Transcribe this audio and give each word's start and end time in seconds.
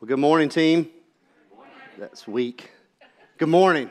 Well, 0.00 0.08
good 0.08 0.18
morning, 0.18 0.48
team. 0.48 0.88
That's 1.98 2.26
weak. 2.26 2.70
Good 3.36 3.50
morning. 3.50 3.90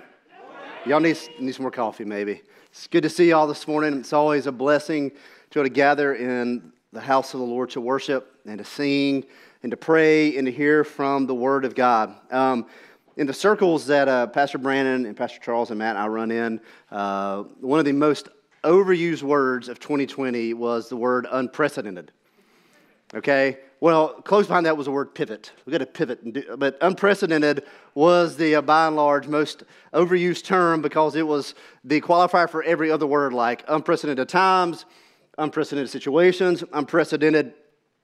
Y'all 0.87 0.99
need, 0.99 1.19
need 1.39 1.53
some 1.53 1.61
more 1.61 1.69
coffee, 1.69 2.03
maybe. 2.03 2.41
It's 2.71 2.87
good 2.87 3.03
to 3.03 3.09
see 3.09 3.29
y'all 3.29 3.45
this 3.45 3.67
morning. 3.67 3.99
It's 3.99 4.11
always 4.11 4.47
a 4.47 4.51
blessing 4.51 5.11
to 5.11 5.15
be 5.53 5.59
able 5.59 5.65
to 5.65 5.69
gather 5.69 6.15
in 6.15 6.73
the 6.93 6.99
house 6.99 7.35
of 7.35 7.41
the 7.41 7.45
Lord 7.45 7.69
to 7.71 7.81
worship 7.81 8.39
and 8.47 8.57
to 8.57 8.65
sing 8.65 9.23
and 9.61 9.69
to 9.69 9.77
pray 9.77 10.35
and 10.35 10.47
to 10.47 10.51
hear 10.51 10.83
from 10.83 11.27
the 11.27 11.35
Word 11.35 11.63
of 11.63 11.75
God. 11.75 12.15
Um, 12.31 12.65
in 13.15 13.27
the 13.27 13.33
circles 13.33 13.85
that 13.85 14.07
uh, 14.07 14.25
Pastor 14.25 14.57
Brandon 14.57 15.05
and 15.05 15.15
Pastor 15.15 15.39
Charles 15.39 15.69
and 15.69 15.77
Matt 15.77 15.95
and 15.95 16.03
I 16.03 16.07
run 16.07 16.31
in, 16.31 16.59
uh, 16.89 17.43
one 17.61 17.77
of 17.77 17.85
the 17.85 17.91
most 17.91 18.29
overused 18.63 19.21
words 19.21 19.69
of 19.69 19.79
2020 19.79 20.55
was 20.55 20.89
the 20.89 20.97
word 20.97 21.27
unprecedented. 21.29 22.11
Okay? 23.13 23.59
Well, 23.81 24.09
close 24.09 24.45
behind 24.45 24.65
that 24.65 24.75
was 24.75 24.87
the 24.87 24.91
word 24.91 25.15
pivot. 25.15 25.53
We 25.65 25.71
got 25.71 25.77
to 25.77 25.85
pivot, 25.85 26.33
do, 26.33 26.57
but 26.57 26.77
unprecedented 26.81 27.63
was 27.95 28.35
the, 28.35 28.55
uh, 28.55 28.61
by 28.61 28.87
and 28.87 28.97
large, 28.97 29.25
most 29.25 29.63
overused 29.93 30.43
term 30.43 30.81
because 30.81 31.15
it 31.15 31.25
was 31.25 31.55
the 31.85 32.01
qualifier 32.01 32.49
for 32.49 32.61
every 32.63 32.91
other 32.91 33.07
word 33.07 33.31
like 33.31 33.63
unprecedented 33.69 34.27
times, 34.27 34.83
unprecedented 35.37 35.89
situations, 35.89 36.61
unprecedented 36.73 37.53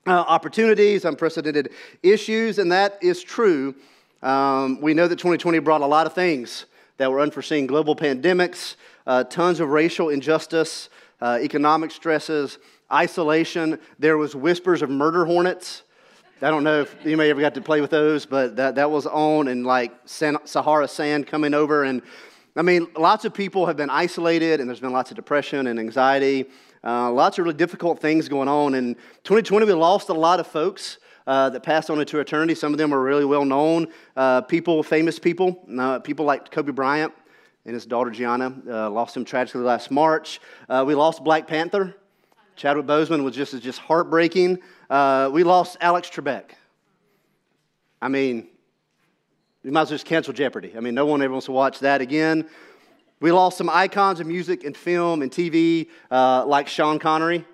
uh, 0.08 0.12
opportunities, 0.12 1.04
unprecedented 1.04 1.72
issues, 2.04 2.58
and 2.58 2.72
that 2.72 2.98
is 3.02 3.22
true. 3.22 3.76
Um, 4.24 4.80
we 4.80 4.94
know 4.94 5.10
that 5.10 5.18
2020 5.18 5.60
brought 5.60 5.82
a 5.82 5.86
lot 5.86 6.08
of 6.08 6.14
things 6.14 6.68
that 6.98 7.12
were 7.12 7.20
unforeseen 7.20 7.68
global 7.68 7.98
pandemics, 7.98 8.78
uh, 9.08 9.26
tons 9.26 9.60
of 9.60 9.68
racial 9.68 10.08
injustice, 10.08 10.88
uh, 11.22 11.38
economic 11.42 11.92
stresses 11.92 12.60
isolation. 12.92 13.80
There 14.00 14.18
was 14.18 14.36
whispers 14.36 14.82
of 14.82 14.90
murder 14.90 15.26
hornets. 15.26 15.84
I 16.42 16.50
don't 16.50 16.64
know 16.64 16.82
if 16.82 16.96
anybody 17.06 17.30
ever 17.30 17.42
got 17.42 17.56
to 17.56 17.62
play 17.62 17.82
with 17.82 17.92
those, 17.92 18.26
but 18.26 18.58
that, 18.58 18.76
that 18.76 18.92
was 18.92 19.06
on 19.06 19.48
and 19.48 19.66
like 19.66 19.94
Sahara 20.06 20.88
sand 20.88 21.27
coming 21.27 21.54
over. 21.54 21.84
And 21.84 22.02
I 22.55 22.62
mean, 22.62 22.88
lots 22.98 23.26
of 23.26 23.34
people 23.34 23.66
have 23.66 23.77
been 23.77 23.90
isolated 23.90 24.60
and 24.60 24.70
there's 24.70 24.80
been 24.80 24.92
lots 24.92 25.12
of 25.12 25.16
depression 25.16 25.68
and 25.68 25.80
anxiety. 25.80 26.46
Uh, 26.84 27.10
lots 27.12 27.40
of 27.40 27.46
really 27.46 27.58
difficult 27.58 28.00
things 28.00 28.30
going 28.30 28.48
on. 28.48 28.76
In 28.76 28.96
2020, 29.24 29.66
we 29.66 29.74
lost 29.74 30.10
a 30.10 30.14
lot 30.14 30.40
of 30.40 30.48
folks. 30.48 30.99
Uh, 31.27 31.49
that 31.49 31.64
passed 31.64 31.90
on 31.90 31.99
into 31.99 32.20
eternity. 32.20 32.54
Some 32.54 32.72
of 32.72 32.77
them 32.77 32.94
are 32.94 33.02
really 33.02 33.26
well 33.26 33.46
known 33.46 33.88
uh, 34.16 34.42
people, 34.42 34.84
famous 34.84 35.18
people, 35.18 35.66
uh, 35.76 35.98
people 35.98 36.24
like 36.24 36.52
Kobe 36.52 36.72
Bryant 36.72 37.12
and 37.66 37.74
his 37.74 37.88
daughter 37.88 38.12
Gianna. 38.12 38.54
Uh, 38.70 38.92
lost 38.92 39.18
him 39.18 39.26
tragically 39.26 39.62
last 39.62 39.90
March. 39.90 40.40
Uh, 40.70 40.84
we 40.86 40.94
lost 40.94 41.24
Black 41.24 41.48
Panther. 41.48 41.96
Chadwick 42.56 42.86
Boseman 42.86 43.24
was 43.24 43.36
just, 43.36 43.60
just 43.62 43.80
heartbreaking. 43.80 44.60
Uh, 44.90 45.30
we 45.32 45.44
lost 45.44 45.78
Alex 45.82 46.10
Trebek. 46.10 46.52
I 48.02 48.08
mean, 48.08 48.48
we 49.64 49.72
might 49.72 49.82
as 49.82 49.90
well 49.90 49.96
just 49.96 50.06
cancel 50.06 50.32
Jeopardy. 50.32 50.74
I 50.78 50.80
mean, 50.80 50.96
no 50.96 51.06
one 51.06 51.22
ever 51.22 51.34
wants 51.34 51.48
to 51.48 51.52
watch 51.52 51.80
that 51.80 52.00
again. 52.00 52.48
We 53.20 53.32
lost 53.32 53.58
some 53.58 53.70
icons 53.70 54.20
of 54.20 54.28
music 54.28 54.64
and 54.64 54.76
film 54.76 55.22
and 55.22 55.32
TV, 55.32 55.90
uh, 56.12 56.46
like 56.46 56.68
Sean 56.68 57.00
Connery, 57.00 57.46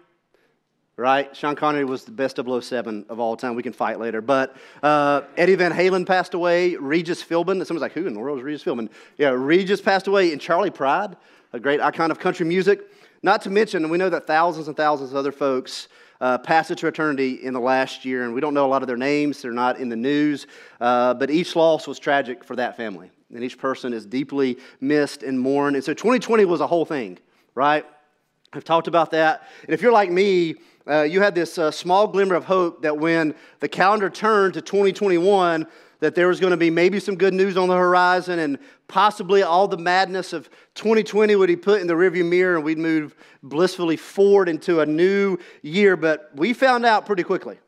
right? 0.98 1.36
Sean 1.36 1.56
Connery 1.56 1.86
was 1.86 2.04
the 2.04 2.12
best 2.12 2.38
007 2.38 3.06
of 3.10 3.20
all 3.20 3.36
time. 3.38 3.56
We 3.56 3.64
can 3.64 3.74
fight 3.74 4.00
later. 4.00 4.22
But 4.22 4.56
uh, 4.84 5.22
Eddie 5.38 5.56
Van 5.56 5.72
Halen 5.72 6.06
passed 6.06 6.34
away. 6.34 6.76
Regis 6.76 7.24
Philbin. 7.24 7.66
Someone's 7.66 7.82
like, 7.82 7.94
who 7.94 8.06
in 8.06 8.14
the 8.14 8.20
world 8.20 8.40
is 8.40 8.44
Regis 8.44 8.64
Philbin? 8.64 8.90
Yeah, 9.18 9.30
Regis 9.30 9.82
passed 9.82 10.08
away. 10.08 10.32
And 10.32 10.42
Charley 10.42 10.70
Pride, 10.70 11.16
a 11.54 11.60
great 11.60 11.80
icon 11.80 12.12
of 12.12 12.20
country 12.20 12.46
music. 12.46 12.82
Not 13.24 13.44
to 13.44 13.50
mention, 13.50 13.88
we 13.90 13.98
know 13.98 14.10
that 14.10 14.26
thousands 14.26 14.68
and 14.68 14.76
thousands 14.76 15.12
of 15.12 15.16
other 15.16 15.32
folks 15.32 15.88
uh, 16.20 16.38
passed 16.40 16.72
into 16.72 16.88
eternity 16.88 17.34
in 17.44 17.54
the 17.54 17.60
last 17.60 18.04
year, 18.04 18.24
and 18.24 18.34
we 18.34 18.42
don't 18.42 18.54
know 18.54 18.66
a 18.66 18.70
lot 18.70 18.82
of 18.82 18.88
their 18.88 18.98
names. 18.98 19.42
They're 19.42 19.52
not 19.52 19.80
in 19.80 19.90
the 19.90 19.96
news, 19.96 20.48
uh, 20.80 21.14
but 21.14 21.30
each 21.30 21.56
loss 21.56 21.88
was 21.88 22.00
tragic 22.00 22.44
for 22.44 22.56
that 22.56 22.78
family, 22.78 23.12
and 23.34 23.44
each 23.44 23.58
person 23.58 23.94
is 23.94 24.06
deeply 24.06 24.58
missed 24.80 25.24
and 25.24 25.40
mourned. 25.40 25.76
And 25.76 25.86
so 25.86 25.94
2020 25.94 26.46
was 26.46 26.62
a 26.62 26.68
whole 26.68 26.86
thing, 26.86 27.20
right? 27.54 27.86
I've 28.54 28.64
talked 28.64 28.88
about 28.88 29.12
that. 29.12 29.48
And 29.64 29.74
if 29.74 29.82
you're 29.82 29.92
like 29.92 30.12
me, 30.12 30.56
uh, 30.88 31.04
you 31.04 31.22
had 31.22 31.36
this 31.36 31.58
uh, 31.58 31.70
small 31.70 32.08
glimmer 32.08 32.36
of 32.36 32.46
hope 32.46 32.82
that 32.82 32.98
when 32.98 33.36
the 33.60 33.70
calendar 33.70 34.10
turned 34.10 34.56
to 34.56 34.62
2021, 34.62 35.68
that 36.02 36.16
there 36.16 36.28
was 36.28 36.40
going 36.40 36.52
to 36.52 36.58
be 36.58 36.70
maybe 36.70 37.00
some 37.00 37.16
good 37.16 37.34
news 37.34 37.56
on 37.56 37.70
the 37.70 37.76
horizon 37.76 38.40
and 38.40 38.58
possibly 38.88 39.44
all 39.44 39.68
the 39.68 39.78
madness 39.78 40.34
of 40.34 40.50
2020 40.76 41.36
would 41.36 41.48
be 41.48 41.56
put 41.56 41.80
in 41.80 41.88
the 41.88 41.94
rearview 41.94 42.28
mirror 42.28 42.56
and 42.56 42.66
we'd 42.66 42.80
move 42.80 43.16
blissfully 43.44 43.96
forward 43.96 44.50
into 44.50 44.82
a 44.82 44.86
new 44.86 45.38
year. 45.62 45.96
But 45.96 46.32
we 46.36 46.54
found 46.54 46.86
out 46.86 47.06
pretty 47.06 47.24
quickly 47.24 47.60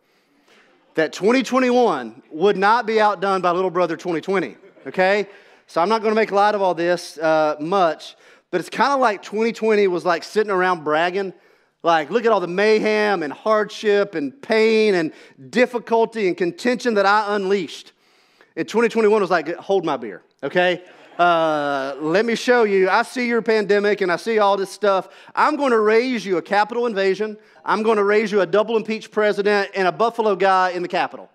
that 0.95 1.13
2021 1.13 2.23
would 2.31 2.57
not 2.57 2.87
be 2.87 2.99
outdone 2.99 3.41
by 3.41 3.51
little 3.51 3.69
brother 3.69 3.95
2020, 3.95 4.57
okay? 4.87 5.27
So 5.67 5.79
I'm 5.79 5.89
not 5.89 6.01
going 6.01 6.11
to 6.11 6.19
make 6.19 6.31
light 6.31 6.55
of 6.55 6.61
all 6.61 6.73
this 6.73 7.19
uh, 7.19 7.55
much, 7.59 8.15
but 8.49 8.59
it's 8.59 8.69
kind 8.69 8.93
of 8.93 8.99
like 8.99 9.21
2020 9.21 9.87
was 9.87 10.05
like 10.05 10.23
sitting 10.23 10.51
around 10.51 10.83
bragging. 10.83 11.33
Like, 11.83 12.09
look 12.09 12.25
at 12.25 12.31
all 12.31 12.39
the 12.39 12.47
mayhem 12.47 13.23
and 13.23 13.31
hardship 13.31 14.15
and 14.15 14.41
pain 14.41 14.95
and 14.95 15.11
difficulty 15.49 16.27
and 16.27 16.37
contention 16.37 16.93
that 16.95 17.05
I 17.05 17.35
unleashed. 17.35 17.92
In 18.55 18.65
2021, 18.65 19.19
was 19.19 19.31
like, 19.31 19.55
hold 19.55 19.83
my 19.83 19.97
beer, 19.97 20.21
okay? 20.43 20.83
Uh, 21.17 21.95
let 21.99 22.23
me 22.23 22.35
show 22.35 22.63
you. 22.63 22.87
I 22.89 23.01
see 23.01 23.27
your 23.27 23.41
pandemic 23.41 24.01
and 24.01 24.11
I 24.11 24.15
see 24.15 24.37
all 24.37 24.57
this 24.57 24.69
stuff. 24.69 25.09
I'm 25.35 25.55
going 25.55 25.71
to 25.71 25.79
raise 25.79 26.23
you 26.25 26.37
a 26.37 26.41
Capitol 26.41 26.85
invasion. 26.85 27.37
I'm 27.65 27.81
going 27.81 27.97
to 27.97 28.03
raise 28.03 28.31
you 28.31 28.41
a 28.41 28.45
double 28.45 28.77
impeached 28.77 29.11
president 29.11 29.71
and 29.75 29.87
a 29.87 29.91
Buffalo 29.91 30.35
guy 30.35 30.71
in 30.71 30.83
the 30.83 30.87
Capitol. 30.87 31.29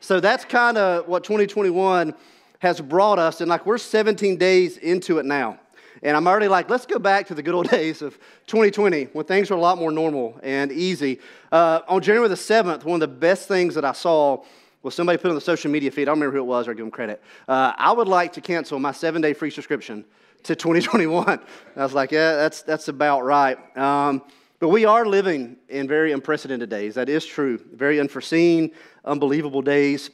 So 0.00 0.18
that's 0.18 0.44
kind 0.44 0.76
of 0.76 1.06
what 1.06 1.22
2021 1.24 2.12
has 2.58 2.80
brought 2.80 3.18
us. 3.18 3.40
And 3.40 3.48
like 3.48 3.66
we're 3.66 3.78
17 3.78 4.36
days 4.36 4.76
into 4.76 5.18
it 5.18 5.26
now. 5.26 5.60
And 6.02 6.16
I'm 6.16 6.26
already 6.26 6.48
like, 6.48 6.68
let's 6.68 6.86
go 6.86 6.98
back 6.98 7.28
to 7.28 7.34
the 7.34 7.42
good 7.42 7.54
old 7.54 7.68
days 7.70 8.02
of 8.02 8.18
2020 8.46 9.04
when 9.12 9.24
things 9.26 9.48
were 9.48 9.56
a 9.56 9.60
lot 9.60 9.78
more 9.78 9.90
normal 9.92 10.38
and 10.42 10.72
easy. 10.72 11.20
Uh, 11.52 11.80
on 11.88 12.02
January 12.02 12.28
the 12.28 12.34
7th, 12.34 12.84
one 12.84 12.96
of 12.96 13.00
the 13.00 13.16
best 13.16 13.48
things 13.48 13.74
that 13.76 13.84
I 13.84 13.92
saw 13.92 14.44
well, 14.84 14.90
somebody 14.90 15.16
put 15.16 15.30
on 15.30 15.34
the 15.34 15.40
social 15.40 15.70
media 15.70 15.90
feed, 15.90 16.02
I 16.02 16.04
don't 16.04 16.20
remember 16.20 16.36
who 16.36 16.42
it 16.42 16.46
was, 16.46 16.68
or 16.68 16.74
give 16.74 16.84
them 16.84 16.90
credit. 16.90 17.22
Uh, 17.48 17.72
I 17.78 17.90
would 17.90 18.06
like 18.06 18.34
to 18.34 18.42
cancel 18.42 18.78
my 18.78 18.92
seven 18.92 19.22
day 19.22 19.32
free 19.32 19.50
subscription 19.50 20.04
to 20.42 20.54
2021. 20.54 21.40
I 21.76 21.82
was 21.82 21.94
like, 21.94 22.12
yeah, 22.12 22.36
that's, 22.36 22.60
that's 22.60 22.88
about 22.88 23.24
right. 23.24 23.56
Um, 23.78 24.22
but 24.60 24.68
we 24.68 24.84
are 24.84 25.06
living 25.06 25.56
in 25.70 25.88
very 25.88 26.12
unprecedented 26.12 26.68
days. 26.68 26.96
That 26.96 27.08
is 27.08 27.24
true. 27.24 27.58
Very 27.72 27.98
unforeseen, 27.98 28.72
unbelievable 29.06 29.62
days. 29.62 30.10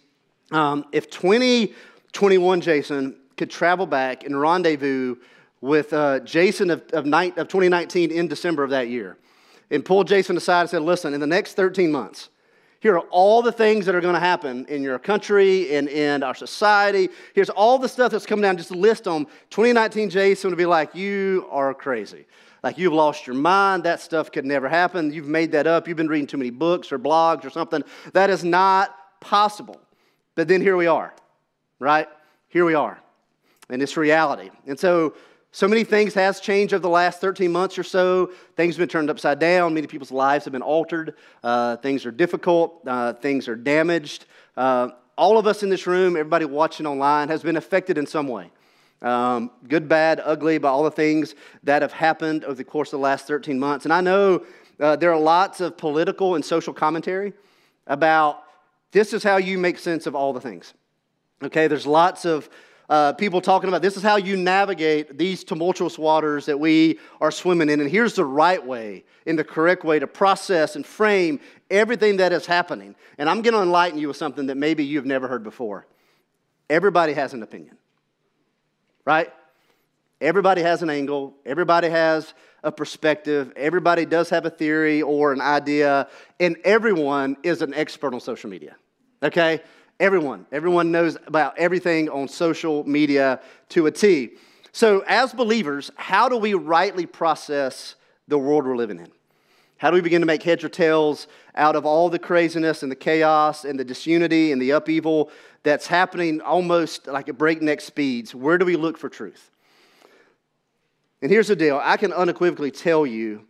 Um, 0.53 0.85
if 0.93 1.11
2021 1.11 2.61
Jason 2.61 3.17
could 3.37 3.51
travel 3.51 3.87
back 3.87 4.23
and 4.23 4.41
rendezvous 4.41 5.17
with 5.61 5.93
uh, 5.93 6.21
Jason 6.21 6.71
of, 6.71 6.83
of, 6.93 7.07
night, 7.07 7.37
of 7.39 7.49
2019 7.49 8.13
in 8.13 8.29
December 8.29 8.63
of 8.63 8.71
that 8.71 8.89
year 8.89 9.17
and 9.69 9.85
pull 9.85 10.05
Jason 10.05 10.37
aside 10.37 10.61
and 10.61 10.71
said, 10.71 10.83
listen, 10.83 11.13
in 11.13 11.19
the 11.19 11.27
next 11.27 11.55
13 11.55 11.91
months, 11.91 12.29
here 12.81 12.95
are 12.95 13.07
all 13.11 13.43
the 13.43 13.53
things 13.53 13.85
that 13.87 13.95
are 13.95 14.01
going 14.01 14.15
to 14.15 14.21
happen 14.21 14.65
in 14.67 14.83
your 14.83 14.99
country 14.99 15.75
and 15.77 15.87
in 15.87 16.23
our 16.23 16.35
society. 16.35 17.11
Here's 17.35 17.51
all 17.51 17.79
the 17.79 17.89
stuff 17.89 18.11
that's 18.11 18.25
coming 18.25 18.43
down. 18.43 18.57
Just 18.57 18.71
list 18.71 19.05
them. 19.05 19.27
2019 19.51 20.09
Jason 20.09 20.51
would 20.51 20.57
be 20.57 20.67
like, 20.67 20.95
You 20.95 21.47
are 21.51 21.75
crazy. 21.75 22.27
Like 22.63 22.79
you've 22.79 22.93
lost 22.93 23.27
your 23.27 23.37
mind. 23.37 23.85
That 23.85 24.01
stuff 24.01 24.33
could 24.33 24.45
never 24.45 24.69
happen. 24.69 25.13
You've 25.13 25.29
made 25.29 25.53
that 25.53 25.67
up. 25.67 25.89
You've 25.89 25.97
been 25.97 26.09
reading 26.09 26.27
too 26.27 26.37
many 26.37 26.51
books 26.51 26.93
or 26.93 26.99
blogs 26.99 27.45
or 27.45 27.51
something. 27.51 27.83
That 28.13 28.31
is 28.31 28.45
not 28.45 28.95
possible. 29.21 29.81
But 30.35 30.49
then 30.49 30.61
here 30.61 30.77
we 30.77 30.87
are, 30.87 31.15
right? 31.79 32.09
Here 32.49 32.65
we 32.65 32.75
are. 32.75 32.99
And 33.69 33.83
it's 33.83 33.97
reality. 33.97 34.51
And 34.67 34.79
so 34.79 35.15
so 35.53 35.67
many 35.67 35.83
things 35.83 36.15
has 36.15 36.41
changed 36.41 36.73
over 36.73 36.81
the 36.81 36.89
last 36.89 37.21
13 37.21 37.51
months 37.51 37.77
or 37.77 37.83
so. 37.83 38.31
Things 38.57 38.77
have 38.77 38.81
been 38.81 38.89
turned 38.89 39.11
upside 39.11 39.41
down. 39.41 39.75
Many 39.75 39.89
people's 39.89 40.13
lives 40.13 40.45
have 40.45 40.53
been 40.53 40.63
altered. 40.63 41.15
Uh, 41.43 41.77
things 41.77 42.07
are 42.07 42.13
difficult. 42.13 42.83
Uh, 42.87 43.15
things 43.15 43.49
are 43.49 43.57
damaged. 43.57 44.27
Uh, 44.57 44.91
all 45.19 45.39
of 45.39 45.47
us 45.47 45.63
in 45.63 45.69
this 45.69 45.87
room, 45.87 46.17
everybody 46.17 46.45
watching 46.45 46.87
online, 46.87 47.29
has 47.29 47.43
been 47.43 47.57
affected 47.57 47.99
in 47.99 48.07
some 48.07 48.29
way. 48.29 48.51
Um, 49.03 49.51
good, 49.67 49.89
bad, 49.89 50.21
ugly, 50.25 50.59
by 50.59 50.69
all 50.69 50.85
the 50.85 50.91
things 50.91 51.35
that 51.65 51.83
have 51.83 51.93
happened 51.93 52.45
over 52.45 52.55
the 52.55 52.65
course 52.65 52.89
of 52.89 53.01
the 53.01 53.03
last 53.03 53.27
13 53.27 53.59
months. 53.59 53.85
And 53.85 53.93
I 53.93 54.01
know 54.01 54.45
uh, 54.79 54.97
there 54.97 55.13
are 55.13 55.19
lots 55.19 55.61
of 55.61 55.77
political 55.77 56.37
and 56.37 56.45
social 56.45 56.73
commentary 56.73 57.33
about 57.87 58.45
this 58.93 59.13
is 59.13 59.23
how 59.23 59.37
you 59.37 59.59
make 59.59 59.79
sense 59.79 60.07
of 60.07 60.15
all 60.15 60.33
the 60.33 60.41
things. 60.41 60.75
Okay, 61.43 61.67
there's 61.67 61.87
lots 61.87 62.25
of 62.25 62.49
uh, 62.91 63.13
people 63.13 63.41
talking 63.41 63.69
about 63.69 63.83
this 63.83 63.97
is 63.97 64.03
how 64.03 64.17
you 64.17 64.37
navigate 64.37 65.17
these 65.17 65.45
tumultuous 65.45 65.97
waters 65.97 66.47
that 66.47 66.59
we 66.59 66.99
are 67.21 67.31
swimming 67.31 67.71
in. 67.71 67.81
And 67.81 67.89
here's 67.89 68.15
the 68.15 68.25
right 68.25 68.65
way, 68.65 69.05
in 69.27 69.37
the 69.37 69.45
correct 69.45 69.85
way 69.85 70.01
to 70.01 70.09
process 70.09 70.75
and 70.75 70.85
frame 70.85 71.39
everything 71.71 72.17
that 72.17 72.33
is 72.33 72.47
happening. 72.47 72.97
And 73.17 73.31
I'm 73.31 73.43
going 73.43 73.55
to 73.55 73.63
enlighten 73.63 73.97
you 73.97 74.09
with 74.09 74.17
something 74.17 74.47
that 74.47 74.57
maybe 74.57 74.85
you've 74.85 75.07
never 75.07 75.29
heard 75.29 75.45
before. 75.45 75.87
Everybody 76.69 77.13
has 77.13 77.33
an 77.33 77.45
opinion, 77.45 77.79
right? 79.05 79.33
Everybody 80.21 80.63
has 80.63 80.83
an 80.83 80.91
angle, 80.91 81.35
everybody 81.47 81.89
has 81.89 82.35
a 82.65 82.73
perspective, 82.73 83.53
everybody 83.57 84.05
does 84.05 84.29
have 84.31 84.47
a 84.47 84.51
theory 84.51 85.01
or 85.01 85.33
an 85.33 85.41
idea, 85.41 86.09
and 86.41 86.57
everyone 86.65 87.37
is 87.45 87.63
an 87.63 87.73
expert 87.73 88.15
on 88.15 88.21
social 88.21 88.51
media, 88.51 88.75
okay? 89.23 89.63
Everyone. 90.01 90.47
Everyone 90.51 90.91
knows 90.91 91.19
about 91.27 91.59
everything 91.59 92.09
on 92.09 92.27
social 92.27 92.89
media 92.89 93.39
to 93.69 93.87
a 93.87 93.91
T. 93.91 94.31
So, 94.73 95.05
as 95.07 95.35
believers, 95.35 95.91
how 95.95 96.27
do 96.31 96.39
we 96.39 96.55
rightly 96.55 97.05
process 97.05 97.97
the 98.27 98.39
world 98.39 98.65
we're 98.65 98.77
living 98.77 98.99
in? 98.99 99.09
How 99.77 99.91
do 99.91 99.97
we 99.97 100.01
begin 100.01 100.23
to 100.23 100.27
make 100.27 100.43
heads 100.43 100.65
or 100.65 100.71
tails 100.71 101.27
out 101.55 101.77
of 101.77 101.85
all 101.85 102.09
the 102.09 102.19
craziness 102.19 102.83
and 102.83 102.91
the 102.91 102.97
chaos 102.97 103.67
and 103.67 103.79
the 103.79 103.85
disunity 103.85 104.53
and 104.53 104.63
the 104.63 104.71
upheaval 104.71 105.31
that's 105.65 105.87
happening 105.87 106.41
almost 106.41 107.07
like 107.07 107.29
at 107.29 107.37
breakneck 107.37 107.83
speeds? 107.83 108.35
Where 108.35 108.57
do 108.57 108.65
we 108.65 108.77
look 108.77 108.97
for 108.97 109.11
truth? 109.11 109.51
And 111.21 111.31
here's 111.31 111.49
the 111.49 111.57
deal 111.57 111.79
I 111.83 111.99
can 111.99 112.15
unequivocally 112.15 112.71
tell 112.71 113.05
you 113.05 113.45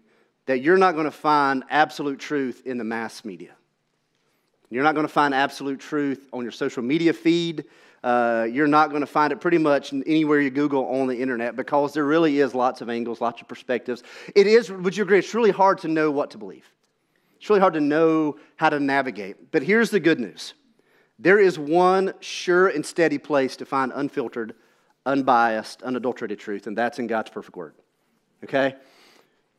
that 0.47 0.63
you're 0.63 0.79
not 0.79 0.95
going 0.95 1.05
to 1.05 1.13
find 1.13 1.63
absolute 1.71 2.19
truth 2.19 2.63
in 2.67 2.77
the 2.77 2.85
mass 2.85 3.25
media. 3.25 3.55
You're 4.71 4.85
not 4.85 4.95
going 4.95 5.07
to 5.07 5.13
find 5.13 5.35
absolute 5.35 5.81
truth 5.81 6.29
on 6.33 6.43
your 6.43 6.53
social 6.53 6.83
media 6.83 7.13
feed. 7.13 7.65
Uh, 8.03 8.47
you're 8.51 8.69
not 8.69 8.91
going 8.91 9.01
to 9.01 9.07
find 9.07 9.33
it 9.33 9.41
pretty 9.41 9.59
much 9.59 9.93
anywhere 9.93 10.41
you 10.41 10.49
Google 10.49 10.87
on 10.87 11.07
the 11.07 11.21
internet 11.21 11.57
because 11.57 11.93
there 11.93 12.05
really 12.05 12.39
is 12.39 12.55
lots 12.55 12.81
of 12.81 12.89
angles, 12.89 13.21
lots 13.21 13.43
of 13.43 13.49
perspectives. 13.49 14.03
It 14.35 14.47
is, 14.47 14.71
would 14.71 14.97
you 14.97 15.03
agree, 15.03 15.19
it's 15.19 15.35
really 15.35 15.51
hard 15.51 15.79
to 15.79 15.89
know 15.89 16.11
what 16.11 16.31
to 16.31 16.39
believe. 16.39 16.67
It's 17.37 17.51
really 17.51 17.61
hard 17.61 17.75
to 17.75 17.81
know 17.81 18.39
how 18.57 18.71
to 18.71 18.81
navigate. 18.81 19.51
But 19.51 19.63
here's 19.63 19.91
the 19.91 20.01
good 20.01 20.21
news 20.21 20.55
there 21.19 21.39
is 21.39 21.59
one 21.59 22.15
sure 22.21 22.69
and 22.69 22.87
steady 22.87 23.19
place 23.19 23.57
to 23.57 23.67
find 23.67 23.93
unfiltered, 23.95 24.55
unbiased, 25.05 25.83
unadulterated 25.83 26.39
truth, 26.39 26.67
and 26.67 26.79
that's 26.79 26.99
in 26.99 27.07
God's 27.07 27.31
perfect 27.31 27.57
word. 27.57 27.75
Okay? 28.45 28.75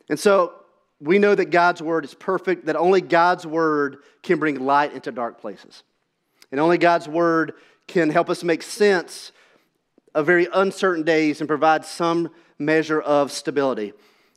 And 0.09 0.19
so 0.19 0.60
we 1.01 1.17
know 1.17 1.33
that 1.33 1.45
God's 1.45 1.81
word 1.81 2.05
is 2.05 2.13
perfect, 2.13 2.67
that 2.67 2.75
only 2.75 3.01
God's 3.01 3.45
word 3.45 3.97
can 4.21 4.39
bring 4.39 4.59
light 4.59 4.93
into 4.93 5.11
dark 5.11 5.41
places. 5.41 5.83
And 6.51 6.59
only 6.59 6.77
God's 6.77 7.07
word 7.07 7.53
can 7.87 8.09
help 8.09 8.29
us 8.29 8.43
make 8.43 8.61
sense 8.61 9.31
of 10.13 10.25
very 10.25 10.47
uncertain 10.53 11.03
days 11.03 11.41
and 11.41 11.47
provide 11.47 11.85
some 11.85 12.29
measure 12.59 13.01
of 13.01 13.31
stability. 13.31 13.93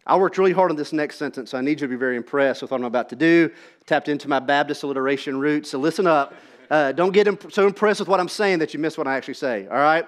I 0.07 0.17
worked 0.17 0.39
really 0.39 0.53
hard 0.53 0.71
on 0.71 0.77
this 0.77 0.93
next 0.93 1.17
sentence, 1.17 1.51
so 1.51 1.59
I 1.59 1.61
need 1.61 1.81
you 1.81 1.87
to 1.87 1.89
be 1.89 1.97
very 1.97 2.17
impressed 2.17 2.63
with 2.63 2.71
what 2.71 2.79
I'm 2.81 2.85
about 2.85 3.11
to 3.11 3.17
do. 3.17 3.51
Tapped 3.87 4.09
into 4.09 4.29
my 4.29 4.39
Baptist 4.39 4.83
alliteration 4.83 5.39
roots, 5.39 5.71
so 5.71 5.79
listen 5.79 6.07
up. 6.07 6.35
Uh, 6.71 6.93
don't 6.93 7.13
get 7.13 7.27
imp- 7.27 7.53
so 7.53 7.67
impressed 7.67 8.01
with 8.01 8.09
what 8.09 8.21
I'm 8.21 8.29
saying 8.29 8.61
that 8.61 8.73
you 8.73 8.81
miss 8.81 8.97
what 8.97 9.07
I 9.07 9.17
actually 9.17 9.35
say, 9.35 9.67
all 9.67 9.77
right? 9.77 10.07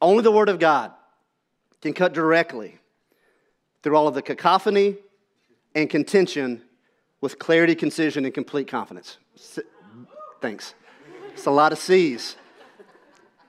Only 0.00 0.22
the 0.22 0.32
Word 0.32 0.48
of 0.48 0.58
God 0.58 0.92
can 1.80 1.92
cut 1.92 2.12
directly 2.12 2.78
through 3.82 3.96
all 3.96 4.08
of 4.08 4.14
the 4.14 4.22
cacophony 4.22 4.96
and 5.74 5.88
contention 5.90 6.62
with 7.20 7.38
clarity, 7.38 7.74
concision, 7.74 8.24
and 8.24 8.34
complete 8.34 8.68
confidence. 8.68 9.18
Thanks. 10.40 10.74
It's 11.32 11.46
a 11.46 11.50
lot 11.50 11.72
of 11.72 11.78
C's. 11.78 12.36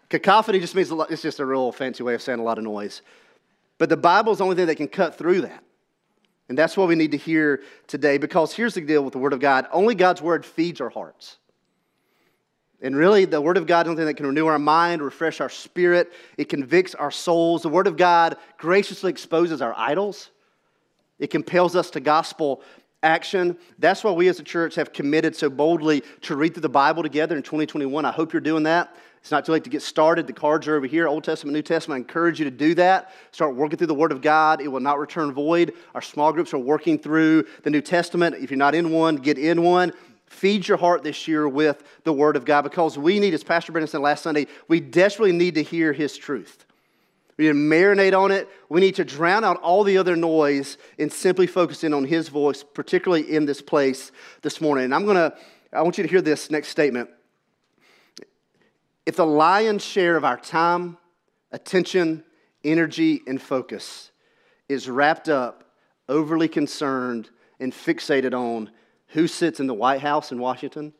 Cacophony 0.09 0.59
just 0.59 0.75
means 0.75 0.91
it's 1.09 1.21
just 1.21 1.39
a 1.39 1.45
real 1.45 1.71
fancy 1.71 2.03
way 2.03 2.13
of 2.13 2.21
saying 2.21 2.39
a 2.39 2.43
lot 2.43 2.57
of 2.57 2.63
noise. 2.63 3.01
But 3.77 3.89
the 3.89 3.97
Bible 3.97 4.31
is 4.31 4.37
the 4.37 4.43
only 4.43 4.55
thing 4.55 4.67
that 4.67 4.75
can 4.75 4.87
cut 4.87 5.17
through 5.17 5.41
that. 5.41 5.63
And 6.47 6.57
that's 6.57 6.77
what 6.77 6.87
we 6.87 6.95
need 6.95 7.11
to 7.11 7.17
hear 7.17 7.63
today 7.87 8.17
because 8.17 8.53
here's 8.53 8.75
the 8.75 8.81
deal 8.81 9.03
with 9.03 9.13
the 9.13 9.19
Word 9.19 9.33
of 9.33 9.39
God 9.39 9.67
only 9.71 9.95
God's 9.95 10.21
Word 10.21 10.45
feeds 10.45 10.79
our 10.79 10.89
hearts. 10.89 11.37
And 12.81 12.95
really, 12.95 13.25
the 13.25 13.41
Word 13.41 13.57
of 13.57 13.65
God 13.65 13.87
is 13.87 13.89
something 13.89 14.05
that 14.05 14.13
can 14.13 14.27
renew 14.27 14.45
our 14.45 14.59
mind, 14.59 15.01
refresh 15.01 15.41
our 15.41 15.49
spirit, 15.49 16.13
it 16.37 16.49
convicts 16.49 16.93
our 16.93 17.09
souls. 17.09 17.63
The 17.63 17.69
Word 17.69 17.87
of 17.87 17.97
God 17.97 18.37
graciously 18.57 19.09
exposes 19.09 19.61
our 19.61 19.73
idols, 19.75 20.29
it 21.19 21.27
compels 21.27 21.75
us 21.75 21.89
to 21.91 21.99
gospel 21.99 22.61
action. 23.03 23.57
That's 23.79 24.03
why 24.03 24.11
we 24.11 24.27
as 24.27 24.39
a 24.39 24.43
church 24.43 24.75
have 24.75 24.91
committed 24.91 25.35
so 25.35 25.49
boldly 25.49 26.03
to 26.21 26.35
read 26.35 26.53
through 26.53 26.61
the 26.61 26.69
Bible 26.69 27.03
together 27.03 27.35
in 27.37 27.43
2021. 27.43 28.03
I 28.03 28.11
hope 28.11 28.33
you're 28.33 28.41
doing 28.41 28.63
that. 28.63 28.95
It's 29.21 29.31
not 29.31 29.43
too 29.43 29.53
late 29.53 29.63
to 29.63 29.71
get 29.71 29.81
started. 29.81 30.27
The 30.27 30.33
cards 30.33 30.67
are 30.67 30.75
over 30.75 30.85
here, 30.85 31.07
Old 31.07 31.23
Testament, 31.23 31.55
New 31.55 31.63
Testament. 31.63 31.97
I 31.97 32.01
encourage 32.01 32.37
you 32.37 32.45
to 32.45 32.51
do 32.51 32.75
that. 32.75 33.11
Start 33.31 33.55
working 33.55 33.77
through 33.77 33.87
the 33.87 33.95
Word 33.95 34.11
of 34.11 34.21
God. 34.21 34.61
It 34.61 34.67
will 34.67 34.79
not 34.79 34.99
return 34.99 35.31
void. 35.31 35.73
Our 35.95 36.01
small 36.01 36.31
groups 36.31 36.53
are 36.53 36.59
working 36.59 36.99
through 36.99 37.45
the 37.63 37.71
New 37.71 37.81
Testament. 37.81 38.35
If 38.35 38.51
you're 38.51 38.57
not 38.57 38.75
in 38.75 38.91
one, 38.91 39.15
get 39.15 39.39
in 39.39 39.63
one. 39.63 39.93
Feed 40.27 40.67
your 40.67 40.77
heart 40.77 41.01
this 41.01 41.27
year 41.27 41.47
with 41.47 41.83
the 42.03 42.13
Word 42.13 42.35
of 42.35 42.45
God 42.45 42.63
because 42.63 42.99
we 42.99 43.19
need, 43.19 43.33
as 43.33 43.43
Pastor 43.43 43.71
Brandon 43.71 43.87
said 43.87 44.01
last 44.01 44.21
Sunday, 44.21 44.45
we 44.67 44.79
desperately 44.79 45.35
need 45.35 45.55
to 45.55 45.63
hear 45.63 45.91
His 45.91 46.15
truth. 46.17 46.65
We 47.37 47.45
need 47.45 47.49
to 47.49 47.55
marinate 47.55 48.17
on 48.17 48.31
it. 48.31 48.49
We 48.69 48.79
need 48.79 48.95
to 48.95 49.03
drown 49.03 49.43
out 49.43 49.57
all 49.61 49.83
the 49.83 49.97
other 49.97 50.15
noise 50.15 50.77
and 50.97 51.11
simply 51.11 51.47
focus 51.47 51.83
in 51.83 51.93
on 51.93 52.05
His 52.05 52.29
voice, 52.29 52.63
particularly 52.63 53.35
in 53.35 53.45
this 53.45 53.61
place 53.61 54.11
this 54.41 54.61
morning. 54.61 54.85
And 54.85 54.95
I'm 54.95 55.03
going 55.03 55.17
to, 55.17 55.35
I 55.73 55.81
want 55.81 55.97
you 55.97 56.03
to 56.03 56.09
hear 56.09 56.21
this 56.21 56.49
next 56.49 56.69
statement. 56.69 57.09
If 59.05 59.17
the 59.17 59.25
lion's 59.25 59.83
share 59.83 60.15
of 60.15 60.23
our 60.23 60.37
time, 60.37 60.97
attention, 61.51 62.23
energy, 62.63 63.21
and 63.27 63.41
focus 63.41 64.11
is 64.69 64.89
wrapped 64.89 65.27
up, 65.27 65.65
overly 66.07 66.47
concerned, 66.47 67.29
and 67.59 67.73
fixated 67.73 68.33
on 68.33 68.71
who 69.07 69.27
sits 69.27 69.59
in 69.59 69.67
the 69.67 69.73
White 69.73 70.01
House 70.01 70.31
in 70.31 70.39
Washington 70.39 70.93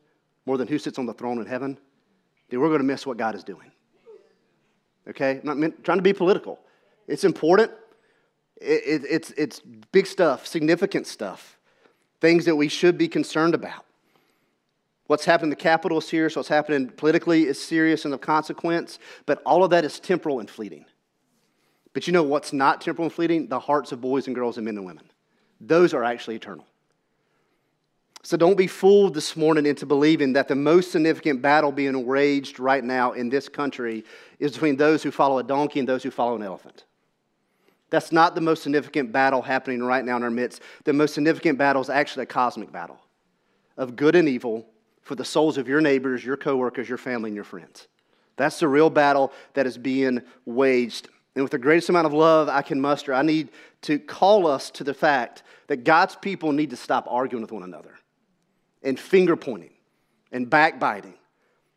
more 0.45 0.57
than 0.57 0.67
who 0.67 0.77
sits 0.77 0.99
on 0.99 1.05
the 1.05 1.13
throne 1.13 1.39
in 1.39 1.45
heaven, 1.45 1.77
then 2.49 2.59
we're 2.59 2.67
going 2.67 2.79
to 2.79 2.85
miss 2.85 3.05
what 3.05 3.17
God 3.17 3.35
is 3.35 3.43
doing 3.43 3.71
okay? 5.09 5.41
I'm 5.47 5.59
not 5.59 5.83
trying 5.83 5.97
to 5.97 6.03
be 6.03 6.13
political. 6.13 6.59
It's 7.07 7.23
important. 7.23 7.71
It, 8.57 9.03
it, 9.03 9.05
it's, 9.09 9.31
it's 9.31 9.59
big 9.59 10.07
stuff, 10.07 10.47
significant 10.47 11.07
stuff, 11.07 11.57
things 12.21 12.45
that 12.45 12.55
we 12.55 12.67
should 12.67 12.97
be 12.97 13.07
concerned 13.07 13.53
about. 13.53 13.85
What's 15.07 15.25
happened 15.25 15.47
in 15.47 15.49
the 15.51 15.55
capital 15.57 15.99
is 15.99 16.07
serious. 16.07 16.35
What's 16.35 16.47
happening 16.47 16.89
politically 16.89 17.43
is 17.43 17.61
serious 17.61 18.05
and 18.05 18.13
of 18.13 18.21
consequence. 18.21 18.97
But 19.25 19.41
all 19.45 19.63
of 19.63 19.69
that 19.69 19.85
is 19.85 19.99
temporal 19.99 20.39
and 20.39 20.49
fleeting. 20.49 20.85
But 21.93 22.07
you 22.07 22.13
know 22.13 22.23
what's 22.23 22.51
not 22.53 22.81
temporal 22.81 23.05
and 23.05 23.13
fleeting? 23.13 23.47
The 23.47 23.59
hearts 23.59 23.91
of 23.91 24.01
boys 24.01 24.25
and 24.27 24.35
girls 24.35 24.57
and 24.57 24.65
men 24.65 24.77
and 24.77 24.85
women. 24.85 25.09
Those 25.61 25.93
are 25.93 26.03
actually 26.03 26.35
eternal. 26.35 26.65
So 28.25 28.37
don't 28.37 28.57
be 28.57 28.65
fooled 28.65 29.13
this 29.13 29.37
morning 29.37 29.67
into 29.67 29.85
believing 29.85 30.33
that 30.33 30.47
the 30.47 30.55
most 30.55 30.91
significant 30.91 31.43
battle 31.43 31.71
being 31.71 32.07
waged 32.07 32.59
right 32.59 32.83
now 32.83 33.11
in 33.11 33.29
this 33.29 33.47
country 33.47 34.03
is 34.39 34.53
between 34.53 34.77
those 34.77 35.03
who 35.03 35.11
follow 35.11 35.37
a 35.37 35.43
donkey 35.43 35.77
and 35.77 35.87
those 35.87 36.01
who 36.01 36.09
follow 36.09 36.35
an 36.35 36.41
elephant. 36.41 36.85
That's 37.91 38.11
not 38.11 38.33
the 38.33 38.41
most 38.41 38.63
significant 38.63 39.11
battle 39.11 39.43
happening 39.43 39.83
right 39.83 40.03
now 40.03 40.17
in 40.17 40.23
our 40.23 40.31
midst. 40.31 40.63
The 40.85 40.93
most 40.93 41.13
significant 41.13 41.59
battle 41.59 41.83
is 41.83 41.89
actually 41.91 42.23
a 42.23 42.25
cosmic 42.25 42.71
battle 42.71 42.99
of 43.77 43.95
good 43.95 44.15
and 44.15 44.27
evil 44.27 44.65
for 45.03 45.13
the 45.13 45.23
souls 45.23 45.59
of 45.59 45.67
your 45.67 45.79
neighbors, 45.79 46.25
your 46.25 46.35
coworkers, 46.35 46.89
your 46.89 46.97
family, 46.97 47.29
and 47.29 47.35
your 47.35 47.43
friends. 47.43 47.87
That's 48.37 48.59
the 48.59 48.67
real 48.67 48.89
battle 48.89 49.33
that 49.53 49.67
is 49.67 49.77
being 49.77 50.23
waged. 50.45 51.09
And 51.35 51.43
with 51.43 51.51
the 51.51 51.59
greatest 51.59 51.89
amount 51.89 52.07
of 52.07 52.13
love 52.13 52.49
I 52.49 52.63
can 52.63 52.81
muster, 52.81 53.13
I 53.13 53.21
need 53.21 53.49
to 53.83 53.99
call 53.99 54.47
us 54.47 54.71
to 54.71 54.83
the 54.83 54.95
fact 54.95 55.43
that 55.67 55.83
God's 55.83 56.15
people 56.15 56.53
need 56.53 56.71
to 56.71 56.75
stop 56.75 57.05
arguing 57.07 57.43
with 57.43 57.51
one 57.51 57.61
another 57.61 57.99
and 58.85 58.97
finger 58.97 59.35
pointing 59.35 59.71
and 60.31 60.49
backbiting 60.49 61.15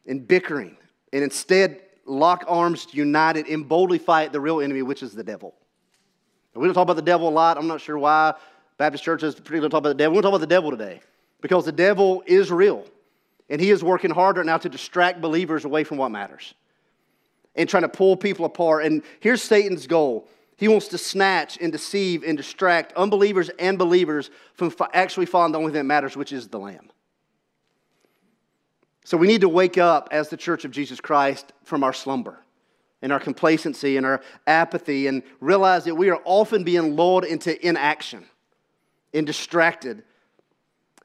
and 0.07 0.29
bickering 0.29 0.77
and 1.13 1.25
instead 1.25 1.81
lock 2.05 2.45
arms 2.47 2.87
united 2.93 3.49
and 3.49 3.69
boldly 3.69 3.99
fight 3.99 4.33
the 4.33 4.41
real 4.41 4.61
enemy, 4.61 4.83
which 4.83 5.03
is 5.03 5.13
the 5.15 5.25
devil. 5.25 5.55
we 6.55 6.67
don't 6.67 6.75
talk 6.75 6.85
about 6.85 6.97
the 6.97 7.03
devil 7.03 7.29
a 7.29 7.31
lot. 7.31 7.59
I'm 7.59 7.67
not 7.67 7.81
sure 7.81 7.99
why 7.99 8.35
Baptist 8.77 9.03
churches 9.03 9.35
particularly 9.35 9.71
talk 9.71 9.79
about 9.79 9.89
the 9.89 9.95
devil. 9.95 10.13
We 10.13 10.23
don't 10.23 10.31
talk 10.31 10.39
about 10.39 10.49
the 10.49 10.55
devil 10.55 10.71
today 10.71 11.01
because 11.41 11.65
the 11.65 11.73
devil 11.73 12.23
is 12.27 12.53
real 12.53 12.85
and 13.49 13.61
he 13.61 13.71
is 13.71 13.83
working 13.83 14.11
harder 14.11 14.45
now 14.45 14.59
to 14.59 14.69
distract 14.69 15.21
believers 15.21 15.65
away 15.65 15.85
from 15.85 15.97
what 15.99 16.11
matters 16.11 16.55
and 17.55 17.69
trying 17.69 17.83
to 17.83 17.89
pull 17.89 18.17
people 18.17 18.45
apart. 18.45 18.85
And 18.85 19.03
here's 19.21 19.43
Satan's 19.43 19.87
goal 19.87 20.29
he 20.57 20.67
wants 20.67 20.89
to 20.89 20.99
snatch 20.99 21.57
and 21.61 21.71
deceive 21.71 22.25
and 22.25 22.37
distract 22.37 22.93
unbelievers 22.95 23.49
and 23.61 23.79
believers 23.79 24.29
from 24.55 24.75
actually 24.93 25.27
following 25.27 25.53
the 25.53 25.59
only 25.59 25.71
thing 25.71 25.79
that 25.79 25.85
matters, 25.85 26.17
which 26.17 26.33
is 26.33 26.49
the 26.49 26.59
Lamb. 26.59 26.91
So 29.09 29.17
we 29.17 29.27
need 29.27 29.41
to 29.41 29.49
wake 29.49 29.79
up 29.79 30.11
as 30.13 30.29
the 30.29 30.37
church 30.37 30.67
of 30.67 30.71
Jesus 30.71 31.01
Christ 31.01 31.55
from 31.65 31.83
our 31.83 31.95
slumber 31.95 32.41
and 33.01 33.11
our 33.11 33.19
complacency 33.19 33.97
and 33.97 34.05
our 34.05 34.21
apathy 34.47 35.07
and 35.07 35.23
realize 35.41 35.85
that 35.85 35.95
we 35.95 36.11
are 36.11 36.21
often 36.27 36.63
being 36.63 36.95
lulled 36.95 37.25
into 37.25 37.67
inaction 37.67 38.27
and 39.15 39.27
distracted. 39.27 40.03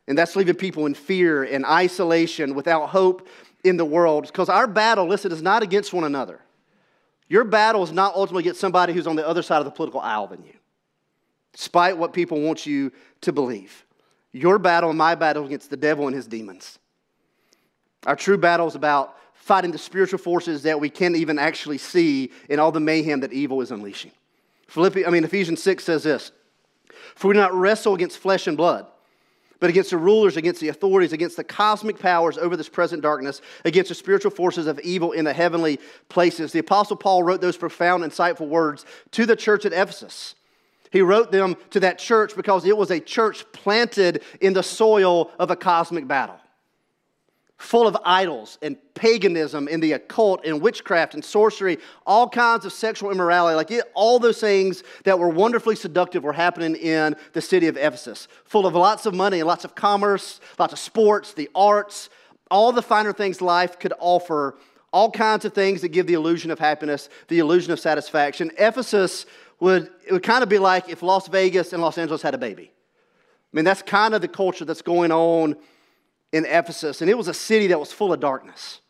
And 0.05 0.17
that's 0.17 0.35
leaving 0.35 0.55
people 0.55 0.85
in 0.85 0.95
fear 0.95 1.43
and 1.43 1.65
isolation 1.65 2.55
without 2.55 2.89
hope 2.89 3.29
in 3.63 3.77
the 3.77 3.85
world. 3.85 4.27
Because 4.27 4.49
our 4.49 4.67
battle, 4.67 5.07
listen, 5.07 5.31
is 5.31 5.41
not 5.41 5.63
against 5.63 5.93
one 5.93 6.03
another. 6.03 6.41
Your 7.29 7.45
battle 7.45 7.83
is 7.83 7.93
not 7.93 8.15
ultimately 8.15 8.41
against 8.43 8.59
somebody 8.59 8.91
who's 8.91 9.07
on 9.07 9.15
the 9.15 9.25
other 9.25 9.41
side 9.41 9.59
of 9.59 9.65
the 9.65 9.71
political 9.71 10.01
aisle 10.01 10.27
than 10.27 10.43
you, 10.43 10.55
despite 11.53 11.97
what 11.97 12.11
people 12.11 12.41
want 12.41 12.65
you 12.65 12.91
to 13.21 13.31
believe. 13.31 13.85
Your 14.33 14.59
battle 14.59 14.89
and 14.89 14.99
my 14.99 15.15
battle 15.15 15.45
against 15.45 15.69
the 15.69 15.77
devil 15.77 16.07
and 16.07 16.13
his 16.13 16.27
demons. 16.27 16.79
Our 18.05 18.15
true 18.15 18.37
battle 18.37 18.67
is 18.67 18.75
about 18.75 19.17
fighting 19.33 19.71
the 19.71 19.77
spiritual 19.77 20.19
forces 20.19 20.63
that 20.63 20.79
we 20.79 20.89
can't 20.89 21.15
even 21.15 21.37
actually 21.37 21.77
see 21.77 22.31
in 22.49 22.59
all 22.59 22.71
the 22.71 22.79
mayhem 22.79 23.21
that 23.21 23.33
evil 23.33 23.61
is 23.61 23.71
unleashing. 23.71 24.11
Philippi, 24.67 25.05
I 25.05 25.09
mean, 25.09 25.23
Ephesians 25.23 25.61
6 25.61 25.83
says 25.83 26.03
this 26.03 26.31
For 27.15 27.27
we 27.27 27.33
do 27.33 27.39
not 27.39 27.53
wrestle 27.53 27.93
against 27.93 28.17
flesh 28.17 28.47
and 28.47 28.55
blood, 28.55 28.85
but 29.59 29.69
against 29.69 29.91
the 29.91 29.97
rulers, 29.97 30.37
against 30.37 30.61
the 30.61 30.69
authorities, 30.69 31.13
against 31.13 31.37
the 31.37 31.43
cosmic 31.43 31.99
powers 31.99 32.37
over 32.37 32.55
this 32.55 32.69
present 32.69 33.01
darkness, 33.01 33.41
against 33.65 33.89
the 33.89 33.95
spiritual 33.95 34.31
forces 34.31 34.65
of 34.65 34.79
evil 34.79 35.11
in 35.11 35.25
the 35.25 35.33
heavenly 35.33 35.79
places. 36.09 36.51
The 36.51 36.59
Apostle 36.59 36.95
Paul 36.95 37.23
wrote 37.23 37.41
those 37.41 37.57
profound, 37.57 38.03
insightful 38.03 38.47
words 38.47 38.85
to 39.11 39.25
the 39.25 39.35
church 39.35 39.65
at 39.65 39.73
Ephesus. 39.73 40.35
He 40.91 41.01
wrote 41.01 41.31
them 41.31 41.57
to 41.71 41.79
that 41.81 41.97
church 41.97 42.35
because 42.35 42.65
it 42.65 42.77
was 42.77 42.91
a 42.91 42.99
church 42.99 43.43
planted 43.51 44.23
in 44.39 44.53
the 44.53 44.63
soil 44.63 45.31
of 45.39 45.49
a 45.51 45.55
cosmic 45.55 46.07
battle 46.07 46.39
full 47.57 47.87
of 47.87 47.95
idols 48.03 48.57
and 48.61 48.77
paganism 48.93 49.69
and 49.71 49.81
the 49.81 49.93
occult 49.93 50.45
and 50.45 50.61
witchcraft 50.61 51.13
and 51.13 51.23
sorcery, 51.23 51.77
all 52.05 52.27
kinds 52.27 52.65
of 52.65 52.73
sexual 52.73 53.11
immorality. 53.11 53.55
Like 53.55 53.71
it, 53.71 53.85
all 53.93 54.19
those 54.19 54.39
things 54.39 54.83
that 55.05 55.17
were 55.17 55.29
wonderfully 55.29 55.75
seductive 55.75 56.23
were 56.23 56.33
happening 56.33 56.75
in 56.75 57.15
the 57.33 57.41
city 57.41 57.67
of 57.67 57.77
Ephesus, 57.77 58.27
full 58.45 58.65
of 58.65 58.75
lots 58.75 59.05
of 59.05 59.13
money, 59.13 59.43
lots 59.43 59.63
of 59.63 59.75
commerce, 59.75 60.41
lots 60.59 60.73
of 60.73 60.79
sports, 60.79 61.33
the 61.33 61.49
arts, 61.55 62.09
all 62.51 62.71
the 62.71 62.81
finer 62.81 63.13
things 63.13 63.41
life 63.41 63.79
could 63.79 63.93
offer, 63.99 64.57
all 64.91 65.09
kinds 65.09 65.45
of 65.45 65.53
things 65.53 65.81
that 65.81 65.89
give 65.89 66.05
the 66.05 66.13
illusion 66.13 66.51
of 66.51 66.59
happiness, 66.59 67.09
the 67.27 67.39
illusion 67.39 67.71
of 67.71 67.79
satisfaction. 67.79 68.51
Ephesus 68.57 69.25
would, 69.59 69.89
it 70.05 70.11
would 70.11 70.23
kind 70.23 70.43
of 70.43 70.49
be 70.49 70.59
like 70.59 70.89
if 70.89 71.01
Las 71.01 71.27
Vegas 71.27 71.73
and 71.73 71.81
Los 71.81 71.97
Angeles 71.97 72.21
had 72.21 72.35
a 72.35 72.37
baby. 72.37 72.71
I 72.71 73.55
mean, 73.55 73.65
that's 73.65 73.81
kind 73.81 74.13
of 74.13 74.21
the 74.21 74.27
culture 74.27 74.65
that's 74.65 74.81
going 74.81 75.11
on 75.11 75.55
in 76.33 76.45
Ephesus, 76.45 76.99
and 77.01 77.09
it 77.09 77.17
was 77.17 77.29
a 77.29 77.33
city 77.33 77.67
that 77.67 77.79
was 77.79 77.93
full 77.93 78.11
of 78.11 78.19
darkness 78.19 78.81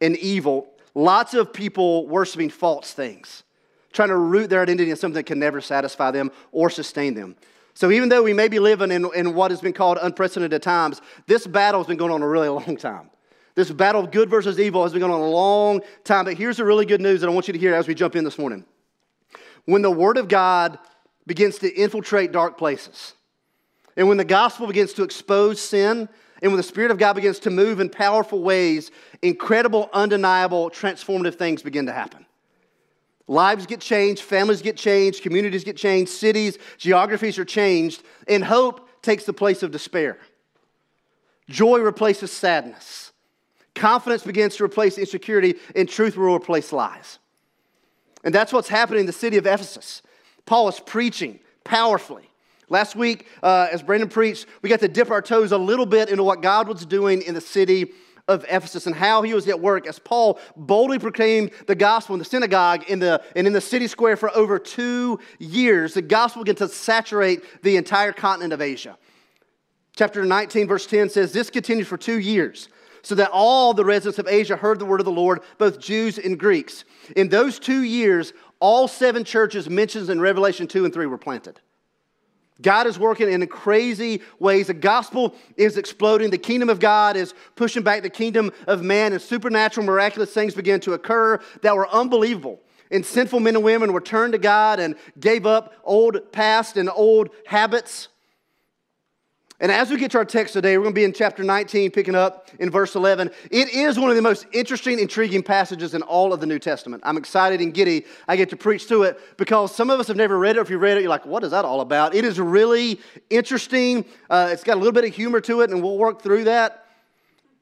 and 0.00 0.16
evil. 0.16 0.66
Lots 0.94 1.34
of 1.34 1.52
people 1.52 2.08
worshiping 2.08 2.48
false 2.48 2.92
things, 2.92 3.44
trying 3.92 4.08
to 4.08 4.16
root 4.16 4.50
their 4.50 4.62
identity 4.62 4.90
in 4.90 4.96
something 4.96 5.14
that 5.14 5.26
can 5.26 5.38
never 5.38 5.60
satisfy 5.60 6.10
them 6.10 6.32
or 6.50 6.70
sustain 6.70 7.14
them. 7.14 7.36
So, 7.74 7.90
even 7.92 8.08
though 8.08 8.22
we 8.22 8.32
may 8.32 8.48
be 8.48 8.58
living 8.58 8.90
in, 8.90 9.08
in 9.14 9.34
what 9.34 9.52
has 9.52 9.60
been 9.60 9.74
called 9.74 9.98
unprecedented 10.02 10.62
times, 10.62 11.00
this 11.26 11.46
battle 11.46 11.80
has 11.80 11.86
been 11.86 11.98
going 11.98 12.10
on 12.10 12.22
a 12.22 12.28
really 12.28 12.48
long 12.48 12.76
time. 12.76 13.10
This 13.54 13.70
battle 13.70 14.02
of 14.02 14.10
good 14.10 14.30
versus 14.30 14.58
evil 14.58 14.82
has 14.82 14.92
been 14.92 15.00
going 15.00 15.12
on 15.12 15.20
a 15.20 15.28
long 15.28 15.82
time. 16.02 16.24
But 16.24 16.34
here's 16.34 16.56
the 16.56 16.64
really 16.64 16.86
good 16.86 17.00
news 17.00 17.20
that 17.20 17.28
I 17.28 17.30
want 17.30 17.46
you 17.46 17.52
to 17.52 17.58
hear 17.58 17.74
as 17.74 17.86
we 17.86 17.94
jump 17.94 18.16
in 18.16 18.24
this 18.24 18.38
morning. 18.38 18.64
When 19.66 19.82
the 19.82 19.90
Word 19.90 20.16
of 20.16 20.28
God 20.28 20.78
begins 21.26 21.58
to 21.58 21.72
infiltrate 21.72 22.32
dark 22.32 22.56
places, 22.56 23.12
and 23.96 24.08
when 24.08 24.16
the 24.16 24.24
gospel 24.24 24.66
begins 24.66 24.94
to 24.94 25.02
expose 25.02 25.60
sin 25.60 26.08
and 26.42 26.50
when 26.50 26.56
the 26.56 26.62
Spirit 26.62 26.90
of 26.90 26.98
God 26.98 27.14
begins 27.14 27.38
to 27.40 27.50
move 27.50 27.80
in 27.80 27.90
powerful 27.90 28.42
ways, 28.42 28.90
incredible, 29.22 29.90
undeniable, 29.92 30.70
transformative 30.70 31.34
things 31.34 31.62
begin 31.62 31.86
to 31.86 31.92
happen. 31.92 32.24
Lives 33.26 33.66
get 33.66 33.80
changed, 33.80 34.22
families 34.22 34.62
get 34.62 34.76
changed, 34.76 35.22
communities 35.22 35.64
get 35.64 35.76
changed, 35.76 36.10
cities, 36.10 36.58
geographies 36.78 37.38
are 37.38 37.44
changed, 37.44 38.02
and 38.26 38.42
hope 38.42 38.88
takes 39.02 39.24
the 39.24 39.32
place 39.32 39.62
of 39.62 39.70
despair. 39.70 40.18
Joy 41.48 41.80
replaces 41.80 42.32
sadness. 42.32 43.12
Confidence 43.74 44.24
begins 44.24 44.56
to 44.56 44.64
replace 44.64 44.98
insecurity, 44.98 45.56
and 45.76 45.88
truth 45.88 46.16
will 46.16 46.34
replace 46.34 46.72
lies. 46.72 47.18
And 48.24 48.34
that's 48.34 48.52
what's 48.52 48.68
happening 48.68 49.00
in 49.00 49.06
the 49.06 49.12
city 49.12 49.36
of 49.36 49.46
Ephesus. 49.46 50.02
Paul 50.46 50.68
is 50.68 50.80
preaching 50.80 51.38
powerfully. 51.64 52.29
Last 52.70 52.94
week, 52.94 53.26
uh, 53.42 53.66
as 53.70 53.82
Brandon 53.82 54.08
preached, 54.08 54.46
we 54.62 54.70
got 54.70 54.78
to 54.80 54.88
dip 54.88 55.10
our 55.10 55.20
toes 55.20 55.50
a 55.50 55.58
little 55.58 55.86
bit 55.86 56.08
into 56.08 56.22
what 56.22 56.40
God 56.40 56.68
was 56.68 56.86
doing 56.86 57.20
in 57.22 57.34
the 57.34 57.40
city 57.40 57.90
of 58.28 58.44
Ephesus 58.48 58.86
and 58.86 58.94
how 58.94 59.22
he 59.22 59.34
was 59.34 59.48
at 59.48 59.60
work 59.60 59.88
as 59.88 59.98
Paul 59.98 60.38
boldly 60.56 61.00
proclaimed 61.00 61.50
the 61.66 61.74
gospel 61.74 62.14
in 62.14 62.20
the 62.20 62.24
synagogue 62.24 62.84
in 62.88 63.00
the, 63.00 63.20
and 63.34 63.48
in 63.48 63.52
the 63.52 63.60
city 63.60 63.88
square 63.88 64.16
for 64.16 64.34
over 64.36 64.56
two 64.60 65.18
years. 65.40 65.94
The 65.94 66.02
gospel 66.02 66.44
began 66.44 66.54
to 66.56 66.68
saturate 66.68 67.42
the 67.62 67.76
entire 67.76 68.12
continent 68.12 68.52
of 68.52 68.60
Asia. 68.60 68.96
Chapter 69.96 70.24
19, 70.24 70.68
verse 70.68 70.86
10 70.86 71.10
says, 71.10 71.32
This 71.32 71.50
continued 71.50 71.88
for 71.88 71.96
two 71.96 72.20
years, 72.20 72.68
so 73.02 73.16
that 73.16 73.30
all 73.32 73.74
the 73.74 73.84
residents 73.84 74.20
of 74.20 74.28
Asia 74.28 74.54
heard 74.54 74.78
the 74.78 74.84
word 74.84 75.00
of 75.00 75.06
the 75.06 75.10
Lord, 75.10 75.40
both 75.58 75.80
Jews 75.80 76.18
and 76.18 76.38
Greeks. 76.38 76.84
In 77.16 77.28
those 77.28 77.58
two 77.58 77.82
years, 77.82 78.32
all 78.60 78.86
seven 78.86 79.24
churches 79.24 79.68
mentioned 79.68 80.08
in 80.08 80.20
Revelation 80.20 80.68
2 80.68 80.84
and 80.84 80.94
3 80.94 81.06
were 81.06 81.18
planted. 81.18 81.60
God 82.62 82.86
is 82.86 82.98
working 82.98 83.30
in 83.30 83.46
crazy 83.46 84.22
ways. 84.38 84.66
The 84.66 84.74
gospel 84.74 85.34
is 85.56 85.76
exploding. 85.76 86.30
The 86.30 86.38
kingdom 86.38 86.68
of 86.68 86.80
God 86.80 87.16
is 87.16 87.34
pushing 87.56 87.82
back 87.82 88.02
the 88.02 88.10
kingdom 88.10 88.52
of 88.66 88.82
man, 88.82 89.12
and 89.12 89.22
supernatural, 89.22 89.86
miraculous 89.86 90.32
things 90.32 90.54
begin 90.54 90.80
to 90.80 90.92
occur 90.92 91.40
that 91.62 91.74
were 91.74 91.88
unbelievable. 91.88 92.60
And 92.90 93.06
sinful 93.06 93.40
men 93.40 93.54
and 93.54 93.64
women 93.64 93.92
were 93.92 94.00
turned 94.00 94.32
to 94.32 94.38
God 94.38 94.80
and 94.80 94.96
gave 95.18 95.46
up 95.46 95.74
old 95.84 96.32
past 96.32 96.76
and 96.76 96.90
old 96.90 97.30
habits. 97.46 98.08
And 99.60 99.70
as 99.70 99.90
we 99.90 99.98
get 99.98 100.10
to 100.12 100.18
our 100.18 100.24
text 100.24 100.54
today, 100.54 100.78
we're 100.78 100.84
going 100.84 100.94
to 100.94 100.98
be 100.98 101.04
in 101.04 101.12
chapter 101.12 101.44
19, 101.44 101.90
picking 101.90 102.14
up 102.14 102.48
in 102.58 102.70
verse 102.70 102.94
11. 102.94 103.30
It 103.50 103.68
is 103.68 103.98
one 103.98 104.08
of 104.08 104.16
the 104.16 104.22
most 104.22 104.46
interesting, 104.52 104.98
intriguing 104.98 105.42
passages 105.42 105.92
in 105.92 106.00
all 106.00 106.32
of 106.32 106.40
the 106.40 106.46
New 106.46 106.58
Testament. 106.58 107.02
I'm 107.04 107.18
excited 107.18 107.60
and 107.60 107.74
giddy. 107.74 108.06
I 108.26 108.36
get 108.36 108.48
to 108.50 108.56
preach 108.56 108.88
to 108.88 109.02
it 109.02 109.20
because 109.36 109.74
some 109.74 109.90
of 109.90 110.00
us 110.00 110.08
have 110.08 110.16
never 110.16 110.38
read 110.38 110.56
it. 110.56 110.60
If 110.60 110.70
you 110.70 110.78
read 110.78 110.96
it, 110.96 111.02
you're 111.02 111.10
like, 111.10 111.26
what 111.26 111.44
is 111.44 111.50
that 111.50 111.66
all 111.66 111.82
about? 111.82 112.14
It 112.14 112.24
is 112.24 112.40
really 112.40 113.00
interesting. 113.28 114.06
Uh, 114.30 114.48
it's 114.50 114.64
got 114.64 114.76
a 114.76 114.80
little 114.80 114.92
bit 114.92 115.04
of 115.04 115.14
humor 115.14 115.42
to 115.42 115.60
it, 115.60 115.68
and 115.70 115.82
we'll 115.82 115.98
work 115.98 116.22
through 116.22 116.44
that. 116.44 116.86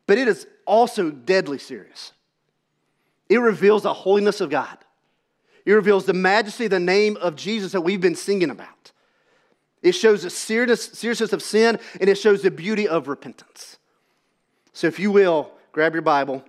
But 0.07 0.19
it 0.19 0.29
is 0.29 0.47
also 0.67 1.11
deadly 1.11 1.59
serious. 1.59 2.13
It 3.29 3.39
reveals 3.39 3.83
the 3.83 3.93
holiness 3.93 4.41
of 4.41 4.51
God, 4.51 4.79
it 5.67 5.73
reveals 5.73 6.07
the 6.07 6.15
majesty, 6.15 6.67
of 6.67 6.71
the 6.71 6.79
name 6.79 7.17
of 7.17 7.35
Jesus 7.35 7.73
that 7.73 7.81
we've 7.81 8.01
been 8.01 8.15
singing 8.15 8.51
about. 8.51 8.93
It 9.83 9.93
shows 9.93 10.23
the 10.23 10.31
seriousness 10.31 11.33
of 11.33 11.43
sin 11.43 11.79
and 12.01 12.11
it 12.11 12.17
shows 12.17 12.43
the 12.43 12.51
beauty 12.51 12.89
of 12.89 13.09
repentance. 13.09 13.79
So, 14.73 14.87
if 14.87 14.99
you 14.99 15.11
will, 15.11 15.51
grab 15.73 15.93
your 15.93 16.03
Bible, 16.03 16.45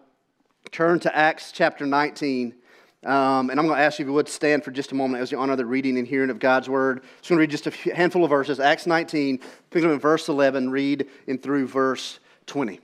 turn 0.71 0.99
to 1.01 1.15
Acts 1.15 1.51
chapter 1.51 1.85
19. 1.85 2.55
Um, 3.05 3.49
and 3.49 3.59
I'm 3.59 3.65
going 3.65 3.77
to 3.77 3.83
ask 3.83 3.97
you 3.97 4.03
if 4.03 4.07
you 4.07 4.13
would 4.13 4.27
stand 4.27 4.63
for 4.63 4.71
just 4.71 4.91
a 4.91 4.95
moment 4.95 5.21
as 5.21 5.31
you 5.31 5.39
honor 5.39 5.55
the 5.55 5.65
reading 5.65 5.97
and 5.97 6.05
hearing 6.05 6.29
of 6.29 6.37
God's 6.37 6.67
word. 6.67 6.97
I'm 6.97 7.03
going 7.29 7.37
to 7.37 7.37
read 7.37 7.49
just 7.49 7.67
a 7.67 7.93
handful 7.95 8.23
of 8.23 8.29
verses. 8.29 8.59
Acts 8.59 8.85
19, 8.85 9.39
pick 9.69 9.83
up 9.83 9.91
in 9.91 9.99
verse 9.99 10.27
11, 10.27 10.69
read 10.69 11.07
in 11.27 11.37
through 11.37 11.67
verse 11.67 12.19
20. 12.47 12.81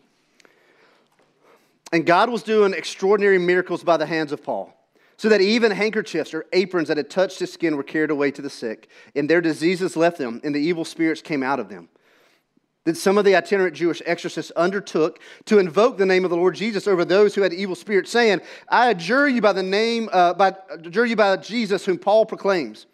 And 1.91 2.05
God 2.05 2.29
was 2.29 2.43
doing 2.43 2.73
extraordinary 2.73 3.37
miracles 3.37 3.83
by 3.83 3.97
the 3.97 4.05
hands 4.05 4.31
of 4.31 4.43
Paul 4.43 4.74
so 5.17 5.29
that 5.29 5.41
even 5.41 5.71
handkerchiefs 5.71 6.33
or 6.33 6.45
aprons 6.53 6.87
that 6.87 6.97
had 6.97 7.09
touched 7.09 7.39
his 7.39 7.53
skin 7.53 7.77
were 7.77 7.83
carried 7.83 8.11
away 8.11 8.31
to 8.31 8.41
the 8.41 8.49
sick, 8.49 8.89
and 9.15 9.29
their 9.29 9.41
diseases 9.41 9.95
left 9.95 10.17
them, 10.17 10.41
and 10.43 10.53
the 10.53 10.59
evil 10.59 10.85
spirits 10.85 11.21
came 11.21 11.43
out 11.43 11.59
of 11.59 11.69
them. 11.69 11.89
Then 12.83 12.95
some 12.95 13.17
of 13.17 13.25
the 13.25 13.35
itinerant 13.35 13.75
Jewish 13.75 14.01
exorcists 14.05 14.51
undertook 14.51 15.19
to 15.45 15.57
invoke 15.57 15.97
the 15.97 16.05
name 16.05 16.23
of 16.23 16.29
the 16.29 16.37
Lord 16.37 16.53
Jesus 16.53 16.87
over 16.87 17.03
those 17.03 17.33
who 17.33 17.41
had 17.41 17.51
evil 17.51 17.75
spirits, 17.75 18.11
saying, 18.11 18.41
"I 18.69 18.91
adjure 18.91 19.27
you 19.27 19.41
by 19.41 19.53
the 19.53 19.63
name, 19.63 20.07
uh, 20.11 20.33
by, 20.35 20.55
adjure 20.69 21.05
you 21.05 21.15
by 21.15 21.37
Jesus, 21.37 21.85
whom 21.85 21.97
Paul 21.97 22.27
proclaims." 22.27 22.85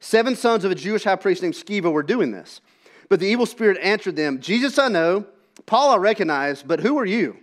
Seven 0.00 0.34
sons 0.34 0.64
of 0.64 0.70
a 0.70 0.74
Jewish 0.74 1.04
high 1.04 1.16
priest 1.16 1.42
named 1.42 1.54
Sceva 1.54 1.92
were 1.92 2.02
doing 2.02 2.30
this, 2.30 2.62
but 3.10 3.20
the 3.20 3.26
evil 3.26 3.44
spirit 3.44 3.76
answered 3.82 4.16
them, 4.16 4.40
"Jesus 4.40 4.78
I 4.78 4.88
know, 4.88 5.26
Paul 5.66 5.90
I 5.90 5.96
recognize, 5.96 6.62
but 6.62 6.80
who 6.80 6.96
are 6.98 7.04
you?" 7.04 7.36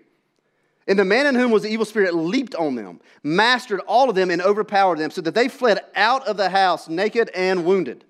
And 0.88 1.00
the 1.00 1.06
man 1.06 1.26
in 1.26 1.36
whom 1.36 1.52
was 1.52 1.64
the 1.64 1.70
evil 1.70 1.86
spirit 1.86 2.14
leaped 2.14 2.54
on 2.56 2.76
them, 2.76 3.00
mastered 3.24 3.80
all 3.82 4.10
of 4.10 4.16
them, 4.16 4.30
and 4.30 4.42
overpowered 4.42 5.00
them, 5.00 5.10
so 5.10 5.22
that 5.22 5.34
they 5.34 5.48
fled 5.48 5.80
out 5.96 6.28
of 6.28 6.38
the 6.38 6.50
house 6.50 6.88
naked 6.88 7.30
and 7.34 7.66
wounded. 7.66 8.06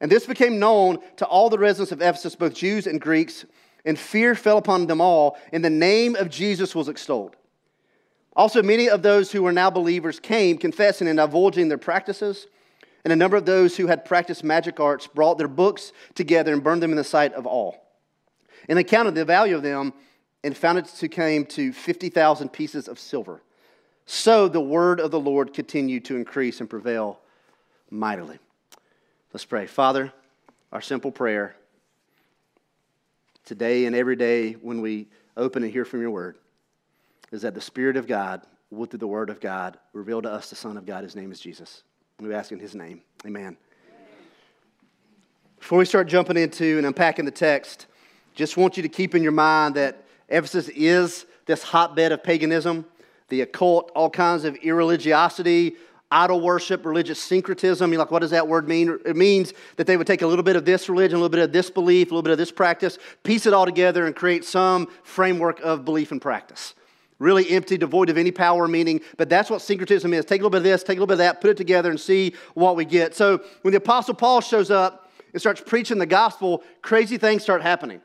And 0.00 0.10
this 0.10 0.26
became 0.26 0.58
known 0.58 0.98
to 1.16 1.24
all 1.24 1.48
the 1.48 1.58
residents 1.58 1.92
of 1.92 2.02
Ephesus, 2.02 2.36
both 2.36 2.54
Jews 2.54 2.86
and 2.86 3.00
Greeks, 3.00 3.46
and 3.84 3.98
fear 3.98 4.34
fell 4.34 4.58
upon 4.58 4.86
them 4.86 5.00
all, 5.00 5.38
and 5.52 5.64
the 5.64 5.70
name 5.70 6.14
of 6.14 6.28
Jesus 6.28 6.74
was 6.74 6.88
extolled. 6.88 7.36
Also, 8.34 8.62
many 8.62 8.88
of 8.88 9.02
those 9.02 9.30
who 9.30 9.42
were 9.42 9.52
now 9.52 9.70
believers 9.70 10.18
came, 10.18 10.58
confessing 10.58 11.08
and 11.08 11.18
divulging 11.18 11.68
their 11.68 11.78
practices. 11.78 12.46
And 13.04 13.12
a 13.12 13.16
number 13.16 13.36
of 13.36 13.44
those 13.44 13.76
who 13.76 13.88
had 13.88 14.04
practiced 14.04 14.44
magic 14.44 14.80
arts 14.80 15.06
brought 15.06 15.36
their 15.36 15.48
books 15.48 15.92
together 16.14 16.52
and 16.52 16.62
burned 16.62 16.82
them 16.82 16.92
in 16.92 16.96
the 16.96 17.04
sight 17.04 17.34
of 17.34 17.46
all. 17.46 17.76
And 18.68 18.78
they 18.78 18.84
counted 18.84 19.14
the 19.14 19.24
value 19.24 19.56
of 19.56 19.62
them 19.62 19.92
and 20.44 20.56
found 20.56 20.78
it 20.78 20.86
to 20.86 21.08
came 21.08 21.44
to 21.46 21.72
50,000 21.72 22.48
pieces 22.48 22.88
of 22.88 22.98
silver. 22.98 23.42
So 24.06 24.48
the 24.48 24.60
word 24.60 25.00
of 25.00 25.10
the 25.10 25.20
Lord 25.20 25.54
continued 25.54 26.04
to 26.06 26.16
increase 26.16 26.60
and 26.60 26.68
prevail 26.68 27.20
mightily. 27.90 28.38
Let's 29.32 29.44
pray. 29.44 29.66
Father, 29.66 30.12
our 30.72 30.80
simple 30.80 31.12
prayer 31.12 31.54
today 33.44 33.86
and 33.86 33.94
every 33.94 34.16
day 34.16 34.52
when 34.52 34.80
we 34.80 35.08
open 35.36 35.62
and 35.62 35.72
hear 35.72 35.84
from 35.84 36.00
your 36.00 36.10
word 36.10 36.36
is 37.30 37.42
that 37.42 37.54
the 37.54 37.60
Spirit 37.60 37.96
of 37.96 38.06
God 38.06 38.42
will, 38.70 38.86
through 38.86 38.98
the 38.98 39.06
word 39.06 39.30
of 39.30 39.40
God, 39.40 39.78
reveal 39.92 40.20
to 40.22 40.30
us 40.30 40.50
the 40.50 40.56
Son 40.56 40.76
of 40.76 40.84
God. 40.84 41.04
His 41.04 41.16
name 41.16 41.32
is 41.32 41.40
Jesus. 41.40 41.82
We 42.18 42.34
ask 42.34 42.52
in 42.52 42.60
his 42.60 42.74
name. 42.74 43.02
Amen. 43.26 43.56
Before 45.58 45.78
we 45.78 45.84
start 45.84 46.08
jumping 46.08 46.36
into 46.36 46.76
and 46.78 46.86
unpacking 46.86 47.24
the 47.24 47.30
text, 47.30 47.86
just 48.34 48.56
want 48.56 48.76
you 48.76 48.82
to 48.82 48.88
keep 48.88 49.14
in 49.14 49.22
your 49.22 49.32
mind 49.32 49.74
that 49.76 50.01
Ephesus 50.32 50.68
is 50.70 51.26
this 51.46 51.62
hotbed 51.62 52.10
of 52.10 52.22
paganism, 52.24 52.86
the 53.28 53.42
occult, 53.42 53.92
all 53.94 54.10
kinds 54.10 54.44
of 54.44 54.54
irreligiosity, 54.56 55.76
idol 56.10 56.40
worship, 56.40 56.84
religious 56.84 57.18
syncretism. 57.18 57.90
You're 57.90 57.98
like, 57.98 58.10
what 58.10 58.20
does 58.20 58.30
that 58.30 58.46
word 58.46 58.68
mean? 58.68 58.98
It 59.04 59.16
means 59.16 59.52
that 59.76 59.86
they 59.86 59.96
would 59.96 60.06
take 60.06 60.22
a 60.22 60.26
little 60.26 60.42
bit 60.42 60.56
of 60.56 60.64
this 60.64 60.88
religion, 60.88 61.16
a 61.16 61.18
little 61.18 61.30
bit 61.30 61.42
of 61.42 61.52
this 61.52 61.70
belief, 61.70 62.10
a 62.10 62.14
little 62.14 62.22
bit 62.22 62.32
of 62.32 62.38
this 62.38 62.52
practice, 62.52 62.98
piece 63.22 63.46
it 63.46 63.54
all 63.54 63.64
together, 63.64 64.06
and 64.06 64.14
create 64.14 64.44
some 64.44 64.88
framework 65.02 65.60
of 65.60 65.84
belief 65.84 66.12
and 66.12 66.20
practice. 66.20 66.74
Really 67.18 67.48
empty, 67.50 67.78
devoid 67.78 68.10
of 68.10 68.18
any 68.18 68.30
power 68.30 68.64
or 68.64 68.68
meaning, 68.68 69.00
but 69.16 69.28
that's 69.28 69.48
what 69.48 69.62
syncretism 69.62 70.12
is. 70.12 70.24
Take 70.24 70.40
a 70.40 70.44
little 70.44 70.50
bit 70.50 70.58
of 70.58 70.64
this, 70.64 70.82
take 70.82 70.98
a 70.98 71.00
little 71.00 71.06
bit 71.06 71.14
of 71.14 71.18
that, 71.18 71.40
put 71.40 71.50
it 71.50 71.56
together, 71.56 71.90
and 71.90 72.00
see 72.00 72.34
what 72.54 72.76
we 72.76 72.84
get. 72.84 73.14
So 73.14 73.42
when 73.62 73.72
the 73.72 73.78
Apostle 73.78 74.14
Paul 74.14 74.40
shows 74.40 74.70
up 74.70 75.10
and 75.32 75.40
starts 75.40 75.62
preaching 75.64 75.98
the 75.98 76.06
gospel, 76.06 76.62
crazy 76.82 77.16
things 77.16 77.42
start 77.42 77.62
happening. 77.62 78.00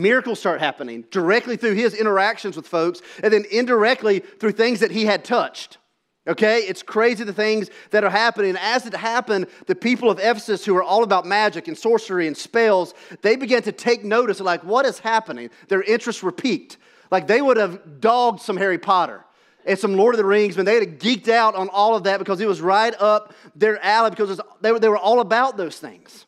Miracles 0.00 0.40
start 0.40 0.60
happening 0.60 1.04
directly 1.10 1.56
through 1.56 1.74
his 1.74 1.94
interactions 1.94 2.56
with 2.56 2.66
folks, 2.66 3.02
and 3.22 3.32
then 3.32 3.44
indirectly 3.50 4.20
through 4.20 4.52
things 4.52 4.80
that 4.80 4.90
he 4.90 5.04
had 5.04 5.24
touched. 5.24 5.78
Okay, 6.26 6.60
it's 6.60 6.84
crazy 6.84 7.24
the 7.24 7.32
things 7.32 7.68
that 7.90 8.04
are 8.04 8.10
happening. 8.10 8.56
As 8.60 8.86
it 8.86 8.94
happened, 8.94 9.48
the 9.66 9.74
people 9.74 10.08
of 10.08 10.20
Ephesus, 10.20 10.64
who 10.64 10.76
are 10.76 10.82
all 10.82 11.02
about 11.02 11.26
magic 11.26 11.66
and 11.66 11.76
sorcery 11.76 12.28
and 12.28 12.36
spells, 12.36 12.94
they 13.22 13.34
began 13.34 13.62
to 13.62 13.72
take 13.72 14.04
notice 14.04 14.38
of 14.38 14.46
like 14.46 14.62
what 14.62 14.86
is 14.86 15.00
happening. 15.00 15.50
Their 15.66 15.82
interests 15.82 16.22
were 16.22 16.30
piqued. 16.30 16.76
Like 17.10 17.26
they 17.26 17.42
would 17.42 17.56
have 17.56 18.00
dogged 18.00 18.40
some 18.40 18.56
Harry 18.56 18.78
Potter 18.78 19.24
and 19.66 19.76
some 19.76 19.96
Lord 19.96 20.14
of 20.14 20.18
the 20.18 20.24
Rings, 20.24 20.54
but 20.54 20.64
they 20.64 20.76
had 20.76 21.00
geeked 21.00 21.28
out 21.28 21.56
on 21.56 21.68
all 21.68 21.96
of 21.96 22.04
that 22.04 22.18
because 22.18 22.40
it 22.40 22.46
was 22.46 22.60
right 22.60 22.94
up 23.00 23.34
their 23.56 23.84
alley 23.84 24.10
because 24.10 24.40
they 24.60 24.70
were, 24.70 24.78
they 24.78 24.88
were 24.88 24.96
all 24.96 25.18
about 25.18 25.56
those 25.56 25.78
things. 25.78 26.26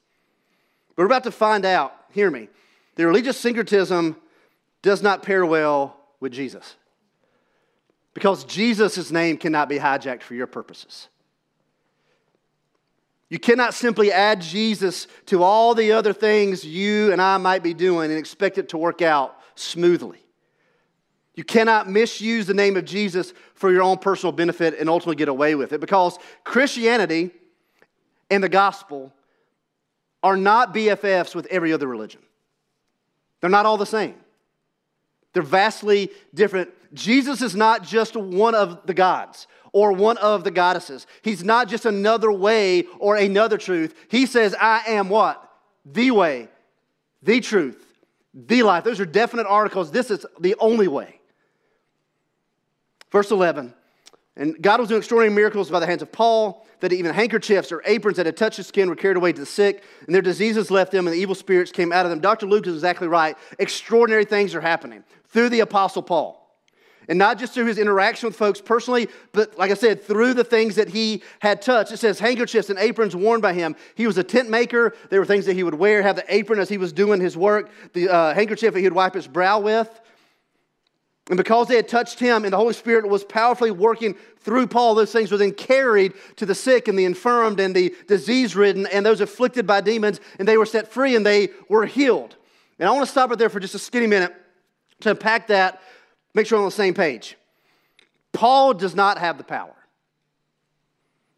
We're 0.96 1.06
about 1.06 1.24
to 1.24 1.32
find 1.32 1.64
out, 1.64 1.94
hear 2.10 2.30
me, 2.30 2.48
the 2.96 3.06
religious 3.06 3.38
syncretism 3.38 4.16
does 4.82 5.02
not 5.02 5.22
pair 5.22 5.44
well 5.44 5.96
with 6.20 6.32
Jesus. 6.32 6.76
Because 8.12 8.44
Jesus' 8.44 9.10
name 9.10 9.36
cannot 9.36 9.68
be 9.68 9.78
hijacked 9.78 10.22
for 10.22 10.34
your 10.34 10.46
purposes. 10.46 11.08
You 13.28 13.38
cannot 13.38 13.74
simply 13.74 14.12
add 14.12 14.40
Jesus 14.40 15.08
to 15.26 15.42
all 15.42 15.74
the 15.74 15.92
other 15.92 16.12
things 16.12 16.64
you 16.64 17.10
and 17.10 17.20
I 17.20 17.36
might 17.38 17.62
be 17.62 17.74
doing 17.74 18.10
and 18.10 18.18
expect 18.18 18.58
it 18.58 18.68
to 18.68 18.78
work 18.78 19.02
out 19.02 19.36
smoothly. 19.56 20.24
You 21.34 21.42
cannot 21.42 21.90
misuse 21.90 22.46
the 22.46 22.54
name 22.54 22.76
of 22.76 22.84
Jesus 22.84 23.32
for 23.54 23.72
your 23.72 23.82
own 23.82 23.98
personal 23.98 24.30
benefit 24.30 24.78
and 24.78 24.88
ultimately 24.88 25.16
get 25.16 25.28
away 25.28 25.56
with 25.56 25.72
it 25.72 25.80
because 25.80 26.16
Christianity 26.44 27.32
and 28.30 28.44
the 28.44 28.48
gospel 28.48 29.12
are 30.22 30.36
not 30.36 30.72
BFFs 30.72 31.34
with 31.34 31.46
every 31.46 31.72
other 31.72 31.88
religion. 31.88 32.22
They're 33.44 33.50
not 33.50 33.66
all 33.66 33.76
the 33.76 33.84
same, 33.84 34.14
they're 35.34 35.42
vastly 35.42 36.10
different. 36.32 36.70
Jesus 36.94 37.42
is 37.42 37.54
not 37.54 37.82
just 37.82 38.16
one 38.16 38.54
of 38.54 38.86
the 38.86 38.94
gods 38.94 39.46
or 39.70 39.92
one 39.92 40.16
of 40.16 40.44
the 40.44 40.50
goddesses. 40.50 41.06
He's 41.20 41.44
not 41.44 41.68
just 41.68 41.84
another 41.84 42.32
way 42.32 42.84
or 42.98 43.16
another 43.16 43.58
truth. 43.58 43.94
He 44.08 44.24
says, 44.24 44.56
I 44.58 44.84
am 44.86 45.10
what? 45.10 45.46
The 45.84 46.10
way, 46.12 46.48
the 47.22 47.42
truth, 47.42 47.84
the 48.32 48.62
life. 48.62 48.82
Those 48.82 48.98
are 48.98 49.04
definite 49.04 49.46
articles. 49.46 49.90
This 49.90 50.10
is 50.10 50.24
the 50.40 50.54
only 50.58 50.88
way. 50.88 51.20
Verse 53.12 53.30
11 53.30 53.74
and 54.36 54.60
God 54.60 54.80
was 54.80 54.88
doing 54.88 54.98
extraordinary 54.98 55.34
miracles 55.34 55.70
by 55.70 55.80
the 55.80 55.86
hands 55.86 56.02
of 56.02 56.10
Paul, 56.10 56.66
that 56.80 56.92
even 56.92 57.14
handkerchiefs 57.14 57.70
or 57.70 57.82
aprons 57.86 58.16
that 58.16 58.26
had 58.26 58.36
touched 58.36 58.56
his 58.56 58.66
skin 58.66 58.88
were 58.88 58.96
carried 58.96 59.16
away 59.16 59.32
to 59.32 59.40
the 59.40 59.46
sick, 59.46 59.84
and 60.06 60.14
their 60.14 60.22
diseases 60.22 60.70
left 60.70 60.92
them, 60.92 61.06
and 61.06 61.14
the 61.14 61.20
evil 61.20 61.34
spirits 61.34 61.70
came 61.70 61.92
out 61.92 62.04
of 62.04 62.10
them. 62.10 62.20
Dr. 62.20 62.46
Luke 62.46 62.66
is 62.66 62.74
exactly 62.74 63.06
right. 63.06 63.36
Extraordinary 63.58 64.24
things 64.24 64.54
are 64.54 64.60
happening 64.60 65.04
through 65.28 65.50
the 65.50 65.60
Apostle 65.60 66.02
Paul. 66.02 66.40
And 67.08 67.18
not 67.18 67.38
just 67.38 67.52
through 67.52 67.66
his 67.66 67.78
interaction 67.78 68.28
with 68.28 68.36
folks 68.36 68.60
personally, 68.60 69.08
but 69.32 69.58
like 69.58 69.70
I 69.70 69.74
said, 69.74 70.02
through 70.02 70.34
the 70.34 70.44
things 70.44 70.76
that 70.76 70.88
he 70.88 71.22
had 71.40 71.60
touched. 71.60 71.92
It 71.92 71.98
says 71.98 72.18
handkerchiefs 72.18 72.70
and 72.70 72.78
aprons 72.78 73.14
worn 73.14 73.42
by 73.42 73.52
him. 73.52 73.76
He 73.94 74.06
was 74.06 74.16
a 74.16 74.24
tent 74.24 74.48
maker. 74.48 74.94
There 75.10 75.20
were 75.20 75.26
things 75.26 75.44
that 75.46 75.54
he 75.54 75.62
would 75.62 75.74
wear, 75.74 76.02
have 76.02 76.16
the 76.16 76.34
apron 76.34 76.58
as 76.58 76.70
he 76.70 76.78
was 76.78 76.92
doing 76.92 77.20
his 77.20 77.36
work, 77.36 77.70
the 77.92 78.08
uh, 78.08 78.34
handkerchief 78.34 78.72
that 78.72 78.78
he 78.78 78.86
would 78.86 78.94
wipe 78.94 79.14
his 79.14 79.26
brow 79.26 79.60
with. 79.60 80.00
And 81.30 81.38
because 81.38 81.68
they 81.68 81.76
had 81.76 81.88
touched 81.88 82.18
him 82.18 82.44
and 82.44 82.52
the 82.52 82.58
Holy 82.58 82.74
Spirit 82.74 83.08
was 83.08 83.24
powerfully 83.24 83.70
working 83.70 84.14
through 84.40 84.66
Paul, 84.66 84.94
those 84.94 85.10
things 85.10 85.32
were 85.32 85.38
then 85.38 85.52
carried 85.52 86.12
to 86.36 86.44
the 86.44 86.54
sick 86.54 86.86
and 86.86 86.98
the 86.98 87.06
infirmed 87.06 87.60
and 87.60 87.74
the 87.74 87.94
disease 88.06 88.54
ridden 88.54 88.86
and 88.86 89.06
those 89.06 89.22
afflicted 89.22 89.66
by 89.66 89.80
demons, 89.80 90.20
and 90.38 90.46
they 90.46 90.58
were 90.58 90.66
set 90.66 90.92
free 90.92 91.16
and 91.16 91.24
they 91.24 91.48
were 91.68 91.86
healed. 91.86 92.36
And 92.78 92.88
I 92.88 92.92
want 92.92 93.06
to 93.06 93.10
stop 93.10 93.30
right 93.30 93.38
there 93.38 93.48
for 93.48 93.60
just 93.60 93.74
a 93.74 93.78
skinny 93.78 94.06
minute 94.06 94.34
to 95.00 95.10
unpack 95.10 95.46
that, 95.46 95.80
make 96.34 96.46
sure 96.46 96.58
we're 96.58 96.64
on 96.64 96.68
the 96.68 96.76
same 96.76 96.94
page. 96.94 97.36
Paul 98.32 98.74
does 98.74 98.94
not 98.94 99.16
have 99.16 99.38
the 99.38 99.44
power. 99.44 99.74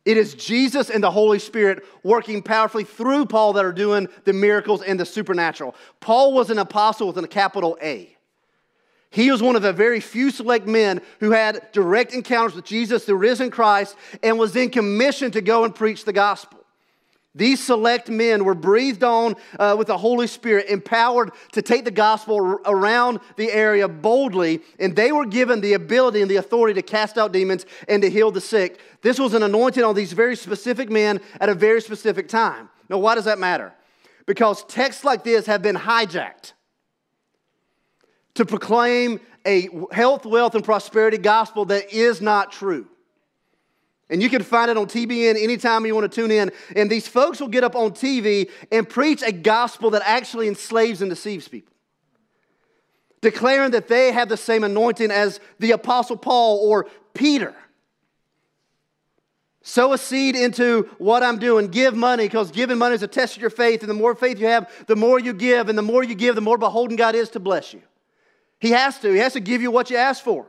It 0.04 0.16
is 0.16 0.34
Jesus 0.34 0.88
and 0.88 1.02
the 1.02 1.10
Holy 1.10 1.38
Spirit 1.38 1.84
working 2.02 2.42
powerfully 2.42 2.84
through 2.84 3.26
Paul 3.26 3.52
that 3.54 3.64
are 3.64 3.72
doing 3.72 4.08
the 4.24 4.32
miracles 4.32 4.82
and 4.82 4.98
the 4.98 5.04
supernatural. 5.04 5.74
Paul 6.00 6.32
was 6.32 6.50
an 6.50 6.58
apostle 6.58 7.08
with 7.08 7.18
a 7.18 7.28
capital 7.28 7.76
A. 7.82 8.15
He 9.10 9.30
was 9.30 9.42
one 9.42 9.56
of 9.56 9.62
the 9.62 9.72
very 9.72 10.00
few 10.00 10.30
select 10.30 10.66
men 10.66 11.00
who 11.20 11.30
had 11.30 11.72
direct 11.72 12.12
encounters 12.12 12.54
with 12.54 12.64
Jesus, 12.64 13.04
the 13.04 13.14
risen 13.14 13.50
Christ, 13.50 13.96
and 14.22 14.38
was 14.38 14.52
then 14.52 14.70
commissioned 14.70 15.32
to 15.34 15.40
go 15.40 15.64
and 15.64 15.74
preach 15.74 16.04
the 16.04 16.12
gospel. 16.12 16.60
These 17.36 17.62
select 17.62 18.08
men 18.08 18.46
were 18.46 18.54
breathed 18.54 19.04
on 19.04 19.36
uh, 19.58 19.76
with 19.78 19.88
the 19.88 19.98
Holy 19.98 20.26
Spirit, 20.26 20.68
empowered 20.70 21.32
to 21.52 21.60
take 21.60 21.84
the 21.84 21.90
gospel 21.90 22.38
around 22.64 23.20
the 23.36 23.52
area 23.52 23.86
boldly, 23.88 24.62
and 24.78 24.96
they 24.96 25.12
were 25.12 25.26
given 25.26 25.60
the 25.60 25.74
ability 25.74 26.22
and 26.22 26.30
the 26.30 26.36
authority 26.36 26.72
to 26.80 26.82
cast 26.82 27.18
out 27.18 27.32
demons 27.32 27.66
and 27.88 28.02
to 28.02 28.10
heal 28.10 28.30
the 28.30 28.40
sick. 28.40 28.80
This 29.02 29.18
was 29.18 29.34
an 29.34 29.42
anointing 29.42 29.84
on 29.84 29.94
these 29.94 30.14
very 30.14 30.34
specific 30.34 30.88
men 30.88 31.20
at 31.38 31.50
a 31.50 31.54
very 31.54 31.82
specific 31.82 32.28
time. 32.28 32.70
Now, 32.88 32.98
why 32.98 33.14
does 33.14 33.26
that 33.26 33.38
matter? 33.38 33.74
Because 34.24 34.64
texts 34.64 35.04
like 35.04 35.22
this 35.22 35.44
have 35.44 35.60
been 35.60 35.76
hijacked 35.76 36.54
to 38.36 38.44
proclaim 38.44 39.20
a 39.44 39.68
health, 39.92 40.24
wealth, 40.24 40.54
and 40.54 40.64
prosperity 40.64 41.18
gospel 41.18 41.66
that 41.66 41.92
is 41.92 42.20
not 42.20 42.52
true. 42.52 42.86
And 44.08 44.22
you 44.22 44.28
can 44.28 44.42
find 44.42 44.70
it 44.70 44.76
on 44.76 44.86
TBN 44.86 45.42
anytime 45.42 45.84
you 45.84 45.94
want 45.94 46.10
to 46.10 46.20
tune 46.20 46.30
in. 46.30 46.52
And 46.76 46.88
these 46.88 47.08
folks 47.08 47.40
will 47.40 47.48
get 47.48 47.64
up 47.64 47.74
on 47.74 47.90
TV 47.90 48.50
and 48.70 48.88
preach 48.88 49.22
a 49.22 49.32
gospel 49.32 49.90
that 49.90 50.02
actually 50.04 50.48
enslaves 50.48 51.02
and 51.02 51.10
deceives 51.10 51.48
people, 51.48 51.74
declaring 53.20 53.72
that 53.72 53.88
they 53.88 54.12
have 54.12 54.28
the 54.28 54.36
same 54.36 54.62
anointing 54.62 55.10
as 55.10 55.40
the 55.58 55.72
Apostle 55.72 56.16
Paul 56.16 56.58
or 56.58 56.86
Peter. 57.14 57.54
Sow 59.62 59.92
a 59.92 59.98
seed 59.98 60.36
into 60.36 60.88
what 60.98 61.24
I'm 61.24 61.40
doing. 61.40 61.66
Give 61.66 61.96
money 61.96 62.26
because 62.26 62.52
giving 62.52 62.78
money 62.78 62.94
is 62.94 63.02
a 63.02 63.08
test 63.08 63.34
of 63.34 63.40
your 63.40 63.50
faith. 63.50 63.80
And 63.80 63.90
the 63.90 63.94
more 63.94 64.14
faith 64.14 64.38
you 64.38 64.46
have, 64.46 64.70
the 64.86 64.94
more 64.94 65.18
you 65.18 65.32
give. 65.32 65.68
And 65.68 65.76
the 65.76 65.82
more 65.82 66.04
you 66.04 66.14
give, 66.14 66.36
the 66.36 66.40
more 66.40 66.56
beholden 66.56 66.96
God 66.96 67.16
is 67.16 67.30
to 67.30 67.40
bless 67.40 67.74
you. 67.74 67.82
He 68.58 68.70
has 68.70 68.98
to. 69.00 69.12
He 69.12 69.18
has 69.18 69.34
to 69.34 69.40
give 69.40 69.62
you 69.62 69.70
what 69.70 69.90
you 69.90 69.96
ask 69.96 70.22
for. 70.22 70.46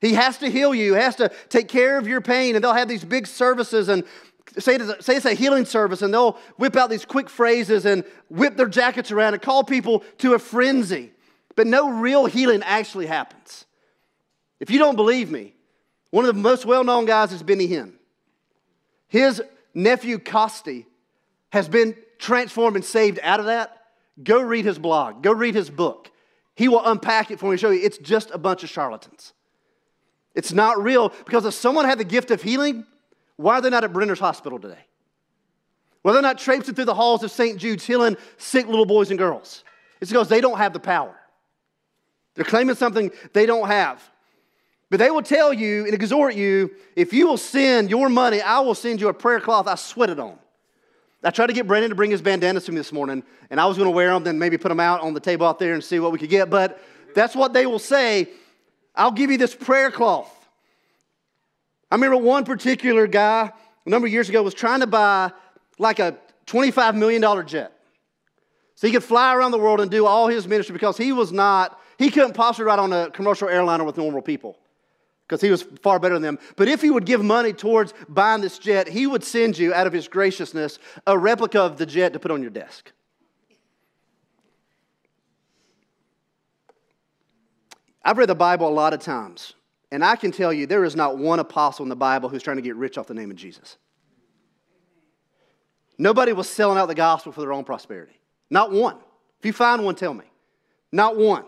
He 0.00 0.14
has 0.14 0.38
to 0.38 0.50
heal 0.50 0.74
you. 0.74 0.94
He 0.94 1.00
has 1.00 1.16
to 1.16 1.30
take 1.48 1.68
care 1.68 1.98
of 1.98 2.06
your 2.06 2.20
pain. 2.20 2.54
And 2.54 2.62
they'll 2.62 2.74
have 2.74 2.88
these 2.88 3.04
big 3.04 3.26
services 3.26 3.88
and 3.88 4.04
say, 4.58 4.76
it's 4.76 5.24
a 5.24 5.34
healing 5.34 5.64
service 5.64 6.02
and 6.02 6.12
they'll 6.12 6.38
whip 6.56 6.76
out 6.76 6.90
these 6.90 7.04
quick 7.04 7.28
phrases 7.28 7.86
and 7.86 8.04
whip 8.28 8.56
their 8.56 8.68
jackets 8.68 9.10
around 9.10 9.34
and 9.34 9.42
call 9.42 9.64
people 9.64 10.04
to 10.18 10.34
a 10.34 10.38
frenzy. 10.38 11.12
But 11.54 11.66
no 11.66 11.90
real 11.90 12.26
healing 12.26 12.62
actually 12.62 13.06
happens. 13.06 13.64
If 14.60 14.70
you 14.70 14.78
don't 14.78 14.96
believe 14.96 15.30
me, 15.30 15.54
one 16.10 16.24
of 16.24 16.34
the 16.34 16.40
most 16.40 16.66
well 16.66 16.84
known 16.84 17.04
guys 17.06 17.32
is 17.32 17.42
Benny 17.42 17.68
Hinn. 17.68 17.92
His 19.08 19.42
nephew 19.74 20.18
Costi 20.18 20.86
has 21.50 21.68
been 21.68 21.96
transformed 22.18 22.76
and 22.76 22.84
saved 22.84 23.18
out 23.22 23.40
of 23.40 23.46
that. 23.46 23.76
Go 24.22 24.40
read 24.40 24.64
his 24.64 24.78
blog, 24.78 25.22
go 25.22 25.32
read 25.32 25.54
his 25.54 25.70
book. 25.70 26.10
He 26.56 26.68
will 26.68 26.84
unpack 26.84 27.30
it 27.30 27.38
for 27.38 27.46
me 27.46 27.52
and 27.52 27.60
show 27.60 27.70
you 27.70 27.84
it's 27.84 27.98
just 27.98 28.30
a 28.32 28.38
bunch 28.38 28.64
of 28.64 28.70
charlatans. 28.70 29.34
It's 30.34 30.52
not 30.52 30.82
real 30.82 31.10
because 31.24 31.44
if 31.44 31.54
someone 31.54 31.84
had 31.84 31.98
the 31.98 32.04
gift 32.04 32.30
of 32.30 32.42
healing, 32.42 32.84
why 33.36 33.54
are 33.54 33.60
they 33.60 33.70
not 33.70 33.84
at 33.84 33.92
Brenner's 33.92 34.18
Hospital 34.18 34.58
today? 34.58 34.86
Why 36.02 36.12
are 36.12 36.14
they 36.14 36.20
not 36.22 36.38
traipsing 36.38 36.74
through 36.74 36.86
the 36.86 36.94
halls 36.94 37.22
of 37.22 37.30
St. 37.30 37.58
Jude's 37.58 37.84
healing 37.84 38.16
sick 38.38 38.66
little 38.66 38.86
boys 38.86 39.10
and 39.10 39.18
girls? 39.18 39.64
It's 40.00 40.10
because 40.10 40.28
they 40.28 40.40
don't 40.40 40.58
have 40.58 40.72
the 40.72 40.80
power. 40.80 41.14
They're 42.34 42.44
claiming 42.44 42.76
something 42.76 43.10
they 43.32 43.46
don't 43.46 43.68
have. 43.68 44.02
But 44.88 44.98
they 44.98 45.10
will 45.10 45.22
tell 45.22 45.52
you 45.52 45.84
and 45.84 45.94
exhort 45.94 46.34
you 46.34 46.70
if 46.94 47.12
you 47.12 47.26
will 47.26 47.38
send 47.38 47.90
your 47.90 48.08
money, 48.08 48.40
I 48.40 48.60
will 48.60 48.74
send 48.74 49.00
you 49.00 49.08
a 49.08 49.14
prayer 49.14 49.40
cloth 49.40 49.66
I 49.66 49.74
sweated 49.74 50.20
on. 50.20 50.38
I 51.26 51.30
tried 51.30 51.48
to 51.48 51.52
get 51.52 51.66
Brandon 51.66 51.90
to 51.90 51.96
bring 51.96 52.12
his 52.12 52.22
bandanas 52.22 52.66
to 52.66 52.72
me 52.72 52.78
this 52.78 52.92
morning, 52.92 53.24
and 53.50 53.60
I 53.60 53.66
was 53.66 53.76
going 53.76 53.88
to 53.88 53.94
wear 53.94 54.10
them, 54.10 54.22
then 54.22 54.38
maybe 54.38 54.56
put 54.56 54.68
them 54.68 54.78
out 54.78 55.00
on 55.00 55.12
the 55.12 55.20
table 55.20 55.44
out 55.44 55.58
there 55.58 55.74
and 55.74 55.82
see 55.82 55.98
what 55.98 56.12
we 56.12 56.18
could 56.20 56.30
get. 56.30 56.50
But 56.50 56.80
that's 57.16 57.34
what 57.34 57.52
they 57.52 57.66
will 57.66 57.80
say. 57.80 58.28
I'll 58.94 59.10
give 59.10 59.32
you 59.32 59.36
this 59.36 59.52
prayer 59.52 59.90
cloth. 59.90 60.32
I 61.90 61.96
remember 61.96 62.18
one 62.18 62.44
particular 62.44 63.08
guy 63.08 63.52
a 63.84 63.90
number 63.90 64.06
of 64.06 64.12
years 64.12 64.28
ago 64.28 64.42
was 64.42 64.54
trying 64.54 64.80
to 64.80 64.86
buy 64.86 65.32
like 65.78 65.98
a 65.98 66.16
$25 66.46 66.94
million 66.94 67.46
jet. 67.46 67.72
So 68.76 68.86
he 68.86 68.92
could 68.92 69.04
fly 69.04 69.34
around 69.34 69.50
the 69.50 69.58
world 69.58 69.80
and 69.80 69.90
do 69.90 70.06
all 70.06 70.28
his 70.28 70.46
ministry 70.46 70.74
because 70.74 70.96
he 70.96 71.10
was 71.10 71.32
not, 71.32 71.80
he 71.98 72.10
couldn't 72.10 72.34
possibly 72.34 72.66
ride 72.66 72.78
on 72.78 72.92
a 72.92 73.10
commercial 73.10 73.48
airliner 73.48 73.84
with 73.84 73.96
normal 73.96 74.22
people. 74.22 74.56
Because 75.26 75.40
he 75.40 75.50
was 75.50 75.62
far 75.82 75.98
better 75.98 76.14
than 76.14 76.22
them. 76.22 76.38
But 76.54 76.68
if 76.68 76.80
he 76.80 76.90
would 76.90 77.04
give 77.04 77.22
money 77.22 77.52
towards 77.52 77.92
buying 78.08 78.40
this 78.40 78.58
jet, 78.58 78.88
he 78.88 79.06
would 79.06 79.24
send 79.24 79.58
you, 79.58 79.74
out 79.74 79.86
of 79.86 79.92
his 79.92 80.06
graciousness, 80.06 80.78
a 81.06 81.18
replica 81.18 81.60
of 81.60 81.78
the 81.78 81.86
jet 81.86 82.12
to 82.12 82.18
put 82.18 82.30
on 82.30 82.42
your 82.42 82.50
desk. 82.50 82.92
I've 88.04 88.18
read 88.18 88.28
the 88.28 88.36
Bible 88.36 88.68
a 88.68 88.70
lot 88.70 88.94
of 88.94 89.00
times, 89.00 89.54
and 89.90 90.04
I 90.04 90.14
can 90.14 90.30
tell 90.30 90.52
you 90.52 90.66
there 90.66 90.84
is 90.84 90.94
not 90.94 91.18
one 91.18 91.40
apostle 91.40 91.82
in 91.82 91.88
the 91.88 91.96
Bible 91.96 92.28
who's 92.28 92.42
trying 92.42 92.58
to 92.58 92.62
get 92.62 92.76
rich 92.76 92.96
off 92.96 93.08
the 93.08 93.14
name 93.14 93.32
of 93.32 93.36
Jesus. 93.36 93.78
Nobody 95.98 96.32
was 96.32 96.48
selling 96.48 96.78
out 96.78 96.86
the 96.86 96.94
gospel 96.94 97.32
for 97.32 97.40
their 97.40 97.52
own 97.52 97.64
prosperity. 97.64 98.20
Not 98.48 98.70
one. 98.70 98.96
If 99.40 99.46
you 99.46 99.52
find 99.52 99.84
one, 99.84 99.96
tell 99.96 100.14
me. 100.14 100.26
Not 100.92 101.16
one. 101.16 101.46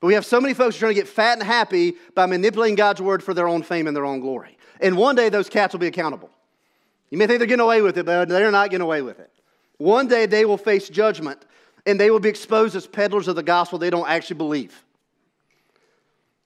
But 0.00 0.06
we 0.06 0.14
have 0.14 0.24
so 0.24 0.40
many 0.40 0.54
folks 0.54 0.76
trying 0.76 0.90
to 0.90 0.94
get 0.94 1.08
fat 1.08 1.38
and 1.38 1.42
happy 1.42 1.94
by 2.14 2.26
manipulating 2.26 2.74
God's 2.74 3.02
word 3.02 3.22
for 3.22 3.34
their 3.34 3.46
own 3.46 3.62
fame 3.62 3.86
and 3.86 3.94
their 3.94 4.06
own 4.06 4.20
glory. 4.20 4.56
And 4.80 4.96
one 4.96 5.14
day 5.14 5.28
those 5.28 5.48
cats 5.48 5.74
will 5.74 5.80
be 5.80 5.86
accountable. 5.86 6.30
You 7.10 7.18
may 7.18 7.26
think 7.26 7.38
they're 7.38 7.46
getting 7.46 7.64
away 7.64 7.82
with 7.82 7.98
it, 7.98 8.06
but 8.06 8.28
they're 8.28 8.50
not 8.50 8.70
getting 8.70 8.84
away 8.84 9.02
with 9.02 9.18
it. 9.20 9.30
One 9.76 10.08
day 10.08 10.26
they 10.26 10.44
will 10.44 10.56
face 10.56 10.88
judgment 10.88 11.44
and 11.84 12.00
they 12.00 12.10
will 12.10 12.20
be 12.20 12.28
exposed 12.28 12.76
as 12.76 12.86
peddlers 12.86 13.28
of 13.28 13.36
the 13.36 13.42
gospel 13.42 13.78
they 13.78 13.90
don't 13.90 14.08
actually 14.08 14.36
believe. 14.36 14.84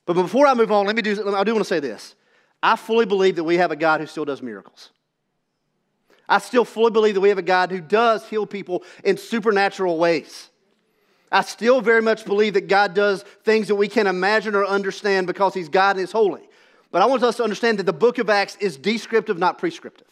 But 0.07 0.15
before 0.15 0.47
I 0.47 0.55
move 0.55 0.73
on, 0.73 0.87
let 0.87 0.97
me 0.97 1.03
do, 1.03 1.13
I 1.35 1.45
do 1.45 1.53
want 1.53 1.65
to 1.65 1.69
say 1.69 1.81
this. 1.81 2.15
I 2.63 2.77
fully 2.77 3.07
believe 3.07 3.37
that 3.37 3.45
we 3.45 3.57
have 3.57 3.71
a 3.71 3.77
God 3.77 4.01
who 4.01 4.07
still 4.07 4.25
does 4.25 4.43
miracles. 4.43 4.91
I 6.29 6.39
still 6.39 6.65
fully 6.65 6.91
believe 6.91 7.15
that 7.15 7.21
we 7.21 7.29
have 7.29 7.39
a 7.39 7.43
God 7.43 7.71
who 7.71 7.81
does 7.81 8.27
heal 8.29 8.47
people 8.47 8.83
in 9.05 9.17
supernatural 9.17 9.99
ways. 9.99 10.49
I 11.35 11.41
still 11.43 11.81
very 11.81 12.01
much 12.01 12.25
believe 12.25 12.55
that 12.55 12.69
God 12.69 12.95
does 12.95 13.25
things 13.43 13.67
that 13.67 13.75
we 13.75 13.89
can't 13.89 14.07
imagine 14.07 14.55
or 14.55 14.65
understand 14.65 15.27
because 15.27 15.53
He's 15.53 15.69
God 15.69 15.97
and 15.97 16.01
He's 16.01 16.13
holy. 16.13 16.49
But 16.93 17.03
I 17.03 17.07
want 17.07 17.25
us 17.25 17.39
to 17.39 17.43
understand 17.43 17.81
that 17.81 17.87
the 17.87 17.93
book 17.93 18.19
of 18.19 18.31
Acts 18.31 18.57
is 18.61 18.77
descriptive, 18.77 19.37
not 19.37 19.59
prescriptive. 19.59 20.07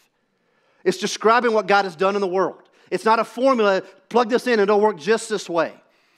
It's 0.83 0.97
describing 0.97 1.53
what 1.53 1.65
God 1.65 1.85
has 1.85 1.95
done 1.95 2.15
in 2.15 2.21
the 2.21 2.27
world. 2.27 2.61
It's 2.91 3.05
not 3.05 3.19
a 3.19 3.23
formula, 3.23 3.83
plug 4.09 4.29
this 4.29 4.47
in 4.47 4.59
and 4.59 4.63
it'll 4.63 4.81
work 4.81 4.97
just 4.97 5.29
this 5.29 5.49
way. 5.49 5.73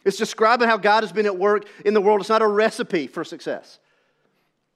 It's 0.05 0.17
describing 0.17 0.67
how 0.67 0.77
God 0.77 1.03
has 1.03 1.11
been 1.11 1.27
at 1.27 1.37
work 1.37 1.67
in 1.85 1.93
the 1.93 2.01
world. 2.01 2.21
It's 2.21 2.29
not 2.29 2.41
a 2.41 2.47
recipe 2.47 3.05
for 3.05 3.23
success. 3.23 3.77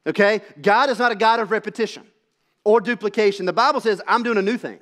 Okay? 0.06 0.42
God 0.62 0.92
is 0.92 1.00
not 1.00 1.12
a 1.12 1.16
God 1.16 1.40
of 1.40 1.50
repetition 1.50 2.04
or 2.64 2.80
duplication. 2.82 3.48
The 3.48 3.54
Bible 3.54 3.82
says, 3.82 4.00
I'm 4.08 4.22
doing 4.22 4.38
a 4.38 4.44
new 4.44 4.58
thing. 4.58 4.80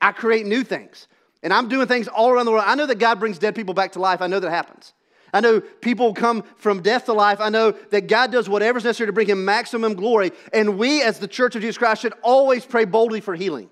I 0.00 0.10
create 0.10 0.46
new 0.46 0.64
things. 0.64 1.06
And 1.42 1.52
I'm 1.52 1.68
doing 1.68 1.88
things 1.88 2.08
all 2.08 2.30
around 2.30 2.46
the 2.46 2.52
world. 2.52 2.64
I 2.66 2.74
know 2.74 2.86
that 2.86 2.98
God 2.98 3.18
brings 3.18 3.38
dead 3.38 3.54
people 3.54 3.74
back 3.74 3.92
to 3.92 3.98
life. 3.98 4.22
I 4.22 4.26
know 4.26 4.40
that 4.40 4.50
happens. 4.50 4.92
I 5.34 5.40
know 5.40 5.60
people 5.60 6.12
come 6.12 6.44
from 6.56 6.82
death 6.82 7.06
to 7.06 7.14
life. 7.14 7.40
I 7.40 7.48
know 7.48 7.72
that 7.90 8.06
God 8.06 8.30
does 8.30 8.48
whatever's 8.48 8.84
necessary 8.84 9.08
to 9.08 9.12
bring 9.12 9.28
him 9.28 9.44
maximum 9.44 9.94
glory. 9.94 10.30
And 10.52 10.78
we, 10.78 11.02
as 11.02 11.18
the 11.18 11.26
church 11.26 11.56
of 11.56 11.62
Jesus 11.62 11.78
Christ, 11.78 12.02
should 12.02 12.12
always 12.22 12.66
pray 12.66 12.84
boldly 12.84 13.20
for 13.20 13.34
healing. 13.34 13.70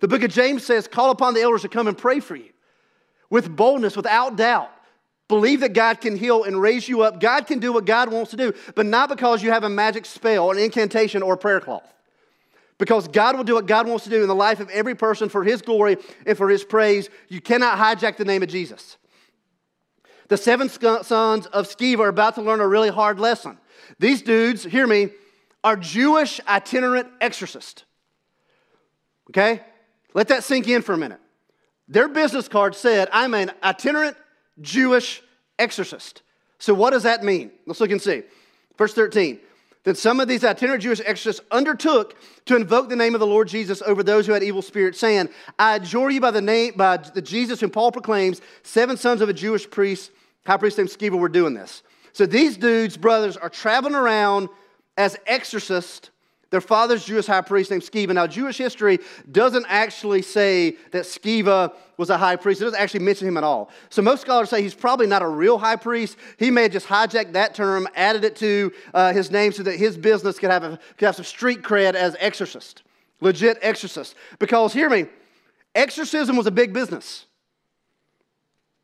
The 0.00 0.08
book 0.08 0.22
of 0.22 0.30
James 0.30 0.64
says, 0.64 0.88
Call 0.88 1.10
upon 1.10 1.34
the 1.34 1.42
elders 1.42 1.62
to 1.62 1.68
come 1.68 1.88
and 1.88 1.96
pray 1.96 2.20
for 2.20 2.36
you 2.36 2.50
with 3.30 3.54
boldness, 3.54 3.96
without 3.96 4.36
doubt. 4.36 4.70
Believe 5.28 5.60
that 5.60 5.74
God 5.74 6.00
can 6.00 6.16
heal 6.16 6.44
and 6.44 6.60
raise 6.60 6.88
you 6.88 7.02
up. 7.02 7.20
God 7.20 7.46
can 7.46 7.58
do 7.58 7.70
what 7.70 7.84
God 7.84 8.10
wants 8.10 8.30
to 8.30 8.36
do, 8.38 8.54
but 8.74 8.86
not 8.86 9.10
because 9.10 9.42
you 9.42 9.50
have 9.50 9.62
a 9.64 9.68
magic 9.68 10.06
spell, 10.06 10.50
an 10.50 10.58
incantation, 10.58 11.22
or 11.22 11.34
a 11.34 11.36
prayer 11.36 11.60
cloth 11.60 11.92
because 12.78 13.08
God 13.08 13.36
will 13.36 13.44
do 13.44 13.54
what 13.54 13.66
God 13.66 13.86
wants 13.86 14.04
to 14.04 14.10
do 14.10 14.22
in 14.22 14.28
the 14.28 14.34
life 14.34 14.60
of 14.60 14.70
every 14.70 14.94
person 14.94 15.28
for 15.28 15.44
His 15.44 15.60
glory 15.62 15.96
and 16.24 16.38
for 16.38 16.48
His 16.48 16.64
praise. 16.64 17.10
You 17.28 17.40
cannot 17.40 17.78
hijack 17.78 18.16
the 18.16 18.24
name 18.24 18.42
of 18.42 18.48
Jesus. 18.48 18.96
The 20.28 20.36
seven 20.36 20.68
sons 20.68 21.46
of 21.46 21.66
Sceva 21.66 22.00
are 22.00 22.08
about 22.08 22.36
to 22.36 22.42
learn 22.42 22.60
a 22.60 22.68
really 22.68 22.90
hard 22.90 23.18
lesson. 23.18 23.58
These 23.98 24.22
dudes, 24.22 24.62
hear 24.62 24.86
me, 24.86 25.10
are 25.64 25.76
Jewish 25.76 26.40
itinerant 26.46 27.08
exorcists. 27.20 27.84
Okay? 29.30 29.62
Let 30.14 30.28
that 30.28 30.44
sink 30.44 30.68
in 30.68 30.82
for 30.82 30.92
a 30.92 30.98
minute. 30.98 31.20
Their 31.88 32.08
business 32.08 32.48
card 32.48 32.74
said, 32.74 33.08
I'm 33.12 33.34
an 33.34 33.52
itinerant 33.62 34.16
Jewish 34.60 35.22
exorcist. 35.58 36.22
So, 36.58 36.74
what 36.74 36.90
does 36.90 37.04
that 37.04 37.24
mean? 37.24 37.50
Let's 37.66 37.80
look 37.80 37.90
and 37.90 38.02
see. 38.02 38.22
Verse 38.76 38.94
13 38.94 39.40
that 39.84 39.96
some 39.96 40.20
of 40.20 40.28
these 40.28 40.44
itinerant 40.44 40.82
Jewish 40.82 41.00
exorcists 41.00 41.40
undertook 41.50 42.16
to 42.46 42.56
invoke 42.56 42.88
the 42.88 42.96
name 42.96 43.14
of 43.14 43.20
the 43.20 43.26
Lord 43.26 43.48
Jesus 43.48 43.82
over 43.82 44.02
those 44.02 44.26
who 44.26 44.32
had 44.32 44.42
evil 44.42 44.62
spirits, 44.62 44.98
saying, 44.98 45.28
I 45.58 45.76
adjure 45.76 46.10
you 46.10 46.20
by 46.20 46.30
the 46.30 46.40
name, 46.40 46.74
by 46.76 46.96
the 46.98 47.22
Jesus 47.22 47.60
whom 47.60 47.70
Paul 47.70 47.92
proclaims, 47.92 48.40
seven 48.62 48.96
sons 48.96 49.20
of 49.20 49.28
a 49.28 49.32
Jewish 49.32 49.68
priest, 49.70 50.10
high 50.46 50.56
priest 50.56 50.78
named 50.78 50.90
Sceva, 50.90 51.18
were 51.18 51.28
doing 51.28 51.54
this. 51.54 51.82
So 52.12 52.26
these 52.26 52.56
dudes, 52.56 52.96
brothers, 52.96 53.36
are 53.36 53.48
traveling 53.48 53.94
around 53.94 54.48
as 54.96 55.16
exorcists 55.26 56.10
their 56.50 56.60
father's 56.60 57.04
Jewish 57.04 57.26
high 57.26 57.42
priest 57.42 57.70
named 57.70 57.82
Sceva. 57.82 58.14
Now, 58.14 58.26
Jewish 58.26 58.56
history 58.56 58.98
doesn't 59.30 59.66
actually 59.68 60.22
say 60.22 60.76
that 60.92 61.04
Sceva 61.04 61.74
was 61.98 62.10
a 62.10 62.16
high 62.16 62.36
priest. 62.36 62.60
It 62.60 62.64
doesn't 62.64 62.80
actually 62.80 63.04
mention 63.04 63.28
him 63.28 63.36
at 63.36 63.44
all. 63.44 63.70
So 63.90 64.00
most 64.00 64.22
scholars 64.22 64.48
say 64.48 64.62
he's 64.62 64.74
probably 64.74 65.06
not 65.06 65.20
a 65.20 65.28
real 65.28 65.58
high 65.58 65.76
priest. 65.76 66.16
He 66.38 66.50
may 66.50 66.62
have 66.62 66.72
just 66.72 66.86
hijacked 66.86 67.32
that 67.32 67.54
term, 67.54 67.86
added 67.94 68.24
it 68.24 68.36
to 68.36 68.72
uh, 68.94 69.12
his 69.12 69.30
name 69.30 69.52
so 69.52 69.62
that 69.64 69.76
his 69.76 69.98
business 69.98 70.38
could 70.38 70.50
have, 70.50 70.64
a, 70.64 70.78
could 70.96 71.06
have 71.06 71.16
some 71.16 71.24
street 71.24 71.62
cred 71.62 71.94
as 71.94 72.16
exorcist, 72.18 72.82
legit 73.20 73.58
exorcist. 73.60 74.14
Because, 74.38 74.72
hear 74.72 74.88
me, 74.88 75.06
exorcism 75.74 76.36
was 76.36 76.46
a 76.46 76.50
big 76.52 76.72
business. 76.72 77.26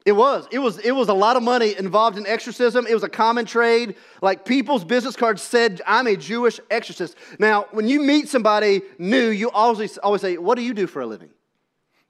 It 0.04 0.12
was. 0.12 0.46
It 0.50 0.58
was. 0.58 0.78
It 0.78 0.92
was 0.92 1.08
a 1.08 1.14
lot 1.14 1.36
of 1.36 1.42
money 1.42 1.74
involved 1.78 2.18
in 2.18 2.26
exorcism. 2.26 2.86
It 2.86 2.92
was 2.92 3.04
a 3.04 3.08
common 3.08 3.46
trade. 3.46 3.96
Like 4.20 4.44
people's 4.44 4.84
business 4.84 5.16
cards 5.16 5.40
said, 5.40 5.80
"I'm 5.86 6.06
a 6.06 6.16
Jewish 6.16 6.60
exorcist." 6.70 7.16
Now, 7.38 7.66
when 7.70 7.88
you 7.88 8.02
meet 8.02 8.28
somebody 8.28 8.82
new, 8.98 9.28
you 9.28 9.50
always 9.50 9.96
always 9.98 10.20
say, 10.20 10.36
"What 10.36 10.56
do 10.56 10.62
you 10.62 10.74
do 10.74 10.86
for 10.86 11.00
a 11.00 11.06
living?" 11.06 11.30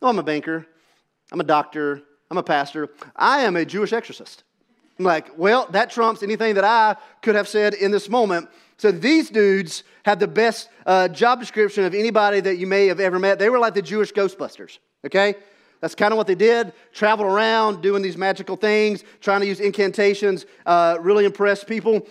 "Oh, 0.02 0.09
I'm 0.09 0.18
a 0.18 0.24
banker. 0.24 0.66
I'm 1.30 1.40
a 1.40 1.44
doctor. 1.44 2.02
I'm 2.30 2.38
a 2.38 2.42
pastor. 2.42 2.88
I 3.14 3.42
am 3.42 3.54
a 3.54 3.64
Jewish 3.64 3.92
exorcist." 3.92 4.42
I'm 4.98 5.04
like, 5.04 5.37
well, 5.37 5.66
that 5.72 5.90
trumps 5.90 6.22
anything 6.22 6.54
that 6.54 6.64
I 6.64 6.96
could 7.20 7.35
have 7.35 7.48
said 7.48 7.74
in 7.74 7.90
this 7.90 8.09
moment. 8.09 8.48
So 8.76 8.92
these 8.92 9.28
dudes 9.28 9.83
had 10.04 10.20
the 10.20 10.28
best 10.28 10.68
uh, 10.87 11.09
job 11.09 11.40
description 11.40 11.85
of 11.85 11.94
anybody 11.94 12.40
that 12.40 12.57
you 12.57 12.66
may 12.66 12.87
have 12.87 13.00
ever 13.00 13.18
met. 13.18 13.38
They 13.38 13.50
were 13.50 13.59
like 13.59 13.74
the 13.74 13.83
Jewish 13.83 14.12
Ghostbusters. 14.12 14.78
Okay, 15.04 15.35
that's 15.80 15.94
kind 15.94 16.12
of 16.12 16.18
what 16.18 16.26
they 16.26 16.34
did. 16.34 16.72
Traveled 16.92 17.28
around 17.28 17.82
doing 17.82 18.02
these 18.02 18.16
magical 18.16 18.56
things, 18.56 19.04
trying 19.20 19.40
to 19.40 19.46
use 19.46 19.60
incantations, 19.60 20.46
uh, 20.66 20.96
really 21.00 21.24
impress 21.24 21.64
people. 21.64 22.06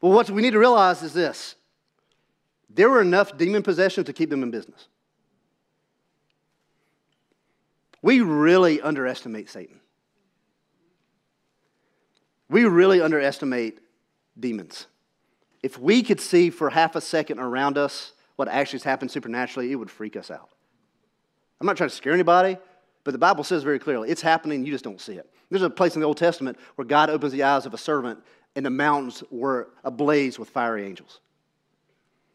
But 0.00 0.08
what 0.08 0.30
we 0.30 0.42
need 0.42 0.52
to 0.52 0.58
realize 0.58 1.02
is 1.02 1.12
this 1.12 1.56
there 2.68 2.88
were 2.88 3.00
enough 3.00 3.36
demon 3.36 3.62
possession 3.62 4.04
to 4.04 4.12
keep 4.12 4.30
them 4.30 4.42
in 4.42 4.50
business. 4.50 4.88
We 8.02 8.20
really 8.20 8.80
underestimate 8.80 9.50
Satan. 9.50 9.80
We 12.48 12.64
really 12.64 13.00
underestimate 13.00 13.78
demons. 14.38 14.86
If 15.62 15.78
we 15.78 16.02
could 16.02 16.20
see 16.20 16.50
for 16.50 16.70
half 16.70 16.96
a 16.96 17.00
second 17.00 17.38
around 17.38 17.76
us 17.76 18.12
what 18.36 18.48
actually 18.48 18.78
has 18.78 18.84
happened 18.84 19.10
supernaturally, 19.10 19.70
it 19.70 19.74
would 19.74 19.90
freak 19.90 20.16
us 20.16 20.30
out. 20.30 20.48
I'm 21.60 21.66
not 21.66 21.76
trying 21.76 21.90
to 21.90 21.94
scare 21.94 22.12
anybody, 22.12 22.56
but 23.04 23.12
the 23.12 23.18
Bible 23.18 23.44
says 23.44 23.62
very 23.62 23.78
clearly 23.78 24.10
it's 24.10 24.22
happening, 24.22 24.64
you 24.64 24.72
just 24.72 24.84
don't 24.84 25.00
see 25.00 25.14
it. 25.14 25.30
There's 25.50 25.62
a 25.62 25.70
place 25.70 25.94
in 25.94 26.00
the 26.00 26.06
Old 26.06 26.16
Testament 26.16 26.58
where 26.76 26.86
God 26.86 27.10
opens 27.10 27.32
the 27.32 27.42
eyes 27.42 27.66
of 27.66 27.74
a 27.74 27.78
servant 27.78 28.20
and 28.56 28.64
the 28.64 28.70
mountains 28.70 29.22
were 29.30 29.70
ablaze 29.84 30.38
with 30.38 30.48
fiery 30.48 30.86
angels. 30.86 31.20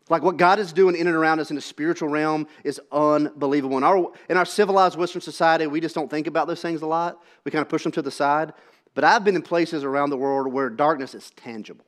Like 0.09 0.21
what 0.21 0.37
God 0.37 0.59
is 0.59 0.71
doing 0.71 0.95
in 0.95 1.07
and 1.07 1.15
around 1.15 1.39
us 1.39 1.49
in 1.49 1.55
the 1.55 1.61
spiritual 1.61 2.09
realm 2.09 2.47
is 2.63 2.79
unbelievable. 2.91 3.77
In 3.77 3.83
our, 3.83 4.11
in 4.29 4.37
our 4.37 4.45
civilized 4.45 4.97
Western 4.97 5.21
society, 5.21 5.65
we 5.65 5.81
just 5.81 5.95
don't 5.95 6.11
think 6.11 6.27
about 6.27 6.47
those 6.47 6.61
things 6.61 6.83
a 6.83 6.85
lot. 6.85 7.23
We 7.43 7.51
kind 7.51 7.63
of 7.63 7.69
push 7.69 7.83
them 7.83 7.91
to 7.93 8.03
the 8.03 8.11
side. 8.11 8.53
But 8.93 9.03
I've 9.03 9.23
been 9.23 9.35
in 9.35 9.41
places 9.41 9.83
around 9.83 10.11
the 10.11 10.17
world 10.17 10.53
where 10.53 10.69
darkness 10.69 11.15
is 11.15 11.31
tangible. 11.31 11.85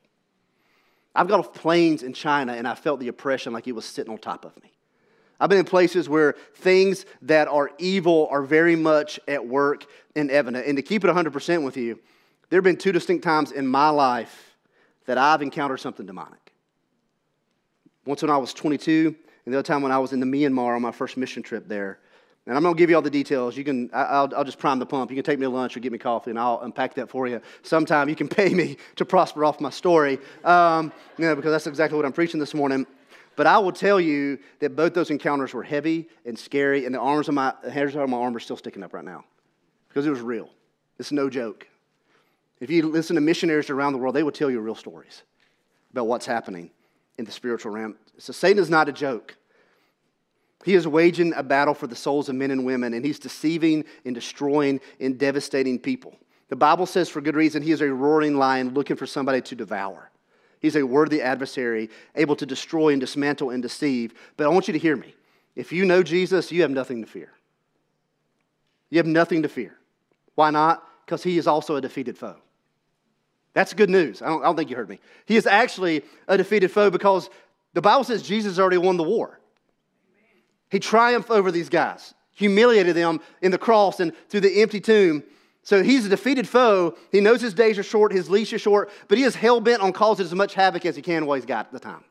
I've 1.14 1.28
got 1.28 1.38
off 1.40 1.54
planes 1.54 2.02
in 2.02 2.12
China 2.12 2.54
and 2.54 2.66
I 2.66 2.74
felt 2.74 3.00
the 3.00 3.08
oppression 3.08 3.52
like 3.52 3.68
it 3.68 3.72
was 3.72 3.84
sitting 3.84 4.12
on 4.12 4.18
top 4.18 4.44
of 4.44 4.60
me. 4.62 4.72
I've 5.40 5.48
been 5.48 5.58
in 5.58 5.64
places 5.64 6.08
where 6.08 6.34
things 6.54 7.06
that 7.22 7.48
are 7.48 7.70
evil 7.78 8.28
are 8.30 8.42
very 8.42 8.74
much 8.74 9.20
at 9.28 9.46
work 9.46 9.86
and 10.16 10.30
evident. 10.30 10.66
And 10.66 10.76
to 10.76 10.82
keep 10.82 11.04
it 11.04 11.08
100% 11.08 11.64
with 11.64 11.76
you, 11.76 11.98
there 12.50 12.58
have 12.58 12.64
been 12.64 12.76
two 12.76 12.92
distinct 12.92 13.22
times 13.22 13.52
in 13.52 13.66
my 13.66 13.90
life 13.90 14.56
that 15.06 15.18
I've 15.18 15.42
encountered 15.42 15.78
something 15.78 16.06
demonic. 16.06 16.52
Once 18.04 18.22
when 18.22 18.30
I 18.30 18.38
was 18.38 18.52
22, 18.52 19.14
and 19.44 19.54
the 19.54 19.58
other 19.58 19.66
time 19.66 19.82
when 19.82 19.92
I 19.92 19.98
was 19.98 20.12
in 20.12 20.20
the 20.20 20.26
Myanmar 20.26 20.76
on 20.76 20.82
my 20.82 20.92
first 20.92 21.16
mission 21.16 21.42
trip 21.42 21.68
there. 21.68 21.98
And 22.46 22.56
I'm 22.56 22.62
going 22.62 22.74
to 22.74 22.78
give 22.78 22.90
you 22.90 22.96
all 22.96 23.02
the 23.02 23.10
details. 23.10 23.56
You 23.56 23.64
can, 23.64 23.90
I'll, 23.92 24.30
I'll 24.34 24.44
just 24.44 24.58
prime 24.58 24.78
the 24.78 24.86
pump. 24.86 25.10
You 25.10 25.16
can 25.16 25.24
take 25.24 25.38
me 25.38 25.44
to 25.44 25.50
lunch 25.50 25.76
or 25.76 25.80
get 25.80 25.92
me 25.92 25.98
coffee, 25.98 26.30
and 26.30 26.38
I'll 26.38 26.60
unpack 26.60 26.94
that 26.94 27.10
for 27.10 27.28
you. 27.28 27.40
Sometime 27.62 28.08
you 28.08 28.16
can 28.16 28.28
pay 28.28 28.50
me 28.50 28.78
to 28.96 29.04
prosper 29.04 29.44
off 29.44 29.60
my 29.60 29.70
story, 29.70 30.18
um, 30.44 30.92
you 31.18 31.26
know, 31.26 31.36
because 31.36 31.52
that's 31.52 31.66
exactly 31.66 31.96
what 31.96 32.06
I'm 32.06 32.12
preaching 32.12 32.40
this 32.40 32.54
morning. 32.54 32.86
But 33.38 33.46
I 33.46 33.58
will 33.58 33.70
tell 33.70 34.00
you 34.00 34.40
that 34.58 34.74
both 34.74 34.94
those 34.94 35.10
encounters 35.10 35.54
were 35.54 35.62
heavy 35.62 36.08
and 36.26 36.36
scary, 36.36 36.86
and 36.86 36.92
the 36.92 36.98
arms 36.98 37.28
of 37.28 37.34
my 37.34 37.54
hairs 37.70 37.94
on 37.94 38.10
my 38.10 38.16
arm 38.16 38.34
are 38.34 38.40
still 38.40 38.56
sticking 38.56 38.82
up 38.82 38.92
right 38.92 39.04
now 39.04 39.24
because 39.86 40.06
it 40.06 40.10
was 40.10 40.20
real. 40.20 40.50
It's 40.98 41.12
no 41.12 41.30
joke. 41.30 41.68
If 42.58 42.68
you 42.68 42.82
listen 42.88 43.14
to 43.14 43.22
missionaries 43.22 43.70
around 43.70 43.92
the 43.92 44.00
world, 44.00 44.16
they 44.16 44.24
will 44.24 44.32
tell 44.32 44.50
you 44.50 44.58
real 44.58 44.74
stories. 44.74 45.22
about 45.92 46.06
what's 46.06 46.26
happening 46.26 46.70
in 47.16 47.24
the 47.24 47.32
spiritual 47.32 47.72
realm. 47.72 47.96
So 48.18 48.32
Satan 48.32 48.60
is 48.60 48.70
not 48.70 48.88
a 48.88 48.92
joke. 48.92 49.36
He 50.64 50.74
is 50.74 50.88
waging 50.88 51.32
a 51.34 51.42
battle 51.42 51.74
for 51.74 51.86
the 51.86 51.96
souls 51.96 52.28
of 52.28 52.34
men 52.34 52.50
and 52.50 52.64
women, 52.64 52.92
and 52.92 53.04
he's 53.04 53.18
deceiving 53.18 53.84
and 54.04 54.14
destroying 54.14 54.80
and 54.98 55.16
devastating 55.16 55.78
people. 55.78 56.16
The 56.48 56.56
Bible 56.56 56.86
says, 56.86 57.08
for 57.08 57.20
good 57.20 57.36
reason, 57.36 57.62
he 57.62 57.70
is 57.70 57.80
a 57.82 57.92
roaring 57.92 58.36
lion 58.36 58.74
looking 58.74 58.96
for 58.96 59.06
somebody 59.06 59.40
to 59.42 59.54
devour. 59.54 60.10
He's 60.60 60.76
a 60.76 60.82
worthy 60.82 61.22
adversary, 61.22 61.90
able 62.14 62.36
to 62.36 62.46
destroy 62.46 62.90
and 62.90 63.00
dismantle 63.00 63.50
and 63.50 63.62
deceive. 63.62 64.14
But 64.36 64.46
I 64.46 64.50
want 64.50 64.68
you 64.68 64.72
to 64.72 64.78
hear 64.78 64.96
me. 64.96 65.14
If 65.54 65.72
you 65.72 65.84
know 65.84 66.02
Jesus, 66.02 66.52
you 66.52 66.62
have 66.62 66.70
nothing 66.70 67.02
to 67.02 67.08
fear. 67.08 67.32
You 68.90 68.98
have 68.98 69.06
nothing 69.06 69.42
to 69.42 69.48
fear. 69.48 69.76
Why 70.34 70.50
not? 70.50 70.84
Because 71.04 71.22
he 71.22 71.38
is 71.38 71.46
also 71.46 71.76
a 71.76 71.80
defeated 71.80 72.16
foe. 72.16 72.36
That's 73.54 73.74
good 73.74 73.90
news. 73.90 74.22
I 74.22 74.28
don't, 74.28 74.42
I 74.42 74.44
don't, 74.44 74.56
think 74.56 74.70
you 74.70 74.76
heard 74.76 74.88
me. 74.88 75.00
He 75.26 75.36
is 75.36 75.46
actually 75.46 76.02
a 76.28 76.36
defeated 76.36 76.70
foe 76.70 76.90
because 76.90 77.28
the 77.74 77.82
Bible 77.82 78.04
says 78.04 78.22
Jesus 78.22 78.58
already 78.58 78.78
won 78.78 78.96
the 78.96 79.02
war. 79.02 79.40
He 80.70 80.78
triumphed 80.78 81.30
over 81.30 81.50
these 81.50 81.68
guys, 81.68 82.14
humiliated 82.32 82.94
them 82.94 83.20
in 83.42 83.50
the 83.50 83.58
cross 83.58 84.00
and 84.00 84.12
through 84.28 84.40
the 84.40 84.62
empty 84.62 84.80
tomb. 84.80 85.24
So 85.68 85.82
he's 85.82 86.06
a 86.06 86.08
defeated 86.08 86.48
foe. 86.48 86.96
He 87.12 87.20
knows 87.20 87.42
his 87.42 87.52
days 87.52 87.78
are 87.78 87.82
short, 87.82 88.10
his 88.10 88.30
leash 88.30 88.54
is 88.54 88.60
short, 88.62 88.88
but 89.06 89.18
he 89.18 89.24
is 89.24 89.34
hell 89.34 89.60
bent 89.60 89.82
on 89.82 89.92
causing 89.92 90.24
as 90.24 90.34
much 90.34 90.54
havoc 90.54 90.86
as 90.86 90.96
he 90.96 91.02
can 91.02 91.26
while 91.26 91.34
he's 91.34 91.44
got 91.44 91.70
the 91.72 91.78
time. 91.78 92.04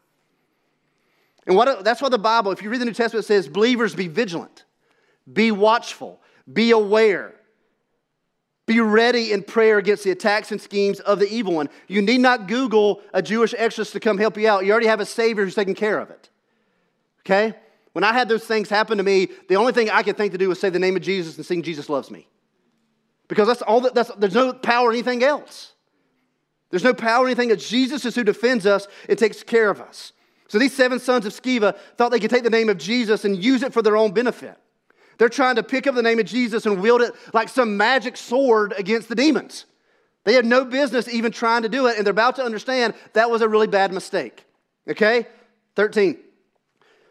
And 1.47 1.55
what, 1.55 1.83
that's 1.83 1.99
why 1.99 2.09
the 2.09 2.19
Bible, 2.19 2.51
if 2.51 2.61
you 2.61 2.69
read 2.69 2.81
the 2.81 2.85
New 2.85 2.93
Testament, 2.93 3.25
says, 3.25 3.47
believers 3.47 3.95
be 3.95 4.07
vigilant, 4.07 4.63
be 5.33 5.49
watchful, 5.49 6.21
be 6.53 6.69
aware. 6.69 7.33
Be 8.67 8.79
ready 8.79 9.31
in 9.31 9.41
prayer 9.41 9.79
against 9.79 10.03
the 10.03 10.11
attacks 10.11 10.51
and 10.51 10.61
schemes 10.61 10.99
of 10.99 11.17
the 11.17 11.27
evil 11.27 11.55
one. 11.55 11.67
You 11.87 12.03
need 12.03 12.19
not 12.19 12.47
Google 12.47 13.01
a 13.11 13.23
Jewish 13.23 13.55
exorcist 13.57 13.93
to 13.93 13.99
come 13.99 14.19
help 14.19 14.37
you 14.37 14.47
out. 14.47 14.67
You 14.67 14.71
already 14.71 14.85
have 14.85 14.99
a 14.99 15.05
Savior 15.05 15.43
who's 15.43 15.55
taking 15.55 15.73
care 15.73 15.97
of 15.97 16.11
it. 16.11 16.29
Okay? 17.21 17.55
When 17.93 18.03
I 18.03 18.13
had 18.13 18.29
those 18.29 18.43
things 18.43 18.69
happen 18.69 18.99
to 18.99 19.03
me, 19.03 19.29
the 19.49 19.55
only 19.55 19.73
thing 19.73 19.89
I 19.89 20.03
could 20.03 20.15
think 20.15 20.33
to 20.33 20.37
do 20.37 20.47
was 20.47 20.59
say 20.59 20.69
the 20.69 20.77
name 20.77 20.95
of 20.95 21.01
Jesus 21.01 21.37
and 21.37 21.45
sing 21.45 21.63
Jesus 21.63 21.89
Loves 21.89 22.11
Me. 22.11 22.27
Because 23.27 23.47
that's 23.47 23.61
all 23.61 23.81
that, 23.81 23.93
that's, 23.93 24.11
there's 24.15 24.33
no 24.33 24.53
power 24.53 24.89
in 24.89 24.95
anything 24.95 25.23
else. 25.23 25.73
There's 26.69 26.83
no 26.83 26.93
power 26.93 27.25
in 27.25 27.31
anything 27.31 27.51
else. 27.51 27.67
Jesus 27.67 28.05
is 28.05 28.15
who 28.15 28.23
defends 28.23 28.65
us 28.65 28.87
and 29.07 29.17
takes 29.17 29.43
care 29.43 29.69
of 29.69 29.81
us. 29.81 30.13
So 30.47 30.59
these 30.59 30.75
seven 30.75 30.99
sons 30.99 31.25
of 31.25 31.33
Sceva 31.33 31.77
thought 31.97 32.09
they 32.11 32.19
could 32.19 32.29
take 32.29 32.43
the 32.43 32.49
name 32.49 32.69
of 32.69 32.77
Jesus 32.77 33.25
and 33.25 33.41
use 33.43 33.63
it 33.63 33.73
for 33.73 33.81
their 33.81 33.97
own 33.97 34.11
benefit. 34.11 34.57
They're 35.17 35.29
trying 35.29 35.55
to 35.55 35.63
pick 35.63 35.87
up 35.87 35.95
the 35.95 36.03
name 36.03 36.19
of 36.19 36.25
Jesus 36.25 36.65
and 36.65 36.81
wield 36.81 37.01
it 37.01 37.13
like 37.33 37.49
some 37.49 37.75
magic 37.75 38.15
sword 38.17 38.73
against 38.77 39.09
the 39.09 39.15
demons. 39.15 39.65
They 40.23 40.33
had 40.33 40.45
no 40.45 40.65
business 40.65 41.07
even 41.07 41.31
trying 41.31 41.63
to 41.63 41.69
do 41.69 41.87
it, 41.87 41.97
and 41.97 42.05
they're 42.05 42.11
about 42.11 42.35
to 42.35 42.43
understand 42.43 42.93
that 43.13 43.29
was 43.29 43.41
a 43.41 43.49
really 43.49 43.67
bad 43.67 43.91
mistake. 43.93 44.45
Okay? 44.87 45.25
13. 45.75 46.17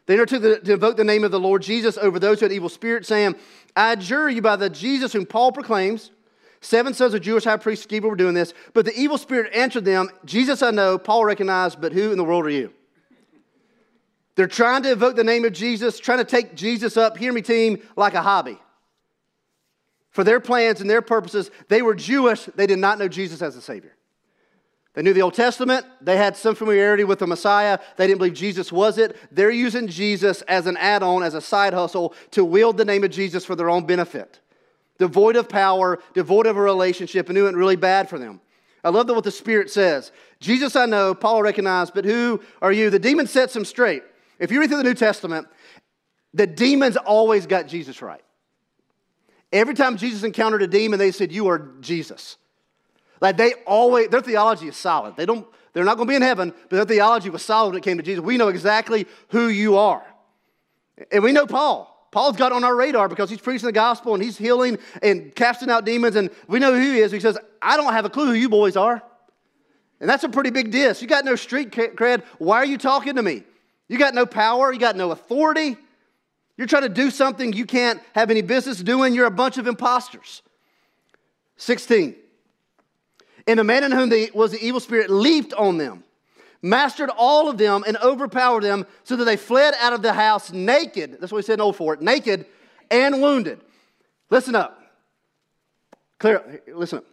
They 0.07 0.15
undertook 0.15 0.43
to, 0.43 0.61
to 0.61 0.73
invoke 0.75 0.97
the 0.97 1.05
name 1.05 1.25
of 1.25 1.31
the 1.31 1.41
Lord 1.41 1.63
Jesus 1.63 1.99
over 1.99 2.19
those 2.19 2.41
who 2.41 2.45
had 2.45 2.53
evil 2.53 2.69
spirits, 2.69 3.09
saying, 3.09 3.35
I 3.77 3.93
adjure 3.93 4.31
you 4.31 4.41
by 4.43 4.57
the 4.57 4.71
Jesus 4.71 5.13
whom 5.13 5.27
Paul 5.27 5.53
proclaims. 5.53 6.11
Seven 6.63 6.95
sons 6.95 7.15
of 7.15 7.21
Jewish 7.21 7.45
high 7.45 7.59
priests 7.59 7.87
Sceva 7.87 8.09
were 8.09 8.17
doing 8.17 8.35
this, 8.35 8.55
but 8.73 8.87
the 8.87 8.99
evil 8.99 9.19
spirit 9.19 9.53
answered 9.55 9.85
them, 9.85 10.09
Jesus 10.25 10.63
I 10.63 10.71
know, 10.71 10.99
Paul 10.99 11.25
recognized, 11.25 11.81
but 11.81 11.93
who 11.93 12.11
in 12.11 12.19
the 12.19 12.25
world 12.25 12.47
are 12.47 12.51
you? 12.51 12.73
They're 14.35 14.47
trying 14.47 14.83
to 14.83 14.93
evoke 14.93 15.17
the 15.17 15.25
name 15.25 15.45
of 15.45 15.53
Jesus, 15.53 15.99
trying 15.99 16.19
to 16.19 16.25
take 16.25 16.55
Jesus 16.55 16.97
up, 16.97 17.17
hear 17.17 17.33
me, 17.33 17.43
team, 17.43 17.83
like 17.97 18.15
a 18.15 18.23
hobby. 18.23 18.59
For 20.11 20.25
their 20.25 20.41
plans 20.41 20.81
and 20.81 20.89
their 20.89 21.03
purposes, 21.03 21.51
they 21.69 21.83
were 21.83 21.95
Jewish, 21.95 22.47
they 22.55 22.67
did 22.67 22.79
not 22.79 22.99
know 22.99 23.09
Jesus 23.09 23.43
as 23.43 23.57
a 23.57 23.61
Savior. 23.61 23.96
They 24.97 25.03
knew 25.03 25.13
the 25.13 25.21
Old 25.21 25.35
Testament, 25.35 25.85
they 26.01 26.17
had 26.17 26.39
some 26.39 26.55
familiarity 26.55 27.05
with 27.05 27.19
the 27.19 27.27
Messiah, 27.27 27.79
they 27.99 28.07
didn't 28.07 28.17
believe 28.17 28.33
Jesus 28.33 28.73
was 28.73 28.97
it. 28.97 29.15
They're 29.31 29.51
using 29.51 29.89
Jesus 29.89 30.41
as 30.43 30.67
an 30.67 30.79
add 30.79 31.03
on, 31.03 31.23
as 31.23 31.35
a 31.35 31.41
side 31.43 31.75
hustle, 31.75 32.15
to 32.31 32.43
wield 32.47 32.79
the 32.79 32.85
name 32.87 33.05
of 33.05 33.11
Jesus 33.11 33.45
for 33.45 33.55
their 33.55 33.69
own 33.69 33.85
benefit. 33.85 34.41
Devoid 34.99 35.37
of 35.37 35.51
power, 35.51 35.99
devoid 36.15 36.47
of 36.47 36.57
a 36.57 36.63
relationship, 36.63 37.29
and 37.29 37.37
it 37.37 37.43
really 37.43 37.77
bad 37.77 38.09
for 38.09 38.19
them. 38.19 38.41
I 38.83 38.89
love 38.89 39.07
what 39.11 39.25
the 39.25 39.31
Spirit 39.31 39.71
says. 39.71 40.13
Jesus 40.41 40.75
I 40.75 40.87
know, 40.87 41.15
Paul 41.15 41.43
recognized, 41.43 41.93
but 41.93 42.07
who 42.07 42.41
are 42.63 42.73
you? 42.73 42.89
The 42.89 42.99
demon 42.99 43.27
sets 43.27 43.55
him 43.55 43.67
straight. 43.67 44.03
If 44.39 44.51
you 44.51 44.61
read 44.61 44.71
through 44.71 44.79
the 44.79 44.85
New 44.85 44.95
Testament, 44.95 45.47
the 46.33 46.47
demons 46.47 46.97
always 46.97 47.47
got 47.47 47.69
Jesus 47.69 48.01
right. 48.01 48.25
Every 49.53 49.75
time 49.75 49.99
Jesus 49.99 50.23
encountered 50.23 50.63
a 50.63 50.67
demon, 50.67 50.99
they 50.99 51.13
said, 51.13 51.33
You 51.33 51.49
are 51.49 51.73
Jesus. 51.81 52.39
Like 53.21 53.37
they 53.37 53.55
always, 53.67 54.09
their 54.09 54.21
theology 54.21 54.69
is 54.69 54.77
solid. 54.77 55.17
They 55.17 55.27
don't, 55.27 55.47
they're 55.73 55.85
not 55.85 55.97
going 55.97 56.07
to 56.07 56.13
be 56.13 56.17
in 56.17 56.23
heaven, 56.23 56.53
but 56.69 56.77
their 56.77 56.85
theology 56.85 57.31
was 57.31 57.43
solid 57.43 57.71
when 57.71 57.79
it 57.79 57.85
came 57.85 57.97
to 57.97 58.03
Jesus. 58.03 58.25
We 58.25 58.37
know 58.37 58.49
exactly 58.49 59.07
who 59.29 59.49
you 59.49 59.77
are. 59.77 60.05
And 61.13 61.23
we 61.23 61.33
know 61.33 61.47
Paul. 61.47 61.93
Paul's 62.11 62.37
got 62.37 62.53
on 62.53 62.65
our 62.65 62.75
radar 62.75 63.09
because 63.09 63.29
he's 63.29 63.41
preaching 63.41 63.67
the 63.67 63.73
gospel 63.73 64.15
and 64.15 64.23
he's 64.23 64.39
healing 64.39 64.79
and 65.03 65.35
casting 65.35 65.71
out 65.71 65.85
demons, 65.85 66.17
and 66.17 66.31
we 66.49 66.59
know 66.59 66.73
who 66.73 66.81
he 66.81 66.99
is. 67.01 67.13
He 67.13 67.21
says, 67.21 67.39
I 67.61 67.77
don't 67.77 67.93
have 67.93 68.07
a 68.07 68.11
clue 68.11 68.27
who 68.27 68.33
you 68.33 68.49
boys 68.49 68.77
are. 68.77 69.03
And 70.01 70.09
that's 70.09 70.25
a 70.25 70.29
pretty 70.29 70.51
big 70.51 70.71
diss. 70.71 71.03
You 71.03 71.09
got 71.09 71.25
no 71.25 71.37
street 71.37 71.71
cred. 71.71 72.23
Why 72.39 72.57
are 72.59 72.67
you 72.67 72.79
talking 72.79 73.17
to 73.17 73.23
me? 73.23 73.43
You 73.89 73.99
got 73.99 74.15
no 74.15 74.27
power, 74.27 74.73
you 74.73 74.79
got 74.79 74.97
no 74.97 75.11
authority. 75.11 75.77
You're 76.57 76.67
trying 76.67 76.85
to 76.85 76.89
do 76.89 77.11
something 77.11 77.53
you 77.53 77.67
can't 77.67 78.01
have 78.15 78.31
any 78.31 78.43
business 78.43 78.83
doing. 78.83 79.15
You're 79.15 79.27
a 79.27 79.31
bunch 79.31 79.59
of 79.59 79.67
imposters. 79.67 80.43
16. 81.59 82.17
And 83.47 83.59
the 83.59 83.65
man 83.65 83.85
in 83.85 83.93
whom 83.93 84.09
the, 84.09 84.31
was 84.35 84.53
the 84.53 84.65
evil 84.65 84.81
spirit 84.81 85.09
leaped 85.09 85.53
on 85.55 85.79
them, 85.79 86.03
mastered 86.63 87.11
all 87.17 87.49
of 87.49 87.59
them, 87.59 87.85
and 87.87 87.97
overpowered 87.99 88.63
them 88.63 88.87
so 89.05 89.17
that 89.17 89.25
they 89.25 89.37
fled 89.37 89.75
out 89.81 89.93
of 89.93 90.03
the 90.03 90.13
house 90.13 90.51
naked. 90.53 91.19
That's 91.21 91.31
what 91.31 91.39
he 91.39 91.47
said 91.47 91.55
in 91.55 91.61
Old 91.61 91.77
Fort 91.77 92.03
naked 92.03 92.47
and 92.91 93.23
wounded. 93.23 93.61
Listen 94.31 94.55
up. 94.55 94.83
Clear, 96.19 96.63
listen 96.75 96.99
up. 96.99 97.05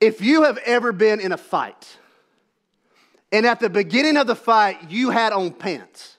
If 0.00 0.20
you 0.20 0.44
have 0.44 0.58
ever 0.58 0.92
been 0.92 1.20
in 1.20 1.32
a 1.32 1.36
fight, 1.36 1.98
and 3.32 3.46
at 3.46 3.60
the 3.60 3.70
beginning 3.70 4.16
of 4.16 4.26
the 4.26 4.34
fight, 4.34 4.90
you 4.90 5.10
had 5.10 5.32
on 5.32 5.52
pants. 5.52 6.16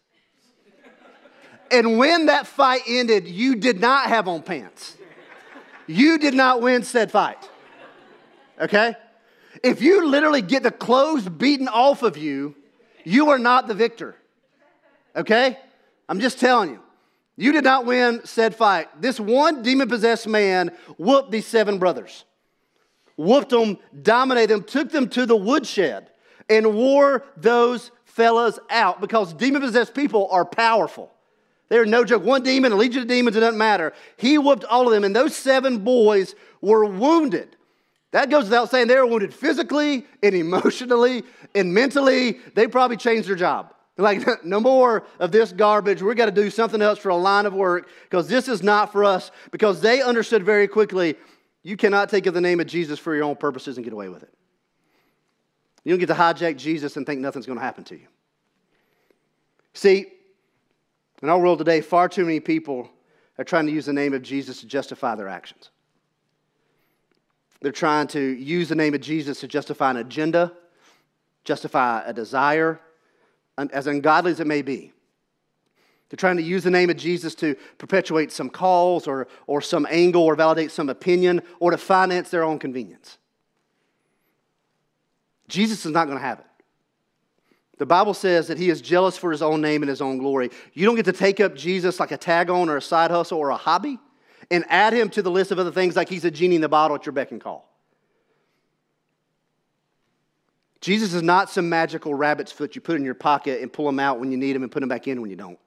And 1.71 1.97
when 1.97 2.25
that 2.25 2.47
fight 2.47 2.81
ended, 2.87 3.27
you 3.27 3.55
did 3.55 3.79
not 3.79 4.07
have 4.07 4.27
on 4.27 4.43
pants. 4.43 4.97
You 5.87 6.17
did 6.17 6.33
not 6.33 6.61
win 6.61 6.83
said 6.83 7.11
fight. 7.11 7.49
Okay? 8.61 8.95
If 9.63 9.81
you 9.81 10.07
literally 10.07 10.41
get 10.41 10.63
the 10.63 10.71
clothes 10.71 11.27
beaten 11.27 11.67
off 11.67 12.03
of 12.03 12.17
you, 12.17 12.55
you 13.03 13.29
are 13.29 13.39
not 13.39 13.67
the 13.67 13.73
victor. 13.73 14.15
Okay? 15.15 15.57
I'm 16.07 16.19
just 16.19 16.39
telling 16.39 16.69
you. 16.69 16.79
You 17.37 17.51
did 17.53 17.63
not 17.63 17.85
win 17.85 18.21
said 18.23 18.55
fight. 18.55 19.01
This 19.01 19.19
one 19.19 19.63
demon 19.63 19.89
possessed 19.89 20.27
man 20.27 20.71
whooped 20.97 21.31
these 21.31 21.47
seven 21.47 21.79
brothers, 21.79 22.25
whooped 23.17 23.49
them, 23.49 23.77
dominated 24.01 24.53
them, 24.53 24.63
took 24.63 24.91
them 24.91 25.09
to 25.09 25.25
the 25.25 25.35
woodshed 25.35 26.11
and 26.49 26.75
wore 26.75 27.23
those 27.37 27.89
fellas 28.03 28.59
out 28.69 29.01
because 29.01 29.33
demon 29.33 29.61
possessed 29.61 29.95
people 29.95 30.27
are 30.29 30.45
powerful. 30.45 31.11
They're 31.69 31.85
no 31.85 32.03
joke. 32.03 32.23
One 32.23 32.43
demon, 32.43 32.73
a 32.73 32.75
legion 32.75 33.03
of 33.03 33.07
demons, 33.07 33.37
it 33.37 33.39
doesn't 33.39 33.57
matter. 33.57 33.93
He 34.17 34.37
whooped 34.37 34.65
all 34.65 34.85
of 34.85 34.91
them, 34.91 35.05
and 35.05 35.15
those 35.15 35.33
seven 35.33 35.79
boys 35.79 36.35
were 36.59 36.85
wounded. 36.85 37.55
That 38.11 38.29
goes 38.29 38.45
without 38.45 38.69
saying. 38.69 38.87
They 38.87 38.95
were 38.95 39.05
wounded 39.05 39.33
physically 39.33 40.05
and 40.21 40.35
emotionally 40.35 41.23
and 41.55 41.73
mentally. 41.73 42.39
They 42.55 42.67
probably 42.67 42.97
changed 42.97 43.29
their 43.29 43.35
job. 43.35 43.73
Like, 43.97 44.25
no 44.45 44.59
more 44.59 45.05
of 45.19 45.31
this 45.31 45.51
garbage. 45.51 46.01
We've 46.01 46.15
got 46.15 46.25
to 46.25 46.31
do 46.31 46.49
something 46.49 46.81
else 46.81 46.99
for 46.99 47.09
a 47.09 47.15
line 47.15 47.45
of 47.45 47.53
work 47.53 47.89
because 48.03 48.27
this 48.27 48.47
is 48.47 48.61
not 48.61 48.91
for 48.91 49.03
us. 49.05 49.31
Because 49.51 49.81
they 49.81 50.01
understood 50.01 50.43
very 50.43 50.67
quickly 50.67 51.15
you 51.63 51.77
cannot 51.77 52.09
take 52.09 52.23
the 52.23 52.41
name 52.41 52.59
of 52.59 52.67
Jesus 52.67 52.99
for 52.99 53.15
your 53.15 53.23
own 53.23 53.35
purposes 53.35 53.77
and 53.77 53.83
get 53.83 53.93
away 53.93 54.09
with 54.09 54.23
it. 54.23 54.33
You 55.83 55.91
don't 55.91 55.99
get 55.99 56.07
to 56.07 56.13
hijack 56.13 56.57
Jesus 56.57 56.97
and 56.97 57.05
think 57.05 57.21
nothing's 57.21 57.45
going 57.45 57.57
to 57.57 57.63
happen 57.63 57.83
to 57.85 57.95
you. 57.95 58.07
See, 59.73 60.07
in 61.21 61.29
our 61.29 61.39
world 61.39 61.59
today, 61.59 61.81
far 61.81 62.09
too 62.09 62.25
many 62.25 62.39
people 62.39 62.89
are 63.37 63.43
trying 63.43 63.65
to 63.67 63.71
use 63.71 63.85
the 63.85 63.93
name 63.93 64.13
of 64.13 64.21
Jesus 64.21 64.59
to 64.61 64.67
justify 64.67 65.15
their 65.15 65.27
actions. 65.27 65.70
They're 67.61 67.71
trying 67.71 68.07
to 68.07 68.19
use 68.19 68.69
the 68.69 68.75
name 68.75 68.93
of 68.93 69.01
Jesus 69.01 69.39
to 69.41 69.47
justify 69.47 69.91
an 69.91 69.97
agenda, 69.97 70.51
justify 71.43 72.01
a 72.05 72.13
desire, 72.13 72.79
as 73.57 73.87
ungodly 73.87 74.31
as 74.31 74.39
it 74.39 74.47
may 74.47 74.63
be. 74.63 74.91
They're 76.09 76.17
trying 76.17 76.37
to 76.37 76.43
use 76.43 76.63
the 76.63 76.71
name 76.71 76.89
of 76.89 76.97
Jesus 76.97 77.35
to 77.35 77.55
perpetuate 77.77 78.31
some 78.31 78.49
cause 78.49 79.07
or, 79.07 79.27
or 79.47 79.61
some 79.61 79.87
angle 79.89 80.23
or 80.23 80.35
validate 80.35 80.71
some 80.71 80.89
opinion 80.89 81.41
or 81.59 81.71
to 81.71 81.77
finance 81.77 82.29
their 82.29 82.43
own 82.43 82.59
convenience. 82.59 83.17
Jesus 85.47 85.85
is 85.85 85.91
not 85.91 86.05
going 86.05 86.17
to 86.17 86.23
have 86.23 86.39
it. 86.39 86.45
The 87.77 87.85
Bible 87.85 88.13
says 88.13 88.47
that 88.47 88.57
he 88.57 88.69
is 88.69 88.81
jealous 88.81 89.17
for 89.17 89.31
his 89.31 89.41
own 89.41 89.61
name 89.61 89.83
and 89.83 89.89
his 89.89 90.01
own 90.01 90.17
glory. 90.17 90.51
You 90.73 90.85
don't 90.85 90.95
get 90.95 91.05
to 91.05 91.13
take 91.13 91.39
up 91.39 91.55
Jesus 91.55 91.99
like 91.99 92.11
a 92.11 92.17
tag 92.17 92.49
on 92.49 92.69
or 92.69 92.77
a 92.77 92.81
side 92.81 93.11
hustle 93.11 93.37
or 93.37 93.49
a 93.49 93.57
hobby 93.57 93.97
and 94.51 94.65
add 94.67 94.93
him 94.93 95.09
to 95.09 95.21
the 95.21 95.31
list 95.31 95.51
of 95.51 95.57
other 95.57 95.71
things 95.71 95.95
like 95.95 96.09
he's 96.09 96.25
a 96.25 96.29
genie 96.29 96.55
in 96.55 96.61
the 96.61 96.69
bottle 96.69 96.95
at 96.95 97.05
your 97.05 97.13
beck 97.13 97.31
and 97.31 97.41
call. 97.41 97.67
Jesus 100.81 101.13
is 101.13 101.21
not 101.21 101.49
some 101.49 101.69
magical 101.69 102.13
rabbit's 102.13 102.51
foot 102.51 102.75
you 102.75 102.81
put 102.81 102.97
in 102.97 103.05
your 103.05 103.13
pocket 103.13 103.61
and 103.61 103.71
pull 103.71 103.85
them 103.85 103.99
out 103.99 104.19
when 104.19 104.31
you 104.31 104.37
need 104.37 104.53
them 104.53 104.63
and 104.63 104.71
put 104.71 104.81
them 104.81 104.89
back 104.89 105.07
in 105.07 105.21
when 105.21 105.29
you 105.29 105.35
don't. 105.35 105.59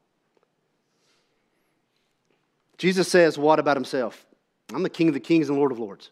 Jesus 2.77 3.09
says, 3.09 3.38
What 3.38 3.59
about 3.59 3.77
himself? 3.77 4.27
I'm 4.73 4.83
the 4.83 4.90
King 4.90 5.09
of 5.09 5.14
the 5.14 5.20
kings 5.20 5.49
and 5.49 5.57
Lord 5.57 5.73
of 5.73 5.79
lords. 5.79 6.11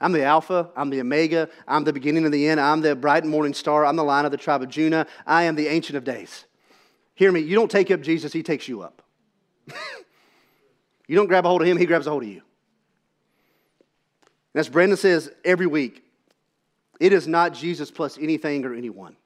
I'm 0.00 0.12
the 0.12 0.24
Alpha, 0.24 0.70
I'm 0.76 0.90
the 0.90 1.00
Omega, 1.00 1.48
I'm 1.66 1.84
the 1.84 1.92
beginning 1.92 2.24
and 2.24 2.34
the 2.34 2.46
end, 2.48 2.60
I'm 2.60 2.82
the 2.82 2.94
bright 2.94 3.24
morning 3.24 3.54
star, 3.54 3.86
I'm 3.86 3.96
the 3.96 4.04
lion 4.04 4.26
of 4.26 4.32
the 4.32 4.36
tribe 4.36 4.60
of 4.60 4.68
Judah, 4.68 5.06
I 5.26 5.44
am 5.44 5.54
the 5.54 5.68
Ancient 5.68 5.96
of 5.96 6.04
Days. 6.04 6.44
Hear 7.14 7.32
me, 7.32 7.40
you 7.40 7.54
don't 7.54 7.70
take 7.70 7.90
up 7.90 8.02
Jesus, 8.02 8.32
he 8.32 8.42
takes 8.42 8.68
you 8.68 8.82
up. 8.82 9.02
you 11.06 11.16
don't 11.16 11.26
grab 11.26 11.44
a 11.44 11.48
hold 11.48 11.62
of 11.62 11.68
him, 11.68 11.76
he 11.76 11.86
grabs 11.86 12.06
a 12.06 12.10
hold 12.10 12.22
of 12.22 12.28
you. 12.28 12.42
And 14.54 14.60
as 14.60 14.68
Brandon 14.68 14.96
says 14.96 15.30
every 15.44 15.66
week, 15.66 16.04
it 17.00 17.12
is 17.12 17.26
not 17.26 17.54
Jesus 17.54 17.90
plus 17.90 18.18
anything 18.18 18.64
or 18.64 18.74
anyone. 18.74 19.16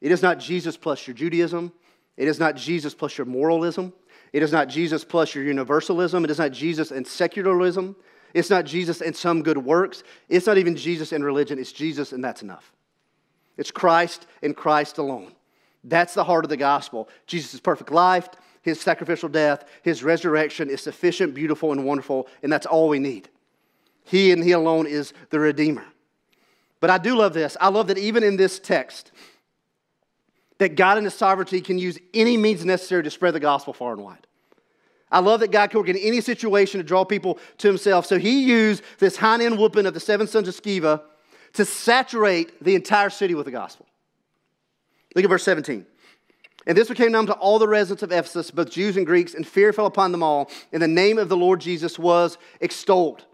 It 0.00 0.12
is 0.12 0.22
not 0.22 0.38
Jesus 0.38 0.76
plus 0.76 1.06
your 1.06 1.14
Judaism. 1.14 1.72
It 2.16 2.28
is 2.28 2.38
not 2.38 2.56
Jesus 2.56 2.94
plus 2.94 3.16
your 3.16 3.26
moralism. 3.26 3.92
It 4.32 4.42
is 4.42 4.52
not 4.52 4.68
Jesus 4.68 5.04
plus 5.04 5.34
your 5.34 5.44
universalism. 5.44 6.24
It 6.24 6.30
is 6.30 6.38
not 6.38 6.52
Jesus 6.52 6.90
and 6.90 7.06
secularism. 7.06 7.96
It's 8.34 8.50
not 8.50 8.66
Jesus 8.66 9.00
and 9.00 9.16
some 9.16 9.42
good 9.42 9.58
works. 9.58 10.02
It's 10.28 10.46
not 10.46 10.58
even 10.58 10.76
Jesus 10.76 11.12
and 11.12 11.24
religion. 11.24 11.58
It's 11.58 11.72
Jesus 11.72 12.12
and 12.12 12.22
that's 12.22 12.42
enough. 12.42 12.72
It's 13.56 13.70
Christ 13.70 14.26
and 14.42 14.54
Christ 14.54 14.98
alone. 14.98 15.32
That's 15.84 16.14
the 16.14 16.24
heart 16.24 16.44
of 16.44 16.48
the 16.50 16.56
gospel. 16.56 17.08
Jesus' 17.26 17.60
perfect 17.60 17.90
life, 17.90 18.28
his 18.68 18.80
sacrificial 18.80 19.28
death, 19.28 19.64
his 19.82 20.02
resurrection 20.02 20.70
is 20.70 20.80
sufficient, 20.80 21.34
beautiful, 21.34 21.72
and 21.72 21.84
wonderful, 21.84 22.28
and 22.42 22.52
that's 22.52 22.66
all 22.66 22.88
we 22.88 22.98
need. 22.98 23.28
He 24.04 24.32
and 24.32 24.42
he 24.42 24.52
alone 24.52 24.86
is 24.86 25.12
the 25.30 25.40
Redeemer. 25.40 25.84
But 26.80 26.90
I 26.90 26.98
do 26.98 27.16
love 27.16 27.34
this. 27.34 27.56
I 27.60 27.68
love 27.68 27.88
that 27.88 27.98
even 27.98 28.22
in 28.22 28.36
this 28.36 28.58
text, 28.58 29.12
that 30.58 30.76
God 30.76 30.98
in 30.98 31.04
His 31.04 31.14
sovereignty 31.14 31.60
can 31.60 31.78
use 31.78 31.98
any 32.14 32.36
means 32.36 32.64
necessary 32.64 33.02
to 33.04 33.10
spread 33.10 33.34
the 33.34 33.40
gospel 33.40 33.72
far 33.72 33.92
and 33.92 34.02
wide. 34.02 34.26
I 35.10 35.20
love 35.20 35.40
that 35.40 35.50
God 35.50 35.70
can 35.70 35.80
work 35.80 35.88
in 35.88 35.96
any 35.96 36.20
situation 36.20 36.78
to 36.78 36.84
draw 36.84 37.04
people 37.04 37.38
to 37.58 37.68
Himself. 37.68 38.06
So 38.06 38.18
He 38.18 38.44
used 38.44 38.82
this 38.98 39.16
hind 39.16 39.42
end 39.42 39.58
whooping 39.58 39.86
of 39.86 39.94
the 39.94 40.00
seven 40.00 40.26
sons 40.26 40.48
of 40.48 40.54
Sceva 40.54 41.02
to 41.54 41.64
saturate 41.64 42.62
the 42.62 42.74
entire 42.74 43.10
city 43.10 43.34
with 43.34 43.46
the 43.46 43.52
gospel. 43.52 43.86
Look 45.14 45.24
at 45.24 45.28
verse 45.28 45.44
17. 45.44 45.86
And 46.68 46.76
this 46.76 46.88
became 46.88 47.12
known 47.12 47.26
to 47.26 47.32
all 47.32 47.58
the 47.58 47.66
residents 47.66 48.02
of 48.02 48.12
Ephesus, 48.12 48.50
both 48.50 48.70
Jews 48.70 48.98
and 48.98 49.06
Greeks, 49.06 49.32
and 49.32 49.46
fear 49.46 49.72
fell 49.72 49.86
upon 49.86 50.12
them 50.12 50.22
all, 50.22 50.50
and 50.70 50.82
the 50.82 50.86
name 50.86 51.18
of 51.18 51.30
the 51.30 51.36
Lord 51.36 51.62
Jesus 51.62 51.98
was 51.98 52.36
extolled. 52.60 53.24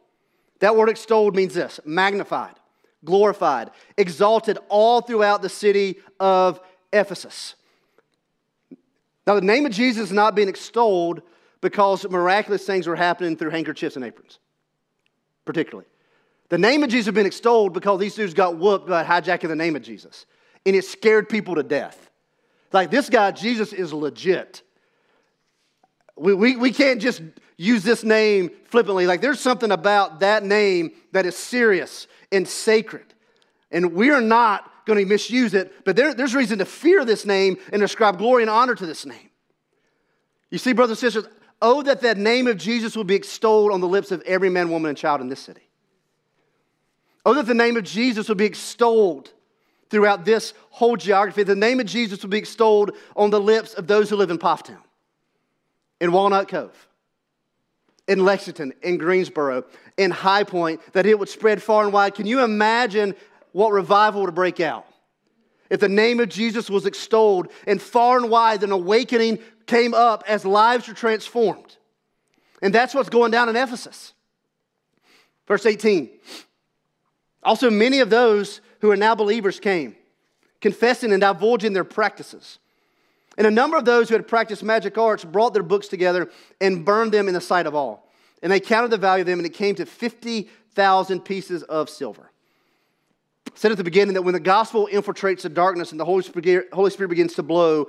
That 0.61 0.77
word 0.77 0.89
extolled 0.89 1.35
means 1.35 1.53
this 1.53 1.81
magnified, 1.85 2.55
glorified, 3.05 3.73
exalted 3.99 4.57
all 4.69 5.01
throughout 5.01 5.43
the 5.43 5.49
city 5.49 5.97
of 6.21 6.61
Ephesus. 6.93 7.57
Now, 9.27 9.35
the 9.35 9.41
name 9.41 9.67
of 9.67 9.73
Jesus 9.73 10.05
is 10.05 10.13
not 10.13 10.37
being 10.37 10.49
extolled 10.49 11.21
because 11.61 12.09
miraculous 12.09 12.65
things 12.65 12.87
were 12.87 12.95
happening 12.95 13.37
through 13.37 13.51
handkerchiefs 13.51 13.97
and 13.97 14.05
aprons, 14.05 14.39
particularly. 15.45 15.89
The 16.51 16.59
name 16.59 16.85
of 16.85 16.91
Jesus 16.91 17.07
has 17.07 17.15
been 17.15 17.27
extolled 17.27 17.73
because 17.73 17.99
these 17.99 18.15
dudes 18.15 18.33
got 18.33 18.59
whooped 18.59 18.87
by 18.87 19.03
hijacking 19.03 19.49
the 19.49 19.57
name 19.57 19.75
of 19.75 19.83
Jesus. 19.83 20.25
And 20.65 20.77
it 20.77 20.85
scared 20.85 21.29
people 21.29 21.57
to 21.57 21.65
death. 21.65 22.11
Like, 22.75 22.91
this 22.91 23.09
guy, 23.09 23.31
Jesus, 23.31 23.73
is 23.73 23.93
legit. 23.93 24.63
We, 26.17 26.35
we, 26.35 26.57
we 26.57 26.73
can't 26.73 27.01
just 27.01 27.23
use 27.57 27.85
this 27.85 28.03
name 28.03 28.51
flippantly. 28.65 29.07
Like, 29.07 29.21
there's 29.21 29.39
something 29.39 29.71
about 29.71 30.19
that 30.21 30.43
name 30.43 30.91
that 31.13 31.25
is 31.25 31.37
serious 31.37 32.09
and 32.33 32.49
sacred. 32.49 33.15
And 33.71 33.93
we 33.95 34.11
are 34.11 34.21
not 34.21 34.69
going 34.87 34.99
to 34.99 35.07
misuse 35.07 35.55
it, 35.55 35.85
but 35.85 35.95
there, 35.95 36.15
there's 36.15 36.35
reason 36.35 36.59
to 36.59 36.65
fear 36.65 37.05
this 37.05 37.25
name 37.25 37.59
and 37.73 37.81
ascribe 37.81 38.19
glory 38.19 38.43
and 38.43 38.51
honor 38.51 38.75
to 38.75 38.87
this 38.87 39.07
name. 39.07 39.31
You 40.51 40.59
see, 40.59 40.73
brothers 40.73 41.01
and 41.01 41.13
sisters, 41.13 41.33
oh, 41.63 41.81
that 41.85 42.01
the 42.01 42.17
name 42.17 42.49
of 42.49 42.57
Jesus 42.57 42.97
will 42.97 43.05
be 43.05 43.15
extolled 43.15 43.71
on 43.71 43.81
the 43.81 43.89
lips 43.89 44.11
of 44.11 44.21
every 44.23 44.51
man, 44.51 44.69
woman, 44.69 44.89
and 44.89 44.99
child 44.99 45.21
in 45.21 45.29
this 45.29 45.41
city. 45.41 45.69
Oh, 47.25 47.35
that 47.35 47.47
the 47.47 47.55
name 47.55 47.77
of 47.77 47.85
Jesus 47.85 48.29
will 48.29 48.35
be 48.35 48.45
extolled 48.47 49.33
throughout 49.91 50.25
this 50.25 50.55
whole 50.71 50.97
geography. 50.97 51.43
The 51.43 51.55
name 51.55 51.81
of 51.81 51.87
Jesus 51.87 52.23
will 52.23 52.31
be 52.31 52.39
extolled 52.39 52.93
on 53.17 53.31
the 53.31 53.41
lips 53.41 53.75
of 53.75 53.87
those 53.87 54.11
who 54.11 54.17
live 54.17 54.31
in 54.31 54.39
Town, 54.39 54.79
in 56.01 56.13
Walnut 56.13 56.49
Cove, 56.49 56.89
in 58.09 58.25
Lexington, 58.25 58.73
in 58.83 58.99
Greensboro, 58.99 59.65
in 59.97 60.11
High 60.11 60.45
Point, 60.45 60.81
that 60.93 61.07
it 61.07 61.19
would 61.19 61.29
spread 61.29 61.63
far 61.63 61.85
and 61.85 61.93
wide. 61.93 62.15
Can 62.15 62.27
you 62.27 62.43
imagine 62.43 63.15
what 63.55 63.71
revival 63.73 64.23
would 64.23 64.35
break 64.35 64.59
out. 64.59 64.85
If 65.71 65.79
the 65.79 65.89
name 65.89 66.19
of 66.19 66.29
Jesus 66.29 66.69
was 66.69 66.87
extolled 66.87 67.49
and 67.67 67.81
far 67.81 68.19
and 68.19 68.29
wide, 68.29 68.65
an 68.65 68.73
awakening 68.73 69.39
came 69.67 69.95
up 69.95 70.25
as 70.27 70.45
lives 70.45 70.89
were 70.89 70.95
transformed. 70.95 71.77
And 72.61 72.75
that's 72.75 72.95
what's 72.95 73.09
going 73.09 73.31
down 73.31 73.49
in 73.49 73.55
Ephesus. 73.55 74.13
Verse 75.47 75.65
18. 75.65 76.11
Also, 77.45 77.71
many 77.71 78.01
of 78.01 78.11
those 78.11 78.61
who 78.85 78.91
are 78.91 78.97
now 78.97 79.15
believers 79.15 79.61
came, 79.61 79.97
confessing 80.61 81.13
and 81.13 81.21
divulging 81.21 81.73
their 81.73 81.85
practices. 81.85 82.59
And 83.37 83.47
a 83.47 83.51
number 83.51 83.77
of 83.77 83.85
those 83.85 84.09
who 84.09 84.15
had 84.15 84.29
practiced 84.29 84.63
magic 84.63 84.97
arts 84.97 85.25
brought 85.25 85.55
their 85.55 85.63
books 85.63 85.89
together 85.89 86.31
and 86.61 86.85
burned 86.85 87.13
them 87.13 87.29
in 87.29 87.35
the 87.35 87.41
sight 87.41 87.67
of 87.67 87.75
all. 87.75 88.09
And 88.43 88.53
they 88.53 88.61
counted 88.61 88.91
the 88.91 88.99
value 88.99 89.23
of 89.23 89.27
them, 89.27 89.39
and 89.39 89.47
it 89.47 89.55
came 89.55 89.75
to 89.77 89.87
50,000 89.87 91.21
pieces 91.21 91.63
of 91.65 91.89
silver 91.89 92.31
said 93.55 93.71
at 93.71 93.79
the 93.79 93.85
beginning 93.85 94.15
that 94.15 94.23
when 94.23 94.35
the 94.35 94.41
gospel 94.41 94.89
infiltrates 94.91 95.43
the 95.43 95.49
darkness 95.49 95.93
and 95.93 96.01
the 96.01 96.05
Holy 96.05 96.23
Spirit, 96.23 96.69
Holy 96.73 96.91
Spirit 96.91 97.09
begins 97.09 97.35
to 97.35 97.43
blow 97.43 97.89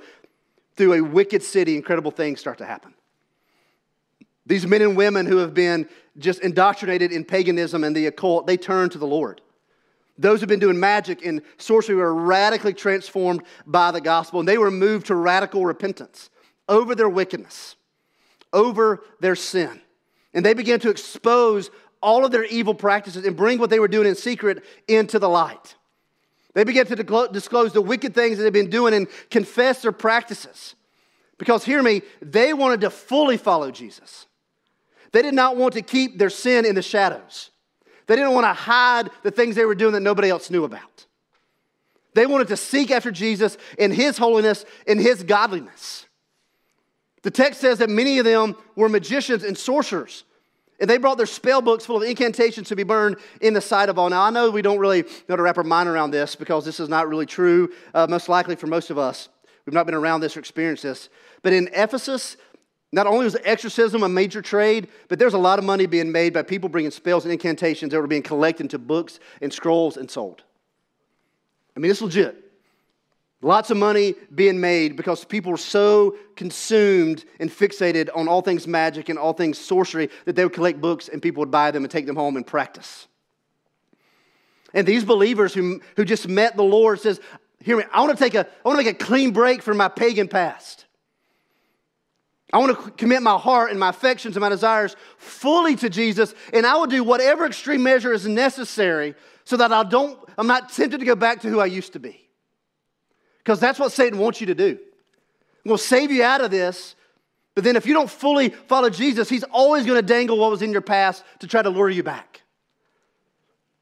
through 0.76 0.92
a 0.92 1.00
wicked 1.00 1.42
city, 1.42 1.76
incredible 1.76 2.10
things 2.10 2.40
start 2.40 2.58
to 2.58 2.66
happen. 2.66 2.94
These 4.44 4.66
men 4.66 4.82
and 4.82 4.96
women 4.96 5.26
who 5.26 5.38
have 5.38 5.54
been 5.54 5.88
just 6.18 6.40
indoctrinated 6.40 7.10
in 7.10 7.24
paganism 7.24 7.82
and 7.82 7.96
the 7.96 8.06
occult, 8.06 8.46
they 8.46 8.56
turn 8.56 8.90
to 8.90 8.98
the 8.98 9.06
Lord. 9.06 9.40
Those 10.18 10.40
who've 10.40 10.48
been 10.48 10.60
doing 10.60 10.80
magic 10.80 11.24
and 11.24 11.42
sorcery 11.58 11.94
were 11.94 12.14
radically 12.14 12.72
transformed 12.72 13.42
by 13.66 13.90
the 13.90 14.00
gospel, 14.00 14.40
and 14.40 14.48
they 14.48 14.58
were 14.58 14.70
moved 14.70 15.06
to 15.06 15.14
radical 15.14 15.64
repentance 15.66 16.30
over 16.68 16.94
their 16.94 17.08
wickedness, 17.08 17.76
over 18.52 19.02
their 19.20 19.36
sin. 19.36 19.80
And 20.32 20.44
they 20.44 20.54
began 20.54 20.80
to 20.80 20.90
expose 20.90 21.70
all 22.02 22.24
of 22.24 22.32
their 22.32 22.44
evil 22.44 22.74
practices 22.74 23.24
and 23.24 23.36
bring 23.36 23.58
what 23.58 23.70
they 23.70 23.80
were 23.80 23.88
doing 23.88 24.06
in 24.06 24.14
secret 24.14 24.64
into 24.88 25.18
the 25.18 25.28
light. 25.28 25.76
They 26.54 26.64
began 26.64 26.86
to 26.86 27.28
disclose 27.30 27.72
the 27.72 27.82
wicked 27.82 28.14
things 28.14 28.38
that 28.38 28.44
they've 28.44 28.52
been 28.52 28.70
doing 28.70 28.94
and 28.94 29.08
confess 29.30 29.82
their 29.82 29.92
practices. 29.92 30.74
Because, 31.38 31.64
hear 31.64 31.82
me, 31.82 32.00
they 32.22 32.54
wanted 32.54 32.80
to 32.80 32.90
fully 32.90 33.36
follow 33.36 33.70
Jesus. 33.70 34.26
They 35.12 35.20
did 35.20 35.34
not 35.34 35.56
want 35.56 35.74
to 35.74 35.82
keep 35.82 36.18
their 36.18 36.30
sin 36.30 36.64
in 36.64 36.74
the 36.74 36.82
shadows. 36.82 37.50
They 38.06 38.16
didn't 38.16 38.32
want 38.32 38.44
to 38.44 38.52
hide 38.52 39.10
the 39.22 39.30
things 39.30 39.56
they 39.56 39.64
were 39.64 39.74
doing 39.74 39.92
that 39.92 40.00
nobody 40.00 40.28
else 40.28 40.50
knew 40.50 40.64
about. 40.64 41.06
They 42.14 42.26
wanted 42.26 42.48
to 42.48 42.56
seek 42.56 42.90
after 42.90 43.10
Jesus 43.10 43.58
in 43.78 43.90
His 43.90 44.16
holiness, 44.16 44.64
in 44.86 44.98
His 44.98 45.22
godliness. 45.22 46.06
The 47.22 47.30
text 47.30 47.60
says 47.60 47.78
that 47.78 47.90
many 47.90 48.18
of 48.18 48.24
them 48.24 48.56
were 48.76 48.88
magicians 48.88 49.42
and 49.42 49.58
sorcerers. 49.58 50.24
And 50.78 50.88
they 50.88 50.98
brought 50.98 51.16
their 51.16 51.26
spell 51.26 51.62
books 51.62 51.86
full 51.86 51.96
of 51.96 52.02
incantations 52.02 52.68
to 52.68 52.76
be 52.76 52.82
burned 52.82 53.16
in 53.40 53.54
the 53.54 53.60
sight 53.60 53.88
of 53.88 53.98
all. 53.98 54.10
Now, 54.10 54.22
I 54.22 54.30
know 54.30 54.50
we 54.50 54.62
don't 54.62 54.78
really 54.78 55.04
know 55.28 55.36
to 55.36 55.42
wrap 55.42 55.58
our 55.58 55.64
mind 55.64 55.88
around 55.88 56.10
this 56.10 56.36
because 56.36 56.64
this 56.64 56.80
is 56.80 56.88
not 56.88 57.08
really 57.08 57.26
true, 57.26 57.72
uh, 57.94 58.06
most 58.08 58.28
likely 58.28 58.56
for 58.56 58.66
most 58.66 58.90
of 58.90 58.98
us. 58.98 59.28
We've 59.64 59.74
not 59.74 59.86
been 59.86 59.94
around 59.94 60.20
this 60.20 60.36
or 60.36 60.40
experienced 60.40 60.82
this. 60.82 61.08
But 61.42 61.52
in 61.52 61.68
Ephesus, 61.72 62.36
not 62.92 63.06
only 63.06 63.24
was 63.24 63.36
exorcism 63.44 64.02
a 64.02 64.08
major 64.08 64.40
trade, 64.40 64.88
but 65.08 65.18
there's 65.18 65.34
a 65.34 65.38
lot 65.38 65.58
of 65.58 65.64
money 65.64 65.86
being 65.86 66.12
made 66.12 66.32
by 66.32 66.42
people 66.42 66.68
bringing 66.68 66.90
spells 66.90 67.24
and 67.24 67.32
incantations 67.32 67.92
that 67.92 68.00
were 68.00 68.06
being 68.06 68.22
collected 68.22 68.64
into 68.64 68.78
books 68.78 69.18
and 69.42 69.52
scrolls 69.52 69.96
and 69.96 70.10
sold. 70.10 70.42
I 71.76 71.80
mean, 71.80 71.90
it's 71.90 72.00
legit. 72.00 72.42
Lots 73.42 73.70
of 73.70 73.76
money 73.76 74.14
being 74.34 74.60
made 74.60 74.96
because 74.96 75.24
people 75.24 75.52
were 75.52 75.58
so 75.58 76.16
consumed 76.36 77.24
and 77.38 77.50
fixated 77.50 78.08
on 78.14 78.28
all 78.28 78.40
things 78.40 78.66
magic 78.66 79.08
and 79.08 79.18
all 79.18 79.34
things 79.34 79.58
sorcery 79.58 80.08
that 80.24 80.36
they 80.36 80.44
would 80.44 80.54
collect 80.54 80.80
books 80.80 81.08
and 81.08 81.20
people 81.20 81.40
would 81.40 81.50
buy 81.50 81.70
them 81.70 81.84
and 81.84 81.90
take 81.90 82.06
them 82.06 82.16
home 82.16 82.36
and 82.36 82.46
practice. 82.46 83.08
And 84.72 84.86
these 84.86 85.04
believers 85.04 85.52
who, 85.52 85.80
who 85.96 86.04
just 86.04 86.28
met 86.28 86.56
the 86.56 86.62
Lord 86.62 87.00
says, 87.00 87.20
hear 87.60 87.76
me, 87.76 87.84
I 87.92 88.00
want 88.00 88.16
to 88.16 88.24
take 88.24 88.34
a, 88.34 88.46
I 88.46 88.68
want 88.68 88.80
to 88.80 88.84
make 88.84 89.00
a 89.00 89.04
clean 89.04 89.32
break 89.32 89.62
from 89.62 89.76
my 89.76 89.88
pagan 89.88 90.28
past. 90.28 90.85
I 92.56 92.58
want 92.58 92.82
to 92.82 92.90
commit 92.92 93.20
my 93.20 93.36
heart 93.36 93.70
and 93.70 93.78
my 93.78 93.90
affections 93.90 94.34
and 94.34 94.40
my 94.40 94.48
desires 94.48 94.96
fully 95.18 95.76
to 95.76 95.90
Jesus, 95.90 96.34
and 96.54 96.64
I 96.64 96.74
will 96.76 96.86
do 96.86 97.04
whatever 97.04 97.44
extreme 97.44 97.82
measure 97.82 98.14
is 98.14 98.26
necessary 98.26 99.14
so 99.44 99.58
that 99.58 99.74
I 99.74 99.82
don't, 99.82 100.18
I'm 100.38 100.46
not 100.46 100.72
tempted 100.72 101.00
to 101.00 101.04
go 101.04 101.14
back 101.14 101.42
to 101.42 101.50
who 101.50 101.60
I 101.60 101.66
used 101.66 101.92
to 101.92 101.98
be. 101.98 102.26
Because 103.36 103.60
that's 103.60 103.78
what 103.78 103.92
Satan 103.92 104.18
wants 104.18 104.40
you 104.40 104.46
to 104.46 104.54
do. 104.54 104.78
We'll 105.66 105.76
save 105.76 106.10
you 106.10 106.22
out 106.22 106.40
of 106.40 106.50
this, 106.50 106.94
but 107.54 107.62
then 107.62 107.76
if 107.76 107.84
you 107.84 107.92
don't 107.92 108.08
fully 108.08 108.48
follow 108.48 108.88
Jesus, 108.88 109.28
he's 109.28 109.44
always 109.44 109.84
going 109.84 110.00
to 110.00 110.06
dangle 110.06 110.38
what 110.38 110.50
was 110.50 110.62
in 110.62 110.72
your 110.72 110.80
past 110.80 111.24
to 111.40 111.46
try 111.46 111.60
to 111.60 111.68
lure 111.68 111.90
you 111.90 112.02
back. 112.02 112.40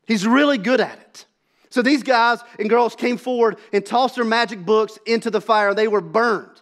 He's 0.05 0.27
really 0.27 0.59
good 0.59 0.81
at 0.81 0.99
it. 0.99 1.27
So 1.71 1.81
these 1.81 2.03
guys 2.03 2.41
and 2.59 2.69
girls 2.69 2.97
came 2.97 3.19
forward 3.19 3.59
and 3.73 3.87
tossed 3.87 4.17
their 4.17 4.25
magic 4.25 4.67
books 4.67 4.99
into 5.07 5.31
the 5.31 5.41
fire. 5.41 5.75
They 5.75 5.87
were 5.87 6.01
burned. 6.01 6.61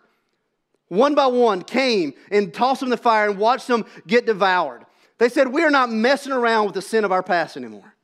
One 0.92 1.14
by 1.14 1.26
one 1.26 1.62
came 1.62 2.12
and 2.30 2.52
tossed 2.52 2.80
them 2.80 2.88
in 2.88 2.90
the 2.90 2.98
fire 2.98 3.26
and 3.26 3.38
watched 3.38 3.66
them 3.66 3.86
get 4.06 4.26
devoured. 4.26 4.84
They 5.16 5.30
said, 5.30 5.48
We 5.48 5.62
are 5.62 5.70
not 5.70 5.90
messing 5.90 6.32
around 6.32 6.66
with 6.66 6.74
the 6.74 6.82
sin 6.82 7.06
of 7.06 7.10
our 7.10 7.22
past 7.22 7.56
anymore. 7.56 7.94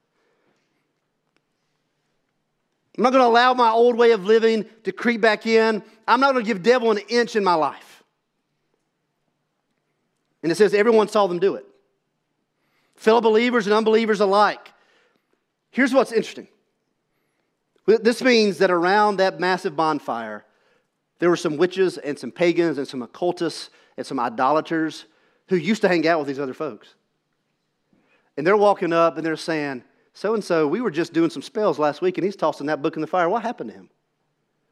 I'm 2.96 3.04
not 3.04 3.12
going 3.12 3.22
to 3.22 3.28
allow 3.28 3.52
my 3.52 3.68
old 3.68 3.98
way 3.98 4.12
of 4.12 4.24
living 4.24 4.64
to 4.84 4.92
creep 4.92 5.20
back 5.20 5.44
in. 5.44 5.82
I'm 6.06 6.18
not 6.18 6.32
going 6.32 6.42
to 6.42 6.48
give 6.48 6.62
devil 6.62 6.90
an 6.90 6.96
inch 7.10 7.36
in 7.36 7.44
my 7.44 7.52
life. 7.52 8.02
And 10.42 10.50
it 10.50 10.54
says 10.54 10.72
everyone 10.72 11.08
saw 11.08 11.26
them 11.26 11.40
do 11.40 11.56
it. 11.56 11.66
Fellow 12.94 13.20
believers 13.20 13.66
and 13.66 13.74
unbelievers 13.74 14.20
alike. 14.20 14.72
Here's 15.70 15.92
what's 15.92 16.10
interesting. 16.10 16.48
This 17.84 18.22
means 18.22 18.56
that 18.58 18.70
around 18.70 19.18
that 19.18 19.38
massive 19.38 19.76
bonfire, 19.76 20.46
there 21.18 21.30
were 21.30 21.36
some 21.36 21.56
witches 21.56 21.98
and 21.98 22.18
some 22.18 22.30
pagans 22.30 22.78
and 22.78 22.86
some 22.86 23.02
occultists 23.02 23.70
and 23.96 24.06
some 24.06 24.20
idolaters 24.20 25.06
who 25.48 25.56
used 25.56 25.82
to 25.82 25.88
hang 25.88 26.06
out 26.06 26.18
with 26.18 26.28
these 26.28 26.38
other 26.38 26.54
folks. 26.54 26.94
And 28.36 28.46
they're 28.46 28.56
walking 28.56 28.92
up 28.92 29.16
and 29.16 29.26
they're 29.26 29.36
saying, 29.36 29.82
so 30.14 30.34
and 30.34 30.42
so, 30.42 30.66
we 30.66 30.80
were 30.80 30.90
just 30.90 31.12
doing 31.12 31.30
some 31.30 31.42
spells 31.42 31.78
last 31.78 32.00
week 32.00 32.18
and 32.18 32.24
he's 32.24 32.36
tossing 32.36 32.66
that 32.66 32.82
book 32.82 32.96
in 32.96 33.00
the 33.00 33.06
fire. 33.06 33.28
What 33.28 33.42
happened 33.42 33.70
to 33.70 33.76
him? 33.76 33.90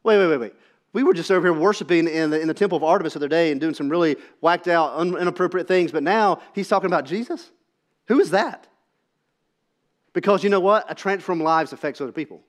Wait, 0.03 0.17
wait, 0.17 0.27
wait, 0.27 0.37
wait. 0.37 0.53
We 0.93 1.03
were 1.03 1.13
just 1.13 1.31
over 1.31 1.47
here 1.47 1.57
worshiping 1.57 2.07
in 2.07 2.29
the, 2.29 2.39
in 2.39 2.47
the 2.47 2.53
temple 2.53 2.77
of 2.77 2.83
Artemis 2.83 3.13
the 3.13 3.19
other 3.19 3.27
day 3.27 3.51
and 3.51 3.59
doing 3.59 3.73
some 3.73 3.89
really 3.89 4.15
whacked 4.41 4.67
out, 4.67 4.99
inappropriate 4.99 5.67
things, 5.67 5.91
but 5.91 6.03
now 6.03 6.41
he's 6.53 6.67
talking 6.67 6.87
about 6.87 7.05
Jesus? 7.05 7.51
Who 8.07 8.19
is 8.19 8.31
that? 8.31 8.67
Because 10.13 10.43
you 10.43 10.49
know 10.49 10.61
what? 10.61 10.89
A 10.89 10.95
transformed 10.95 11.41
lives 11.41 11.73
affects 11.73 11.99
other 12.01 12.11
people. 12.11 12.41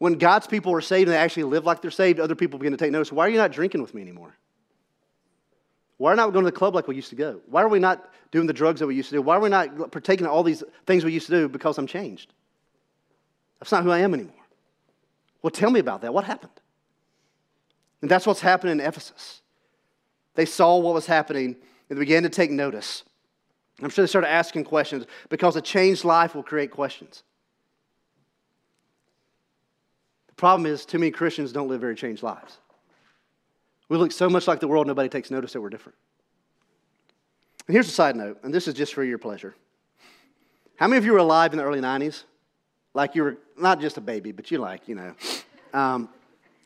When 0.00 0.14
God's 0.14 0.46
people 0.46 0.72
are 0.72 0.80
saved 0.80 1.08
and 1.08 1.14
they 1.14 1.18
actually 1.18 1.42
live 1.42 1.66
like 1.66 1.82
they're 1.82 1.90
saved, 1.90 2.20
other 2.20 2.34
people 2.34 2.58
begin 2.58 2.72
to 2.72 2.78
take 2.78 2.90
notice. 2.90 3.12
Why 3.12 3.26
are 3.26 3.28
you 3.28 3.36
not 3.36 3.52
drinking 3.52 3.82
with 3.82 3.92
me 3.92 4.00
anymore? 4.00 4.34
Why 5.98 6.10
are 6.10 6.14
we 6.14 6.16
not 6.16 6.32
going 6.32 6.46
to 6.46 6.50
the 6.50 6.56
club 6.56 6.74
like 6.74 6.88
we 6.88 6.96
used 6.96 7.10
to 7.10 7.16
go? 7.16 7.42
Why 7.50 7.62
are 7.62 7.68
we 7.68 7.78
not 7.78 8.10
doing 8.30 8.46
the 8.46 8.54
drugs 8.54 8.80
that 8.80 8.86
we 8.86 8.94
used 8.94 9.10
to 9.10 9.16
do? 9.16 9.22
Why 9.22 9.36
are 9.36 9.40
we 9.40 9.50
not 9.50 9.92
partaking 9.92 10.24
in 10.24 10.30
all 10.30 10.42
these 10.42 10.64
things 10.86 11.04
we 11.04 11.12
used 11.12 11.26
to 11.26 11.32
do? 11.32 11.48
Because 11.50 11.76
I'm 11.76 11.86
changed. 11.86 12.32
That's 13.58 13.70
not 13.72 13.84
who 13.84 13.90
I 13.90 13.98
am 13.98 14.14
anymore. 14.14 14.32
Well, 15.42 15.50
tell 15.50 15.70
me 15.70 15.80
about 15.80 16.00
that. 16.00 16.14
What 16.14 16.24
happened? 16.24 16.58
And 18.00 18.10
that's 18.10 18.26
what's 18.26 18.40
happening 18.40 18.72
in 18.72 18.80
Ephesus. 18.80 19.42
They 20.34 20.46
saw 20.46 20.78
what 20.78 20.94
was 20.94 21.04
happening 21.04 21.56
and 21.90 21.98
they 21.98 22.00
began 22.00 22.22
to 22.22 22.30
take 22.30 22.50
notice. 22.50 23.04
I'm 23.82 23.90
sure 23.90 24.02
they 24.02 24.08
started 24.08 24.30
asking 24.30 24.64
questions 24.64 25.04
because 25.28 25.56
a 25.56 25.60
changed 25.60 26.06
life 26.06 26.34
will 26.34 26.42
create 26.42 26.70
questions. 26.70 27.22
The 30.28 30.29
problem 30.40 30.64
is, 30.64 30.86
too 30.86 30.98
many 30.98 31.10
Christians 31.10 31.52
don't 31.52 31.68
live 31.68 31.82
very 31.82 31.94
changed 31.94 32.22
lives. 32.22 32.56
We 33.90 33.98
look 33.98 34.10
so 34.10 34.30
much 34.30 34.48
like 34.48 34.58
the 34.58 34.68
world, 34.68 34.86
nobody 34.86 35.08
takes 35.08 35.30
notice 35.30 35.52
that 35.52 35.60
we're 35.60 35.68
different. 35.68 35.98
And 37.68 37.74
here's 37.74 37.88
a 37.88 37.92
side 37.92 38.16
note, 38.16 38.40
and 38.42 38.52
this 38.52 38.66
is 38.66 38.72
just 38.72 38.94
for 38.94 39.04
your 39.04 39.18
pleasure. 39.18 39.54
How 40.76 40.88
many 40.88 40.96
of 40.96 41.04
you 41.04 41.12
were 41.12 41.18
alive 41.18 41.52
in 41.52 41.58
the 41.58 41.64
early 41.64 41.80
90s? 41.80 42.24
Like 42.94 43.14
you 43.14 43.22
were 43.22 43.36
not 43.58 43.82
just 43.82 43.98
a 43.98 44.00
baby, 44.00 44.32
but 44.32 44.50
you 44.50 44.56
like, 44.58 44.88
you 44.88 44.94
know. 44.94 45.14
Um, 45.74 46.08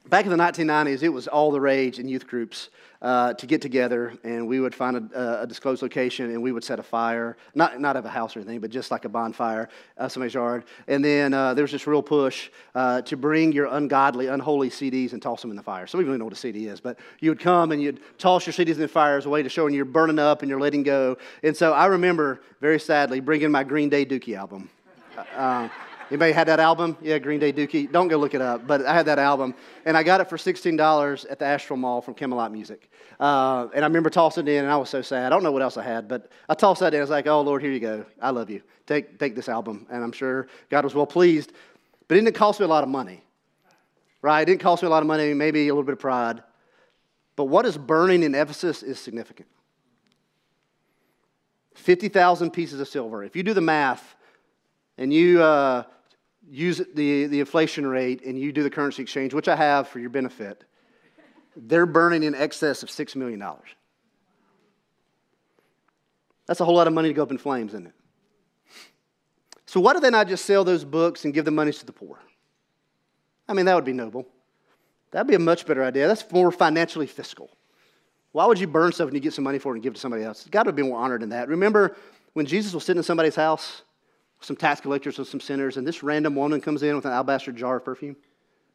back 0.08 0.24
in 0.24 0.30
the 0.30 0.36
1990s, 0.36 1.02
it 1.02 1.08
was 1.08 1.28
all 1.28 1.50
the 1.50 1.60
rage 1.60 1.98
in 1.98 2.08
youth 2.08 2.26
groups 2.26 2.70
uh, 3.02 3.34
to 3.34 3.46
get 3.46 3.60
together, 3.60 4.14
and 4.24 4.46
we 4.46 4.60
would 4.60 4.74
find 4.74 4.96
a, 5.12 5.42
a, 5.42 5.46
disclosed 5.46 5.82
location, 5.82 6.30
and 6.30 6.42
we 6.42 6.52
would 6.52 6.64
set 6.64 6.78
a 6.78 6.82
fire, 6.82 7.36
not 7.54 7.78
not 7.78 7.96
of 7.96 8.06
a 8.06 8.08
house 8.08 8.34
or 8.34 8.40
anything, 8.40 8.60
but 8.60 8.70
just 8.70 8.90
like 8.90 9.04
a 9.04 9.10
bonfire, 9.10 9.68
uh, 9.98 10.08
somebody's 10.08 10.32
yard. 10.32 10.64
And 10.88 11.04
then 11.04 11.34
uh, 11.34 11.52
there 11.52 11.64
was 11.64 11.72
this 11.72 11.86
real 11.86 12.02
push 12.02 12.48
uh, 12.74 13.02
to 13.02 13.16
bring 13.16 13.52
your 13.52 13.66
ungodly, 13.66 14.28
unholy 14.28 14.70
CDs 14.70 15.12
and 15.12 15.20
toss 15.20 15.42
them 15.42 15.50
in 15.50 15.56
the 15.56 15.62
fire. 15.62 15.86
Some 15.86 16.00
you 16.00 16.06
don't 16.06 16.18
know 16.18 16.24
what 16.24 16.32
a 16.32 16.36
CD 16.36 16.66
is, 16.66 16.80
but 16.80 16.98
you 17.20 17.30
would 17.30 17.40
come 17.40 17.72
and 17.72 17.82
you'd 17.82 18.00
toss 18.18 18.46
your 18.46 18.54
CDs 18.54 18.76
in 18.76 18.80
the 18.80 18.88
fire 18.88 19.18
as 19.18 19.26
a 19.26 19.28
way 19.28 19.42
to 19.42 19.50
show 19.50 19.66
you're 19.66 19.84
burning 19.84 20.18
up 20.18 20.40
and 20.40 20.48
you're 20.48 20.60
letting 20.60 20.82
go. 20.82 21.18
And 21.42 21.54
so 21.54 21.74
I 21.74 21.86
remember, 21.86 22.40
very 22.60 22.80
sadly, 22.80 23.20
bringing 23.20 23.50
my 23.50 23.64
Green 23.64 23.90
Day 23.90 24.06
Dookie 24.06 24.36
album. 24.36 24.70
Anybody 26.10 26.32
had 26.32 26.48
that 26.48 26.60
album? 26.60 26.96
Yeah, 27.00 27.18
Green 27.18 27.40
Day 27.40 27.52
Dookie. 27.52 27.90
Don't 27.90 28.08
go 28.08 28.16
look 28.16 28.34
it 28.34 28.40
up, 28.40 28.66
but 28.66 28.84
I 28.84 28.92
had 28.92 29.06
that 29.06 29.18
album. 29.18 29.54
And 29.84 29.96
I 29.96 30.02
got 30.02 30.20
it 30.20 30.28
for 30.28 30.36
$16 30.36 31.26
at 31.30 31.38
the 31.38 31.44
Astral 31.44 31.76
Mall 31.76 32.00
from 32.00 32.14
Camelot 32.14 32.52
Music. 32.52 32.90
Uh, 33.18 33.68
and 33.74 33.84
I 33.84 33.88
remember 33.88 34.10
tossing 34.10 34.46
it 34.46 34.52
in, 34.52 34.64
and 34.64 34.72
I 34.72 34.76
was 34.76 34.90
so 34.90 35.02
sad. 35.02 35.26
I 35.26 35.28
don't 35.30 35.42
know 35.42 35.52
what 35.52 35.62
else 35.62 35.76
I 35.76 35.82
had, 35.82 36.08
but 36.08 36.30
I 36.48 36.54
tossed 36.54 36.80
that 36.80 36.92
in. 36.92 37.00
I 37.00 37.02
was 37.02 37.10
like, 37.10 37.26
oh, 37.26 37.40
Lord, 37.40 37.62
here 37.62 37.72
you 37.72 37.80
go. 37.80 38.04
I 38.20 38.30
love 38.30 38.50
you. 38.50 38.62
Take, 38.86 39.18
take 39.18 39.34
this 39.34 39.48
album. 39.48 39.86
And 39.90 40.04
I'm 40.04 40.12
sure 40.12 40.48
God 40.68 40.84
was 40.84 40.94
well 40.94 41.06
pleased. 41.06 41.52
But 42.06 42.16
it 42.16 42.20
didn't 42.22 42.36
cost 42.36 42.60
me 42.60 42.64
a 42.64 42.68
lot 42.68 42.84
of 42.84 42.90
money, 42.90 43.22
right? 44.20 44.42
It 44.42 44.46
didn't 44.46 44.60
cost 44.60 44.82
me 44.82 44.88
a 44.88 44.90
lot 44.90 45.02
of 45.02 45.06
money, 45.06 45.32
maybe 45.32 45.68
a 45.68 45.72
little 45.72 45.84
bit 45.84 45.94
of 45.94 46.00
pride. 46.00 46.42
But 47.36 47.44
what 47.44 47.66
is 47.66 47.78
burning 47.78 48.22
in 48.22 48.34
Ephesus 48.34 48.82
is 48.82 48.98
significant 48.98 49.48
50,000 51.74 52.50
pieces 52.50 52.80
of 52.80 52.88
silver. 52.88 53.24
If 53.24 53.34
you 53.36 53.42
do 53.42 53.54
the 53.54 53.60
math, 53.60 54.14
and 54.98 55.12
you 55.12 55.42
uh, 55.42 55.84
use 56.48 56.80
the, 56.94 57.26
the 57.26 57.40
inflation 57.40 57.86
rate 57.86 58.24
and 58.24 58.38
you 58.38 58.52
do 58.52 58.62
the 58.62 58.70
currency 58.70 59.02
exchange, 59.02 59.34
which 59.34 59.48
I 59.48 59.56
have 59.56 59.88
for 59.88 59.98
your 59.98 60.10
benefit, 60.10 60.64
they're 61.56 61.86
burning 61.86 62.22
in 62.22 62.34
excess 62.34 62.82
of 62.82 62.88
$6 62.88 63.16
million. 63.16 63.42
That's 66.46 66.60
a 66.60 66.64
whole 66.64 66.74
lot 66.74 66.86
of 66.86 66.92
money 66.92 67.08
to 67.08 67.14
go 67.14 67.22
up 67.22 67.30
in 67.30 67.38
flames, 67.38 67.72
isn't 67.72 67.86
it? 67.86 67.94
So, 69.66 69.80
why 69.80 69.94
do 69.94 70.00
they 70.00 70.10
not 70.10 70.28
just 70.28 70.44
sell 70.44 70.62
those 70.62 70.84
books 70.84 71.24
and 71.24 71.32
give 71.32 71.44
the 71.44 71.50
money 71.50 71.72
to 71.72 71.86
the 71.86 71.92
poor? 71.92 72.20
I 73.48 73.54
mean, 73.54 73.66
that 73.66 73.74
would 73.74 73.84
be 73.84 73.92
noble. 73.92 74.28
That'd 75.10 75.26
be 75.26 75.34
a 75.34 75.38
much 75.38 75.66
better 75.66 75.82
idea. 75.82 76.06
That's 76.06 76.30
more 76.30 76.52
financially 76.52 77.06
fiscal. 77.06 77.50
Why 78.32 78.46
would 78.46 78.58
you 78.58 78.66
burn 78.66 78.92
stuff 78.92 79.06
and 79.08 79.14
you 79.14 79.20
get 79.20 79.32
some 79.32 79.44
money 79.44 79.58
for 79.58 79.72
it 79.72 79.76
and 79.76 79.82
give 79.82 79.92
it 79.92 79.94
to 79.94 80.00
somebody 80.00 80.24
else? 80.24 80.46
God 80.50 80.66
would 80.66 80.76
be 80.76 80.82
more 80.82 80.98
honored 80.98 81.22
than 81.22 81.30
that. 81.30 81.48
Remember 81.48 81.96
when 82.34 82.46
Jesus 82.46 82.74
was 82.74 82.84
sitting 82.84 82.98
in 82.98 83.04
somebody's 83.04 83.36
house 83.36 83.82
some 84.44 84.56
tax 84.56 84.80
collectors 84.80 85.18
and 85.18 85.26
some 85.26 85.40
sinners, 85.40 85.76
and 85.76 85.86
this 85.86 86.02
random 86.02 86.34
woman 86.34 86.60
comes 86.60 86.82
in 86.82 86.94
with 86.94 87.04
an 87.04 87.12
alabaster 87.12 87.52
jar 87.52 87.76
of 87.76 87.84
perfume. 87.84 88.16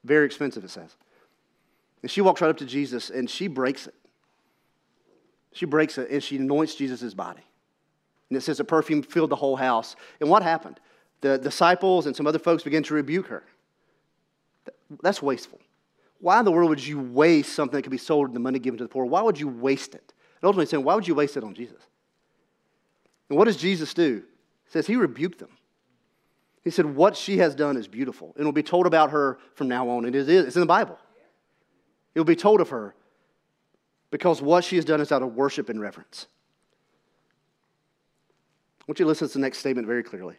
Very 0.03 0.25
expensive, 0.25 0.63
it 0.63 0.69
says. 0.69 0.95
And 2.01 2.09
she 2.09 2.21
walks 2.21 2.41
right 2.41 2.49
up 2.49 2.57
to 2.57 2.65
Jesus 2.65 3.09
and 3.09 3.29
she 3.29 3.47
breaks 3.47 3.87
it. 3.87 3.95
She 5.51 5.65
breaks 5.65 5.97
it 5.97 6.09
and 6.09 6.23
she 6.23 6.37
anoints 6.37 6.75
Jesus' 6.75 7.13
body. 7.13 7.41
And 8.29 8.37
it 8.37 8.41
says 8.41 8.57
the 8.57 8.63
perfume 8.63 9.01
filled 9.01 9.31
the 9.31 9.35
whole 9.35 9.55
house. 9.55 9.95
And 10.19 10.29
what 10.29 10.43
happened? 10.43 10.79
The 11.21 11.37
disciples 11.37 12.05
and 12.05 12.15
some 12.15 12.27
other 12.27 12.39
folks 12.39 12.63
began 12.63 12.83
to 12.83 12.93
rebuke 12.93 13.27
her. 13.27 13.43
That's 15.01 15.21
wasteful. 15.21 15.59
Why 16.21 16.39
in 16.39 16.45
the 16.45 16.51
world 16.51 16.69
would 16.69 16.85
you 16.85 16.99
waste 16.99 17.53
something 17.53 17.77
that 17.77 17.81
could 17.81 17.91
be 17.91 17.97
sold 17.97 18.27
and 18.27 18.35
the 18.35 18.39
money 18.39 18.59
given 18.59 18.77
to 18.77 18.83
the 18.83 18.89
poor? 18.89 19.05
Why 19.05 19.21
would 19.21 19.39
you 19.39 19.47
waste 19.47 19.95
it? 19.95 20.13
And 20.41 20.47
ultimately 20.47 20.67
saying, 20.67 20.83
why 20.83 20.95
would 20.95 21.07
you 21.07 21.15
waste 21.15 21.35
it 21.37 21.43
on 21.43 21.53
Jesus? 21.53 21.81
And 23.29 23.37
what 23.37 23.45
does 23.45 23.57
Jesus 23.57 23.93
do? 23.93 24.23
He 24.65 24.71
says 24.71 24.87
he 24.87 24.95
rebuked 24.95 25.39
them. 25.39 25.49
He 26.63 26.69
said, 26.69 26.85
What 26.85 27.15
she 27.15 27.37
has 27.37 27.55
done 27.55 27.77
is 27.77 27.87
beautiful. 27.87 28.33
It 28.37 28.43
will 28.43 28.51
be 28.51 28.63
told 28.63 28.85
about 28.85 29.11
her 29.11 29.39
from 29.55 29.67
now 29.67 29.89
on. 29.89 30.05
It 30.05 30.15
is, 30.15 30.27
it's 30.27 30.55
in 30.55 30.61
the 30.61 30.65
Bible. 30.65 30.97
It 32.13 32.19
will 32.19 32.25
be 32.25 32.35
told 32.35 32.61
of 32.61 32.69
her 32.69 32.95
because 34.11 34.41
what 34.41 34.63
she 34.63 34.75
has 34.75 34.85
done 34.85 35.01
is 35.01 35.11
out 35.11 35.21
of 35.21 35.35
worship 35.35 35.69
and 35.69 35.79
reverence. 35.79 36.27
I 38.81 38.85
want 38.87 38.99
you 38.99 39.05
to 39.05 39.07
listen 39.07 39.27
to 39.27 39.33
the 39.33 39.39
next 39.39 39.59
statement 39.59 39.87
very 39.87 40.03
clearly. 40.03 40.35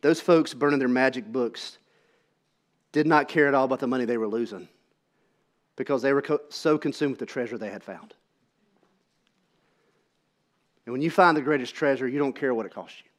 Those 0.00 0.20
folks 0.20 0.54
burning 0.54 0.78
their 0.78 0.88
magic 0.88 1.26
books 1.26 1.78
did 2.92 3.06
not 3.06 3.28
care 3.28 3.48
at 3.48 3.54
all 3.54 3.64
about 3.64 3.80
the 3.80 3.86
money 3.86 4.04
they 4.04 4.18
were 4.18 4.28
losing 4.28 4.68
because 5.76 6.02
they 6.02 6.12
were 6.12 6.22
co- 6.22 6.40
so 6.48 6.78
consumed 6.78 7.12
with 7.12 7.20
the 7.20 7.26
treasure 7.26 7.58
they 7.58 7.70
had 7.70 7.82
found. 7.82 8.14
And 10.86 10.92
when 10.92 11.02
you 11.02 11.10
find 11.10 11.36
the 11.36 11.42
greatest 11.42 11.74
treasure, 11.74 12.06
you 12.06 12.18
don't 12.18 12.34
care 12.34 12.54
what 12.54 12.66
it 12.66 12.74
costs 12.74 12.98
you. 13.04 13.10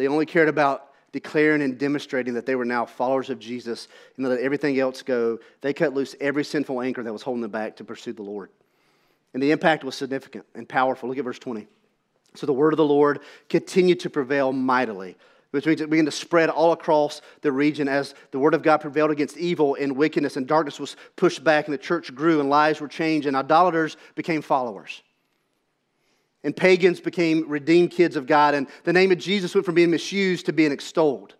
They 0.00 0.08
only 0.08 0.24
cared 0.24 0.48
about 0.48 0.86
declaring 1.12 1.60
and 1.60 1.76
demonstrating 1.76 2.32
that 2.32 2.46
they 2.46 2.54
were 2.54 2.64
now 2.64 2.86
followers 2.86 3.28
of 3.28 3.38
Jesus 3.38 3.86
and 4.16 4.26
let 4.26 4.40
everything 4.40 4.80
else 4.80 5.02
go. 5.02 5.38
They 5.60 5.74
cut 5.74 5.92
loose 5.92 6.16
every 6.22 6.42
sinful 6.42 6.80
anchor 6.80 7.02
that 7.02 7.12
was 7.12 7.20
holding 7.20 7.42
them 7.42 7.50
back 7.50 7.76
to 7.76 7.84
pursue 7.84 8.14
the 8.14 8.22
Lord. 8.22 8.48
And 9.34 9.42
the 9.42 9.50
impact 9.50 9.84
was 9.84 9.94
significant 9.94 10.46
and 10.54 10.66
powerful. 10.66 11.10
Look 11.10 11.18
at 11.18 11.24
verse 11.24 11.38
20. 11.38 11.66
So 12.34 12.46
the 12.46 12.54
word 12.54 12.72
of 12.72 12.78
the 12.78 12.84
Lord 12.84 13.20
continued 13.50 14.00
to 14.00 14.08
prevail 14.08 14.54
mightily, 14.54 15.18
which 15.50 15.66
means 15.66 15.82
it 15.82 15.90
began 15.90 16.06
to 16.06 16.10
spread 16.10 16.48
all 16.48 16.72
across 16.72 17.20
the 17.42 17.52
region 17.52 17.86
as 17.86 18.14
the 18.30 18.38
word 18.38 18.54
of 18.54 18.62
God 18.62 18.78
prevailed 18.78 19.10
against 19.10 19.36
evil 19.36 19.74
and 19.74 19.98
wickedness, 19.98 20.38
and 20.38 20.46
darkness 20.46 20.80
was 20.80 20.96
pushed 21.16 21.44
back, 21.44 21.66
and 21.66 21.74
the 21.74 21.78
church 21.78 22.14
grew, 22.14 22.40
and 22.40 22.48
lives 22.48 22.80
were 22.80 22.88
changed, 22.88 23.26
and 23.26 23.36
idolaters 23.36 23.98
became 24.14 24.40
followers. 24.40 25.02
And 26.42 26.56
pagans 26.56 27.00
became 27.00 27.48
redeemed 27.48 27.90
kids 27.90 28.16
of 28.16 28.26
God, 28.26 28.54
and 28.54 28.66
the 28.84 28.92
name 28.92 29.12
of 29.12 29.18
Jesus 29.18 29.54
went 29.54 29.66
from 29.66 29.74
being 29.74 29.90
misused 29.90 30.46
to 30.46 30.52
being 30.52 30.72
extolled. 30.72 31.34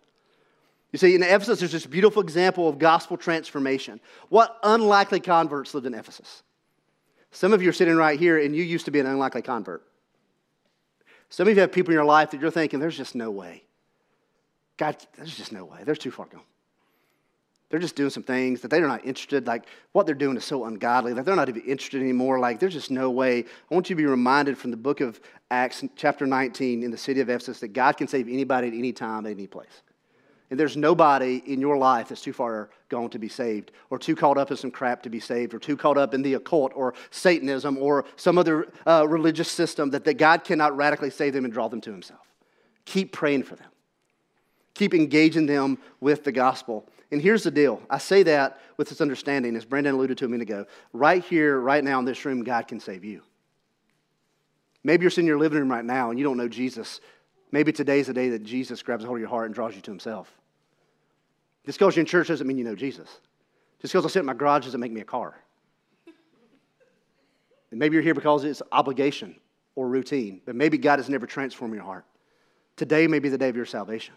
You 0.91 0.99
see, 0.99 1.15
in 1.15 1.23
Ephesus, 1.23 1.59
there's 1.59 1.71
this 1.71 1.85
beautiful 1.85 2.21
example 2.21 2.67
of 2.67 2.77
gospel 2.77 3.17
transformation. 3.17 3.99
What 4.29 4.59
unlikely 4.61 5.21
converts 5.21 5.73
lived 5.73 5.87
in 5.87 5.93
Ephesus? 5.93 6.43
Some 7.31 7.53
of 7.53 7.63
you 7.63 7.69
are 7.69 7.73
sitting 7.73 7.95
right 7.95 8.19
here, 8.19 8.37
and 8.37 8.55
you 8.55 8.63
used 8.63 8.85
to 8.85 8.91
be 8.91 8.99
an 8.99 9.05
unlikely 9.05 9.41
convert. 9.41 9.83
Some 11.29 11.47
of 11.47 11.55
you 11.55 11.61
have 11.61 11.71
people 11.71 11.91
in 11.91 11.95
your 11.95 12.05
life 12.05 12.31
that 12.31 12.41
you're 12.41 12.51
thinking, 12.51 12.79
there's 12.79 12.97
just 12.97 13.15
no 13.15 13.31
way. 13.31 13.63
God, 14.77 14.97
there's 15.15 15.35
just 15.35 15.53
no 15.53 15.63
way. 15.63 15.79
They're 15.85 15.95
too 15.95 16.11
far 16.11 16.25
gone. 16.25 16.41
They're 17.71 17.79
just 17.79 17.95
doing 17.95 18.09
some 18.09 18.23
things 18.23 18.61
that 18.61 18.67
they're 18.67 18.87
not 18.87 19.05
interested. 19.05 19.47
Like 19.47 19.65
what 19.93 20.05
they're 20.05 20.13
doing 20.13 20.35
is 20.37 20.43
so 20.43 20.65
ungodly. 20.65 21.13
Like 21.13 21.25
they're 21.25 21.35
not 21.35 21.49
even 21.49 21.61
interested 21.63 22.01
anymore. 22.01 22.37
Like 22.37 22.59
there's 22.59 22.73
just 22.73 22.91
no 22.91 23.09
way. 23.09 23.39
I 23.39 23.73
want 23.73 23.89
you 23.89 23.95
to 23.95 24.01
be 24.01 24.05
reminded 24.05 24.57
from 24.57 24.71
the 24.71 24.77
book 24.77 24.99
of 24.99 25.19
Acts, 25.49 25.83
chapter 25.95 26.27
19, 26.27 26.83
in 26.83 26.91
the 26.91 26.97
city 26.97 27.21
of 27.21 27.29
Ephesus, 27.29 27.61
that 27.61 27.69
God 27.69 27.97
can 27.97 28.07
save 28.07 28.27
anybody 28.27 28.67
at 28.67 28.73
any 28.73 28.91
time, 28.91 29.25
at 29.25 29.31
any 29.31 29.47
place. 29.47 29.81
And 30.51 30.59
there's 30.59 30.75
nobody 30.75 31.41
in 31.45 31.61
your 31.61 31.77
life 31.77 32.09
that's 32.09 32.21
too 32.21 32.33
far 32.33 32.69
gone 32.89 33.09
to 33.11 33.19
be 33.19 33.29
saved, 33.29 33.71
or 33.89 33.97
too 33.97 34.17
caught 34.17 34.37
up 34.37 34.51
in 34.51 34.57
some 34.57 34.69
crap 34.69 35.01
to 35.03 35.09
be 35.09 35.21
saved, 35.21 35.53
or 35.53 35.59
too 35.59 35.77
caught 35.77 35.97
up 35.97 36.13
in 36.13 36.21
the 36.21 36.33
occult, 36.33 36.73
or 36.75 36.93
Satanism, 37.09 37.77
or 37.77 38.03
some 38.17 38.37
other 38.37 38.67
uh, 38.85 39.07
religious 39.07 39.49
system 39.49 39.91
that, 39.91 40.03
that 40.03 40.15
God 40.15 40.43
cannot 40.43 40.75
radically 40.75 41.09
save 41.09 41.31
them 41.31 41.45
and 41.45 41.53
draw 41.53 41.69
them 41.69 41.79
to 41.81 41.91
Himself. 41.91 42.19
Keep 42.83 43.13
praying 43.13 43.43
for 43.43 43.55
them. 43.55 43.69
Keep 44.73 44.93
engaging 44.93 45.45
them 45.45 45.77
with 46.01 46.25
the 46.25 46.33
gospel. 46.33 46.85
And 47.11 47.21
here's 47.21 47.43
the 47.43 47.51
deal 47.51 47.81
I 47.89 47.97
say 47.97 48.23
that 48.23 48.59
with 48.77 48.89
this 48.89 49.01
understanding, 49.01 49.55
as 49.55 49.65
Brandon 49.65 49.95
alluded 49.95 50.17
to 50.19 50.25
a 50.25 50.29
minute 50.29 50.49
ago. 50.49 50.65
Right 50.93 51.23
here, 51.23 51.59
right 51.59 51.83
now 51.83 51.99
in 51.99 52.05
this 52.05 52.23
room, 52.25 52.43
God 52.43 52.67
can 52.67 52.79
save 52.79 53.03
you. 53.03 53.21
Maybe 54.83 55.03
you're 55.03 55.11
sitting 55.11 55.25
in 55.25 55.27
your 55.27 55.39
living 55.39 55.59
room 55.59 55.69
right 55.69 55.85
now 55.85 56.09
and 56.09 56.17
you 56.17 56.25
don't 56.25 56.37
know 56.37 56.47
Jesus. 56.47 57.01
Maybe 57.51 57.71
today's 57.71 58.07
the 58.07 58.13
day 58.13 58.29
that 58.29 58.43
Jesus 58.43 58.81
grabs 58.81 59.03
a 59.03 59.07
hold 59.07 59.17
of 59.17 59.21
your 59.21 59.29
heart 59.29 59.45
and 59.45 59.53
draws 59.53 59.75
you 59.75 59.81
to 59.81 59.91
himself. 59.91 60.31
Just 61.65 61.77
because 61.77 61.95
you're 61.95 62.01
in 62.01 62.07
church 62.07 62.29
doesn't 62.29 62.47
mean 62.47 62.57
you 62.57 62.63
know 62.63 62.75
Jesus. 62.75 63.19
Just 63.81 63.93
because 63.93 64.05
I 64.05 64.09
sit 64.09 64.21
in 64.21 64.25
my 64.25 64.33
garage 64.33 64.65
doesn't 64.65 64.79
make 64.79 64.91
me 64.91 65.01
a 65.01 65.05
car. 65.05 65.35
And 67.69 67.79
maybe 67.79 67.93
you're 67.93 68.03
here 68.03 68.15
because 68.15 68.43
it's 68.43 68.61
obligation 68.71 69.35
or 69.75 69.87
routine, 69.87 70.41
but 70.45 70.55
maybe 70.55 70.77
God 70.77 70.99
has 70.99 71.09
never 71.09 71.25
transformed 71.25 71.73
your 71.73 71.83
heart. 71.83 72.05
Today 72.75 73.07
may 73.07 73.19
be 73.19 73.29
the 73.29 73.37
day 73.37 73.49
of 73.49 73.55
your 73.55 73.65
salvation. 73.65 74.15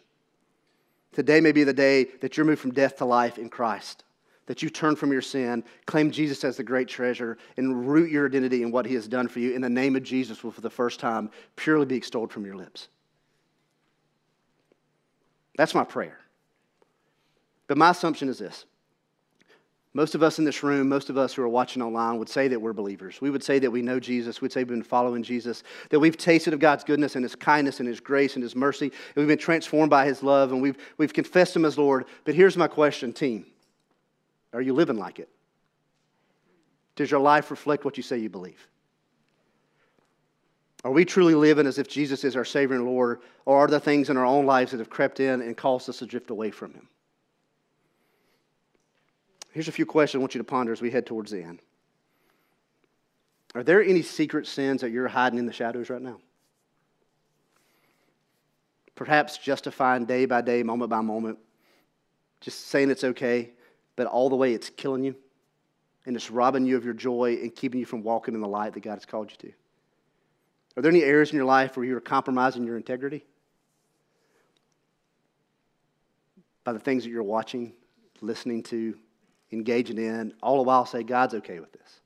Today 1.14 1.40
may 1.40 1.52
be 1.52 1.64
the 1.64 1.72
day 1.72 2.04
that 2.20 2.36
you're 2.36 2.44
moved 2.44 2.60
from 2.60 2.72
death 2.72 2.96
to 2.96 3.04
life 3.04 3.38
in 3.38 3.48
Christ, 3.48 4.04
that 4.46 4.62
you 4.62 4.68
turn 4.68 4.96
from 4.96 5.12
your 5.12 5.22
sin, 5.22 5.62
claim 5.86 6.10
Jesus 6.10 6.42
as 6.42 6.56
the 6.56 6.64
great 6.64 6.88
treasure, 6.88 7.38
and 7.56 7.88
root 7.88 8.10
your 8.10 8.26
identity 8.26 8.62
in 8.62 8.72
what 8.72 8.84
he 8.84 8.94
has 8.94 9.06
done 9.06 9.28
for 9.28 9.38
you. 9.38 9.54
In 9.54 9.62
the 9.62 9.70
name 9.70 9.94
of 9.94 10.02
Jesus 10.02 10.42
will, 10.42 10.50
for 10.50 10.60
the 10.60 10.68
first 10.68 10.98
time, 10.98 11.30
purely 11.54 11.86
be 11.86 11.96
extolled 11.96 12.32
from 12.32 12.44
your 12.44 12.56
lips. 12.56 12.88
That's 15.56 15.74
my 15.74 15.84
prayer. 15.84 16.18
But 17.68 17.78
my 17.78 17.90
assumption 17.90 18.28
is 18.28 18.38
this 18.38 18.66
most 19.96 20.16
of 20.16 20.24
us 20.24 20.40
in 20.40 20.44
this 20.44 20.64
room, 20.64 20.88
most 20.88 21.08
of 21.08 21.16
us 21.16 21.32
who 21.34 21.42
are 21.42 21.48
watching 21.48 21.80
online 21.80 22.18
would 22.18 22.28
say 22.28 22.48
that 22.48 22.60
we're 22.60 22.72
believers. 22.72 23.20
We 23.20 23.30
would 23.30 23.44
say 23.44 23.60
that 23.60 23.70
we 23.70 23.80
know 23.80 24.00
Jesus. 24.00 24.40
We'd 24.40 24.52
say 24.52 24.60
we've 24.60 24.68
been 24.68 24.82
following 24.82 25.22
Jesus, 25.22 25.62
that 25.90 26.00
we've 26.00 26.16
tasted 26.16 26.52
of 26.52 26.58
God's 26.58 26.82
goodness 26.82 27.14
and 27.14 27.24
His 27.24 27.36
kindness 27.36 27.78
and 27.78 27.88
His 27.88 28.00
grace 28.00 28.34
and 28.34 28.42
His 28.42 28.56
mercy, 28.56 28.86
and 28.86 29.16
we've 29.16 29.28
been 29.28 29.38
transformed 29.38 29.90
by 29.90 30.04
His 30.04 30.20
love, 30.20 30.50
and 30.50 30.60
we've, 30.60 30.76
we've 30.98 31.12
confessed 31.12 31.54
Him 31.54 31.64
as 31.64 31.78
Lord. 31.78 32.06
But 32.24 32.34
here's 32.34 32.56
my 32.56 32.66
question, 32.66 33.12
team 33.12 33.46
Are 34.52 34.60
you 34.60 34.72
living 34.72 34.98
like 34.98 35.20
it? 35.20 35.28
Does 36.96 37.12
your 37.12 37.20
life 37.20 37.52
reflect 37.52 37.84
what 37.84 37.96
you 37.96 38.02
say 38.02 38.18
you 38.18 38.28
believe? 38.28 38.66
Are 40.82 40.92
we 40.92 41.04
truly 41.04 41.34
living 41.36 41.68
as 41.68 41.78
if 41.78 41.88
Jesus 41.88 42.24
is 42.24 42.34
our 42.34 42.44
Savior 42.44 42.76
and 42.76 42.84
Lord, 42.84 43.20
or 43.46 43.58
are 43.58 43.68
there 43.68 43.78
things 43.78 44.10
in 44.10 44.16
our 44.16 44.26
own 44.26 44.44
lives 44.44 44.72
that 44.72 44.78
have 44.78 44.90
crept 44.90 45.20
in 45.20 45.40
and 45.40 45.56
caused 45.56 45.88
us 45.88 46.00
to 46.00 46.06
drift 46.06 46.30
away 46.30 46.50
from 46.50 46.74
Him? 46.74 46.88
Here's 49.54 49.68
a 49.68 49.72
few 49.72 49.86
questions 49.86 50.18
I 50.18 50.20
want 50.20 50.34
you 50.34 50.40
to 50.40 50.44
ponder 50.44 50.72
as 50.72 50.82
we 50.82 50.90
head 50.90 51.06
towards 51.06 51.30
the 51.30 51.40
end. 51.40 51.60
Are 53.54 53.62
there 53.62 53.80
any 53.80 54.02
secret 54.02 54.48
sins 54.48 54.80
that 54.80 54.90
you're 54.90 55.06
hiding 55.06 55.38
in 55.38 55.46
the 55.46 55.52
shadows 55.52 55.88
right 55.90 56.02
now? 56.02 56.18
Perhaps 58.96 59.38
justifying 59.38 60.06
day 60.06 60.26
by 60.26 60.40
day, 60.40 60.64
moment 60.64 60.90
by 60.90 61.02
moment, 61.02 61.38
just 62.40 62.66
saying 62.66 62.90
it's 62.90 63.04
okay, 63.04 63.52
but 63.94 64.08
all 64.08 64.28
the 64.28 64.34
way 64.34 64.54
it's 64.54 64.70
killing 64.70 65.04
you 65.04 65.14
and 66.04 66.16
it's 66.16 66.32
robbing 66.32 66.66
you 66.66 66.76
of 66.76 66.84
your 66.84 66.92
joy 66.92 67.38
and 67.40 67.54
keeping 67.54 67.78
you 67.78 67.86
from 67.86 68.02
walking 68.02 68.34
in 68.34 68.40
the 68.40 68.48
light 68.48 68.72
that 68.72 68.80
God 68.80 68.94
has 68.94 69.04
called 69.04 69.30
you 69.30 69.36
to. 69.36 69.52
Are 70.76 70.82
there 70.82 70.90
any 70.90 71.04
areas 71.04 71.30
in 71.30 71.36
your 71.36 71.44
life 71.44 71.76
where 71.76 71.86
you're 71.86 72.00
compromising 72.00 72.64
your 72.64 72.76
integrity? 72.76 73.24
By 76.64 76.72
the 76.72 76.80
things 76.80 77.04
that 77.04 77.10
you're 77.10 77.22
watching, 77.22 77.72
listening 78.20 78.64
to, 78.64 78.96
engaging 79.54 79.98
in, 79.98 80.34
all 80.42 80.56
the 80.56 80.62
while 80.62 80.84
say, 80.84 81.02
God's 81.02 81.34
okay 81.34 81.60
with 81.60 81.72
this. 81.72 82.00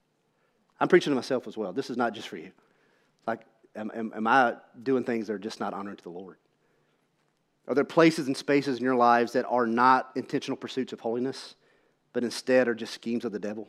I'm 0.81 0.89
preaching 0.89 1.11
to 1.11 1.17
myself 1.17 1.49
as 1.49 1.57
well. 1.57 1.73
This 1.73 1.91
is 1.91 1.97
not 1.97 2.15
just 2.15 2.29
for 2.29 2.37
you. 2.37 2.53
Like, 3.27 3.41
am, 3.75 3.91
am, 3.95 4.13
am 4.15 4.27
I 4.27 4.55
doing 4.83 5.03
things 5.03 5.27
that 5.27 5.33
are 5.33 5.39
just 5.39 5.59
not 5.59 5.75
honoring 5.75 5.97
to 5.97 6.03
the 6.05 6.11
Lord? 6.11 6.37
Are 7.67 7.75
there 7.75 7.85
places 7.85 8.29
and 8.29 8.37
spaces 8.37 8.79
in 8.79 8.85
your 8.85 8.95
lives 8.95 9.33
that 9.33 9.45
are 9.47 9.67
not 9.67 10.11
intentional 10.15 10.57
pursuits 10.57 10.93
of 10.93 11.01
holiness, 11.01 11.55
but 12.13 12.25
instead 12.25 12.69
are 12.69 12.75
just 12.75 12.95
schemes 12.95 13.25
of 13.25 13.33
the 13.33 13.39
devil? 13.39 13.69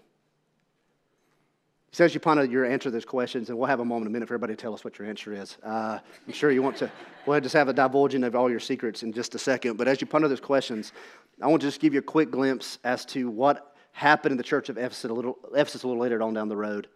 Says 1.91 2.13
you 2.13 2.19
ponder 2.19 2.43
your 2.43 2.65
answer 2.65 2.83
to 2.85 2.91
those 2.91 3.05
questions, 3.05 3.49
and 3.49 3.57
we'll 3.57 3.67
have 3.67 3.79
a 3.79 3.85
moment, 3.85 4.07
a 4.07 4.11
minute 4.11 4.27
for 4.27 4.35
everybody 4.35 4.55
to 4.55 4.61
tell 4.61 4.75
us 4.75 4.83
what 4.83 4.99
your 4.99 5.07
answer 5.07 5.33
is. 5.33 5.57
Uh, 5.63 5.97
I'm 6.27 6.33
sure 6.33 6.51
you 6.51 6.61
want 6.61 6.77
to, 6.77 6.91
we'll 7.25 7.39
just 7.41 7.55
have 7.55 7.67
a 7.67 7.73
divulging 7.73 8.23
of 8.23 8.35
all 8.35 8.49
your 8.49 8.59
secrets 8.59 9.01
in 9.01 9.11
just 9.11 9.33
a 9.33 9.39
second. 9.39 9.77
But 9.77 9.87
as 9.87 9.99
you 9.99 10.05
ponder 10.05 10.27
those 10.27 10.39
questions, 10.39 10.93
I 11.41 11.47
want 11.47 11.61
to 11.61 11.67
just 11.67 11.81
give 11.81 11.93
you 11.93 11.99
a 11.99 12.03
quick 12.03 12.29
glimpse 12.29 12.77
as 12.83 13.05
to 13.07 13.29
what 13.29 13.75
happened 13.91 14.33
in 14.33 14.37
the 14.37 14.43
church 14.43 14.69
of 14.69 14.77
Ephesus 14.77 15.09
a 15.09 15.13
little, 15.13 15.37
Ephesus 15.55 15.81
a 15.81 15.87
little 15.87 16.01
later 16.01 16.21
on 16.21 16.33
down 16.33 16.47
the 16.47 16.55
road. 16.55 16.87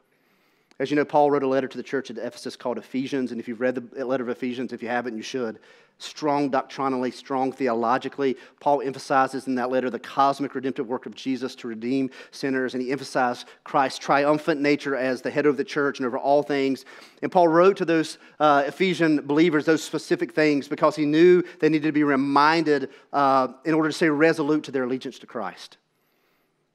As 0.80 0.90
you 0.90 0.96
know, 0.96 1.06
Paul 1.06 1.32
wrote 1.32 1.44
a 1.44 1.48
letter 1.48 1.68
to 1.68 1.78
the 1.78 1.84
church 1.84 2.12
at 2.12 2.18
Ephesus 2.18 2.56
called 2.56 2.78
Ephesians, 2.78 3.32
and 3.32 3.40
if 3.40 3.48
you've 3.48 3.62
read 3.62 3.76
the 3.76 4.06
letter 4.06 4.24
of 4.24 4.30
Ephesians, 4.30 4.74
if 4.74 4.84
you 4.84 4.90
haven't, 4.90 5.16
you 5.16 5.24
should. 5.24 5.60
Strong 6.00 6.50
doctrinally, 6.50 7.12
strong 7.12 7.52
theologically. 7.52 8.36
Paul 8.60 8.82
emphasizes 8.82 9.48
in 9.48 9.56
that 9.56 9.70
letter 9.70 9.90
the 9.90 10.00
cosmic 10.00 10.54
redemptive 10.54 10.88
work 10.88 11.06
of 11.06 11.16
Jesus 11.16 11.56
to 11.56 11.68
redeem 11.68 12.10
sinners, 12.32 12.74
and 12.74 12.84
he 12.84 12.92
emphasized 12.92 13.48
Christ's 13.64 14.00
triumphant 14.00 14.60
nature 14.60 14.96
as 14.96 15.22
the 15.22 15.32
head 15.32 15.46
of 15.46 15.56
the 15.56 15.64
church 15.64 16.00
and 16.00 16.06
over 16.06 16.18
all 16.18 16.44
things. 16.44 16.84
And 17.22 17.32
Paul 17.32 17.48
wrote 17.48 17.78
to 17.78 17.86
those 17.86 18.18
uh, 18.40 18.64
Ephesian 18.68 19.22
believers 19.22 19.66
those 19.66 19.84
specific 19.84 20.34
things 20.34 20.68
because 20.68 20.96
he 20.96 21.06
knew 21.06 21.44
they 21.60 21.70
needed 21.70 21.88
to 21.88 21.94
be 21.94 22.04
reminded 22.04 22.90
uh, 23.14 23.50
in 23.64 23.74
order 23.74 23.90
to 23.90 23.94
stay 23.94 24.10
resolute 24.10 24.64
to 24.66 24.72
their 24.72 24.84
allegiance 24.84 25.20
to 25.20 25.28
Christ 25.28 25.78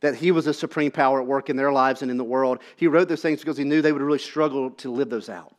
that 0.00 0.14
he 0.14 0.30
was 0.30 0.46
a 0.46 0.54
supreme 0.54 0.90
power 0.90 1.20
at 1.20 1.26
work 1.26 1.50
in 1.50 1.56
their 1.56 1.72
lives 1.72 2.02
and 2.02 2.10
in 2.10 2.16
the 2.16 2.24
world. 2.24 2.60
He 2.76 2.86
wrote 2.86 3.08
those 3.08 3.22
things 3.22 3.40
because 3.40 3.56
he 3.56 3.64
knew 3.64 3.82
they 3.82 3.92
would 3.92 4.02
really 4.02 4.18
struggle 4.18 4.70
to 4.70 4.92
live 4.92 5.10
those 5.10 5.28
out. 5.28 5.57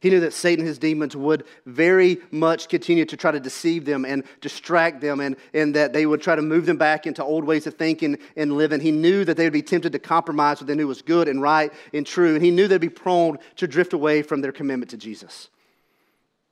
He 0.00 0.10
knew 0.10 0.20
that 0.20 0.32
Satan 0.32 0.60
and 0.60 0.68
his 0.68 0.78
demons 0.78 1.16
would 1.16 1.44
very 1.64 2.18
much 2.30 2.68
continue 2.68 3.04
to 3.06 3.16
try 3.16 3.30
to 3.30 3.40
deceive 3.40 3.84
them 3.84 4.04
and 4.04 4.24
distract 4.40 5.00
them, 5.00 5.20
and, 5.20 5.36
and 5.54 5.74
that 5.74 5.92
they 5.92 6.06
would 6.06 6.20
try 6.20 6.36
to 6.36 6.42
move 6.42 6.66
them 6.66 6.76
back 6.76 7.06
into 7.06 7.24
old 7.24 7.44
ways 7.44 7.66
of 7.66 7.74
thinking 7.74 8.18
and 8.36 8.52
living. 8.52 8.80
He 8.80 8.92
knew 8.92 9.24
that 9.24 9.36
they 9.36 9.44
would 9.44 9.52
be 9.52 9.62
tempted 9.62 9.92
to 9.92 9.98
compromise 9.98 10.60
what 10.60 10.66
they 10.66 10.74
knew 10.74 10.86
was 10.86 11.02
good 11.02 11.28
and 11.28 11.40
right 11.40 11.72
and 11.94 12.06
true, 12.06 12.34
and 12.34 12.44
he 12.44 12.50
knew 12.50 12.68
they'd 12.68 12.80
be 12.80 12.88
prone 12.88 13.38
to 13.56 13.66
drift 13.66 13.92
away 13.94 14.22
from 14.22 14.42
their 14.42 14.52
commitment 14.52 14.90
to 14.90 14.96
Jesus. 14.96 15.48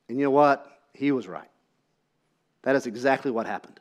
And 0.08 0.18
you 0.18 0.24
know 0.24 0.30
what? 0.30 0.70
He 0.92 1.12
was 1.12 1.28
right. 1.28 1.48
That 2.62 2.76
is 2.76 2.86
exactly 2.86 3.30
what 3.30 3.46
happened. 3.46 3.78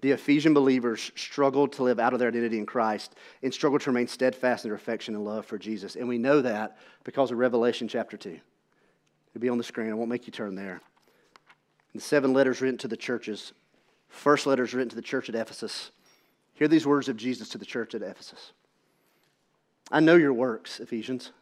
The 0.00 0.12
Ephesian 0.12 0.54
believers 0.54 1.12
struggled 1.14 1.72
to 1.72 1.82
live 1.82 2.00
out 2.00 2.12
of 2.12 2.18
their 2.18 2.28
identity 2.28 2.58
in 2.58 2.66
Christ 2.66 3.14
and 3.42 3.52
struggled 3.52 3.82
to 3.82 3.90
remain 3.90 4.08
steadfast 4.08 4.64
in 4.64 4.70
their 4.70 4.76
affection 4.76 5.14
and 5.14 5.24
love 5.24 5.44
for 5.44 5.58
Jesus. 5.58 5.94
And 5.94 6.08
we 6.08 6.18
know 6.18 6.40
that 6.40 6.78
because 7.04 7.30
of 7.30 7.38
Revelation 7.38 7.86
chapter 7.86 8.16
2. 8.16 8.40
It'll 9.30 9.42
be 9.42 9.48
on 9.48 9.58
the 9.58 9.64
screen. 9.64 9.90
I 9.90 9.94
won't 9.94 10.10
make 10.10 10.26
you 10.26 10.32
turn 10.32 10.54
there. 10.54 10.80
The 11.94 12.00
seven 12.00 12.32
letters 12.32 12.60
written 12.60 12.78
to 12.78 12.88
the 12.88 12.96
churches. 12.96 13.52
First 14.08 14.46
letter 14.46 14.64
is 14.64 14.74
written 14.74 14.90
to 14.90 14.96
the 14.96 15.02
church 15.02 15.28
at 15.28 15.34
Ephesus. 15.34 15.90
Hear 16.54 16.68
these 16.68 16.86
words 16.86 17.08
of 17.08 17.16
Jesus 17.16 17.48
to 17.50 17.58
the 17.58 17.64
church 17.64 17.94
at 17.94 18.02
Ephesus. 18.02 18.52
I 19.90 20.00
know 20.00 20.16
your 20.16 20.32
works, 20.32 20.78
Ephesians, 20.78 21.32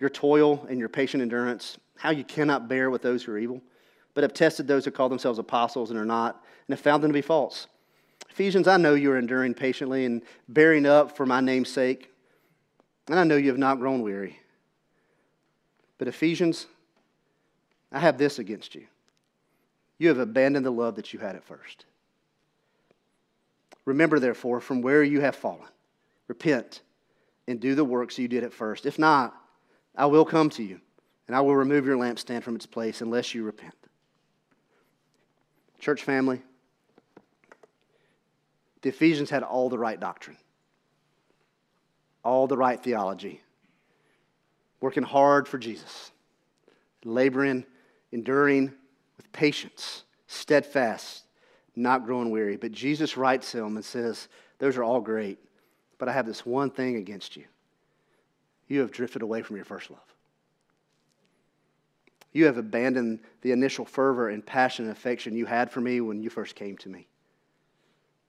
your 0.00 0.10
toil 0.10 0.66
and 0.68 0.78
your 0.78 0.88
patient 0.88 1.22
endurance, 1.22 1.78
how 1.96 2.10
you 2.10 2.24
cannot 2.24 2.68
bear 2.68 2.90
with 2.90 3.02
those 3.02 3.22
who 3.22 3.32
are 3.32 3.38
evil 3.38 3.62
but 4.18 4.24
have 4.24 4.34
tested 4.34 4.66
those 4.66 4.84
who 4.84 4.90
call 4.90 5.08
themselves 5.08 5.38
apostles 5.38 5.90
and 5.90 5.98
are 6.00 6.04
not, 6.04 6.42
and 6.66 6.76
have 6.76 6.80
found 6.80 7.04
them 7.04 7.10
to 7.10 7.14
be 7.14 7.22
false. 7.22 7.68
Ephesians, 8.28 8.66
I 8.66 8.76
know 8.76 8.94
you 8.94 9.12
are 9.12 9.16
enduring 9.16 9.54
patiently 9.54 10.04
and 10.06 10.22
bearing 10.48 10.86
up 10.86 11.16
for 11.16 11.24
my 11.24 11.40
name's 11.40 11.68
sake, 11.68 12.10
and 13.06 13.16
I 13.16 13.22
know 13.22 13.36
you 13.36 13.46
have 13.50 13.58
not 13.58 13.78
grown 13.78 14.02
weary. 14.02 14.40
But 15.98 16.08
Ephesians, 16.08 16.66
I 17.90 17.98
have 17.98 18.18
this 18.18 18.38
against 18.38 18.74
you. 18.74 18.86
You 19.98 20.08
have 20.08 20.18
abandoned 20.18 20.64
the 20.64 20.70
love 20.70 20.94
that 20.94 21.12
you 21.12 21.18
had 21.18 21.34
at 21.34 21.44
first. 21.44 21.84
Remember, 23.84 24.18
therefore, 24.18 24.60
from 24.60 24.80
where 24.80 25.02
you 25.02 25.20
have 25.20 25.34
fallen, 25.34 25.66
repent 26.28 26.82
and 27.48 27.58
do 27.58 27.74
the 27.74 27.84
works 27.84 28.18
you 28.18 28.28
did 28.28 28.44
at 28.44 28.52
first. 28.52 28.86
If 28.86 28.98
not, 28.98 29.34
I 29.96 30.06
will 30.06 30.24
come 30.24 30.50
to 30.50 30.62
you, 30.62 30.80
and 31.26 31.34
I 31.34 31.40
will 31.40 31.56
remove 31.56 31.86
your 31.86 31.96
lampstand 31.96 32.42
from 32.42 32.54
its 32.54 32.66
place 32.66 33.00
unless 33.00 33.34
you 33.34 33.42
repent. 33.42 33.74
Church 35.80 36.02
family, 36.02 36.42
the 38.82 38.90
Ephesians 38.90 39.30
had 39.30 39.42
all 39.42 39.68
the 39.68 39.78
right 39.78 39.98
doctrine, 39.98 40.36
all 42.24 42.46
the 42.46 42.56
right 42.56 42.80
theology, 42.80 43.40
working 44.80 45.02
hard 45.02 45.48
for 45.48 45.58
Jesus. 45.58 46.12
laboring, 47.04 47.64
enduring 48.10 48.72
with 49.16 49.30
patience, 49.32 50.02
steadfast, 50.26 51.22
not 51.76 52.04
growing 52.04 52.30
weary. 52.30 52.56
But 52.56 52.72
Jesus 52.72 53.16
writes 53.16 53.52
him 53.52 53.76
and 53.76 53.84
says, 53.84 54.28
Those 54.58 54.76
are 54.76 54.82
all 54.82 55.00
great, 55.00 55.38
but 55.98 56.08
I 56.08 56.12
have 56.12 56.26
this 56.26 56.44
one 56.44 56.70
thing 56.70 56.96
against 56.96 57.36
you. 57.36 57.44
You 58.66 58.80
have 58.80 58.90
drifted 58.90 59.22
away 59.22 59.42
from 59.42 59.56
your 59.56 59.64
first 59.64 59.90
love. 59.90 60.00
You 62.32 62.46
have 62.46 62.58
abandoned 62.58 63.20
the 63.40 63.52
initial 63.52 63.84
fervor 63.84 64.28
and 64.28 64.44
passion 64.44 64.84
and 64.84 64.92
affection 64.92 65.36
you 65.36 65.46
had 65.46 65.70
for 65.70 65.80
me 65.80 66.00
when 66.00 66.20
you 66.20 66.30
first 66.30 66.54
came 66.54 66.76
to 66.78 66.88
me. 66.88 67.06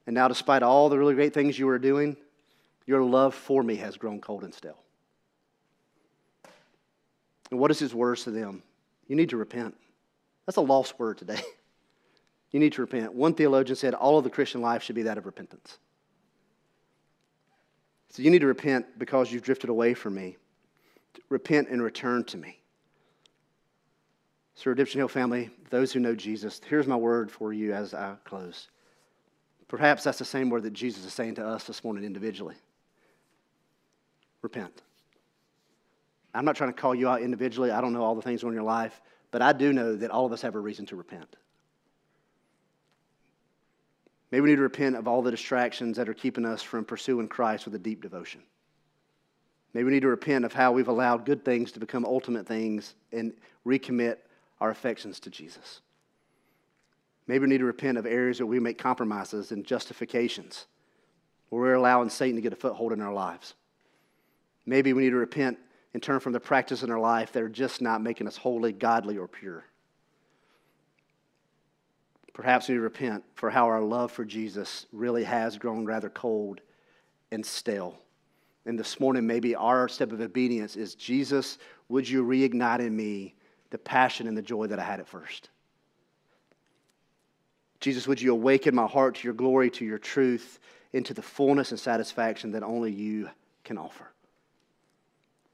And 0.08 0.14
now, 0.14 0.28
despite 0.28 0.64
all 0.64 0.90
the 0.90 0.98
really 0.98 1.16
great 1.16 1.34
things 1.34 1.60
you 1.60 1.68
were 1.68 1.80
doing, 1.80 2.16
your 2.86 3.04
love 3.04 3.36
for 3.36 3.62
me 3.62 3.76
has 3.76 3.98
grown 3.98 4.22
cold 4.22 4.44
and 4.44 4.54
stale. 4.54 4.84
And 7.52 7.60
what 7.60 7.72
is 7.72 7.80
his 7.80 7.94
words 7.94 8.24
to 8.24 8.32
them? 8.32 8.64
You 9.08 9.16
need 9.16 9.30
to 9.30 9.38
repent. 9.38 9.76
That's 10.46 10.58
a 10.58 10.62
lost 10.62 11.00
word 11.00 11.18
today. 11.18 11.42
You 12.52 12.60
need 12.60 12.74
to 12.74 12.82
repent. 12.82 13.14
One 13.14 13.34
theologian 13.36 13.76
said 13.76 13.94
all 13.94 14.18
of 14.18 14.24
the 14.24 14.30
Christian 14.30 14.62
life 14.62 14.82
should 14.82 14.96
be 14.96 15.04
that 15.04 15.18
of 15.18 15.28
repentance. 15.28 15.78
So 18.10 18.24
you 18.24 18.32
need 18.32 18.40
to 18.40 18.48
repent 18.48 18.98
because 18.98 19.32
you've 19.32 19.44
drifted 19.44 19.70
away 19.70 19.94
from 19.94 20.16
me. 20.16 20.38
Repent 21.30 21.70
and 21.70 21.82
return 21.82 22.24
to 22.26 22.38
me. 22.38 22.60
So, 24.56 24.70
Redemption 24.70 25.00
Hill 25.00 25.08
family, 25.08 25.50
those 25.70 25.94
who 25.94 26.00
know 26.00 26.16
Jesus, 26.16 26.60
here's 26.68 26.88
my 26.88 26.96
word 26.96 27.32
for 27.32 27.54
you 27.54 27.72
as 27.74 27.94
I 27.94 28.16
close. 28.26 28.68
Perhaps 29.68 30.04
that's 30.04 30.18
the 30.18 30.26
same 30.26 30.50
word 30.50 30.64
that 30.64 30.74
Jesus 30.74 31.06
is 31.06 31.14
saying 31.14 31.36
to 31.36 31.46
us 31.46 31.64
this 31.64 31.84
morning 31.84 32.04
individually. 32.04 32.56
Repent. 34.42 34.82
I'm 36.34 36.46
not 36.46 36.56
trying 36.56 36.74
to 36.74 36.80
call 36.80 36.94
you 36.94 37.10
out 37.10 37.22
individually. 37.22 37.72
I 37.72 37.82
don't 37.82 37.94
know 37.94 38.04
all 38.04 38.16
the 38.16 38.22
things 38.22 38.44
in 38.44 38.54
your 38.54 38.64
life, 38.64 39.02
but 39.32 39.42
I 39.42 39.54
do 39.54 39.74
know 39.74 39.96
that 39.96 40.12
all 40.12 40.26
of 40.26 40.32
us 40.32 40.42
have 40.42 40.56
a 40.56 40.60
reason 40.60 40.86
to 40.88 40.96
repent. 40.96 41.36
Maybe 44.32 44.42
we 44.42 44.50
need 44.50 44.58
to 44.58 44.62
repent 44.62 44.96
of 44.96 45.08
all 45.08 45.22
the 45.22 45.32
distractions 45.32 45.98
that 45.98 46.08
are 46.08 46.14
keeping 46.14 46.46
us 46.46 46.62
from 46.62 46.86
pursuing 46.86 47.28
Christ 47.28 47.66
with 47.66 47.74
a 47.74 47.80
deep 47.80 48.02
devotion. 48.02 48.42
Maybe 49.74 49.86
we 49.86 49.92
need 49.92 50.02
to 50.02 50.08
repent 50.08 50.46
of 50.46 50.54
how 50.54 50.72
we've 50.72 50.88
allowed 50.88 51.26
good 51.26 51.44
things 51.44 51.72
to 51.74 51.80
become 51.80 52.06
ultimate 52.06 52.48
things 52.48 52.96
and 53.12 53.34
recommit 53.66 54.18
our 54.60 54.70
affections 54.70 55.20
to 55.22 55.30
Jesus. 55.30 55.82
Maybe 57.28 57.44
we 57.44 57.50
need 57.50 57.60
to 57.60 57.66
repent 57.66 57.98
of 57.98 58.06
areas 58.06 58.40
where 58.40 58.48
we 58.48 58.60
make 58.60 58.78
compromises 58.78 59.52
and 59.52 59.64
justifications, 59.64 60.66
where 61.50 61.62
we're 61.62 61.74
allowing 61.76 62.10
Satan 62.10 62.36
to 62.36 62.42
get 62.42 62.54
a 62.54 62.56
foothold 62.56 62.92
in 62.92 63.02
our 63.02 63.14
lives. 63.14 63.54
Maybe 64.66 64.94
we 64.94 65.04
need 65.04 65.12
to 65.12 65.16
repent 65.16 65.60
and 65.94 66.04
turn 66.04 66.20
from 66.20 66.34
the 66.34 66.40
practice 66.40 66.84
in 66.84 66.92
our 66.92 67.00
life 67.00 67.32
that 67.32 67.44
are 67.44 67.50
just 67.50 67.82
not 67.82 68.02
making 68.02 68.28
us 68.28 68.38
holy, 68.38 68.72
godly, 68.72 69.18
or 69.18 69.28
pure. 69.28 69.66
Perhaps 72.34 72.70
we 72.70 72.78
repent 72.78 73.24
for 73.36 73.50
how 73.50 73.66
our 73.66 73.82
love 73.82 74.12
for 74.12 74.24
Jesus 74.24 74.86
really 74.94 75.24
has 75.24 75.58
grown 75.58 75.86
rather 75.86 76.10
cold 76.10 76.62
and 77.32 77.46
stale. 77.46 77.98
And 78.66 78.78
this 78.78 79.00
morning, 79.00 79.26
maybe 79.26 79.56
our 79.56 79.88
step 79.90 80.12
of 80.12 80.22
obedience 80.22 80.76
is 80.76 80.96
Jesus, 80.96 81.58
would 81.90 82.08
you 82.08 82.24
reignite 82.24 82.80
in 82.80 82.96
me 82.96 83.36
the 83.72 83.78
passion 83.78 84.28
and 84.28 84.38
the 84.38 84.42
joy 84.42 84.68
that 84.68 84.80
I 84.80 84.84
had 84.84 85.00
at 85.00 85.08
first? 85.08 85.50
Jesus, 87.80 88.08
would 88.08 88.22
you 88.22 88.32
awaken 88.32 88.76
my 88.76 88.88
heart 88.88 89.16
to 89.16 89.28
your 89.28 89.34
glory, 89.34 89.70
to 89.72 89.86
your 89.86 89.98
truth, 89.98 90.60
into 90.94 91.14
the 91.14 91.22
fullness 91.22 91.72
and 91.72 91.80
satisfaction 91.80 92.52
that 92.52 92.64
only 92.64 92.92
you 92.92 93.30
can 93.64 93.78
offer? 93.78 94.08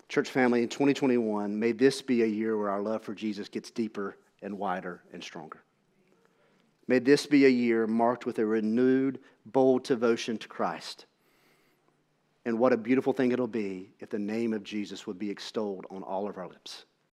Church 0.08 0.30
family, 0.30 0.62
in 0.62 0.70
2021, 0.70 1.58
may 1.58 1.72
this 1.72 2.02
be 2.02 2.22
a 2.22 2.28
year 2.28 2.58
where 2.58 2.70
our 2.70 2.82
love 2.82 3.02
for 3.02 3.16
Jesus 3.16 3.50
gets 3.50 3.72
deeper 3.72 4.18
and 4.42 4.58
wider 4.58 5.02
and 5.12 5.24
stronger. 5.24 5.64
May 6.88 7.00
this 7.00 7.26
be 7.26 7.46
a 7.46 7.50
year 7.50 7.88
marked 7.88 8.26
with 8.26 8.38
a 8.38 8.46
renewed, 8.46 9.20
bold 9.46 9.84
devotion 9.84 10.38
to 10.38 10.48
Christ. 10.48 11.08
And 12.46 12.60
what 12.60 12.74
a 12.74 12.78
beautiful 12.78 13.12
thing 13.12 13.32
it'll 13.32 13.48
be 13.48 13.90
if 14.00 14.10
the 14.10 14.20
name 14.20 14.54
of 14.54 14.64
Jesus 14.64 15.08
would 15.08 15.18
be 15.18 15.32
extolled 15.32 15.86
on 15.90 16.04
all 16.04 16.30
of 16.30 16.38
our 16.38 16.48
lips. 16.48 16.86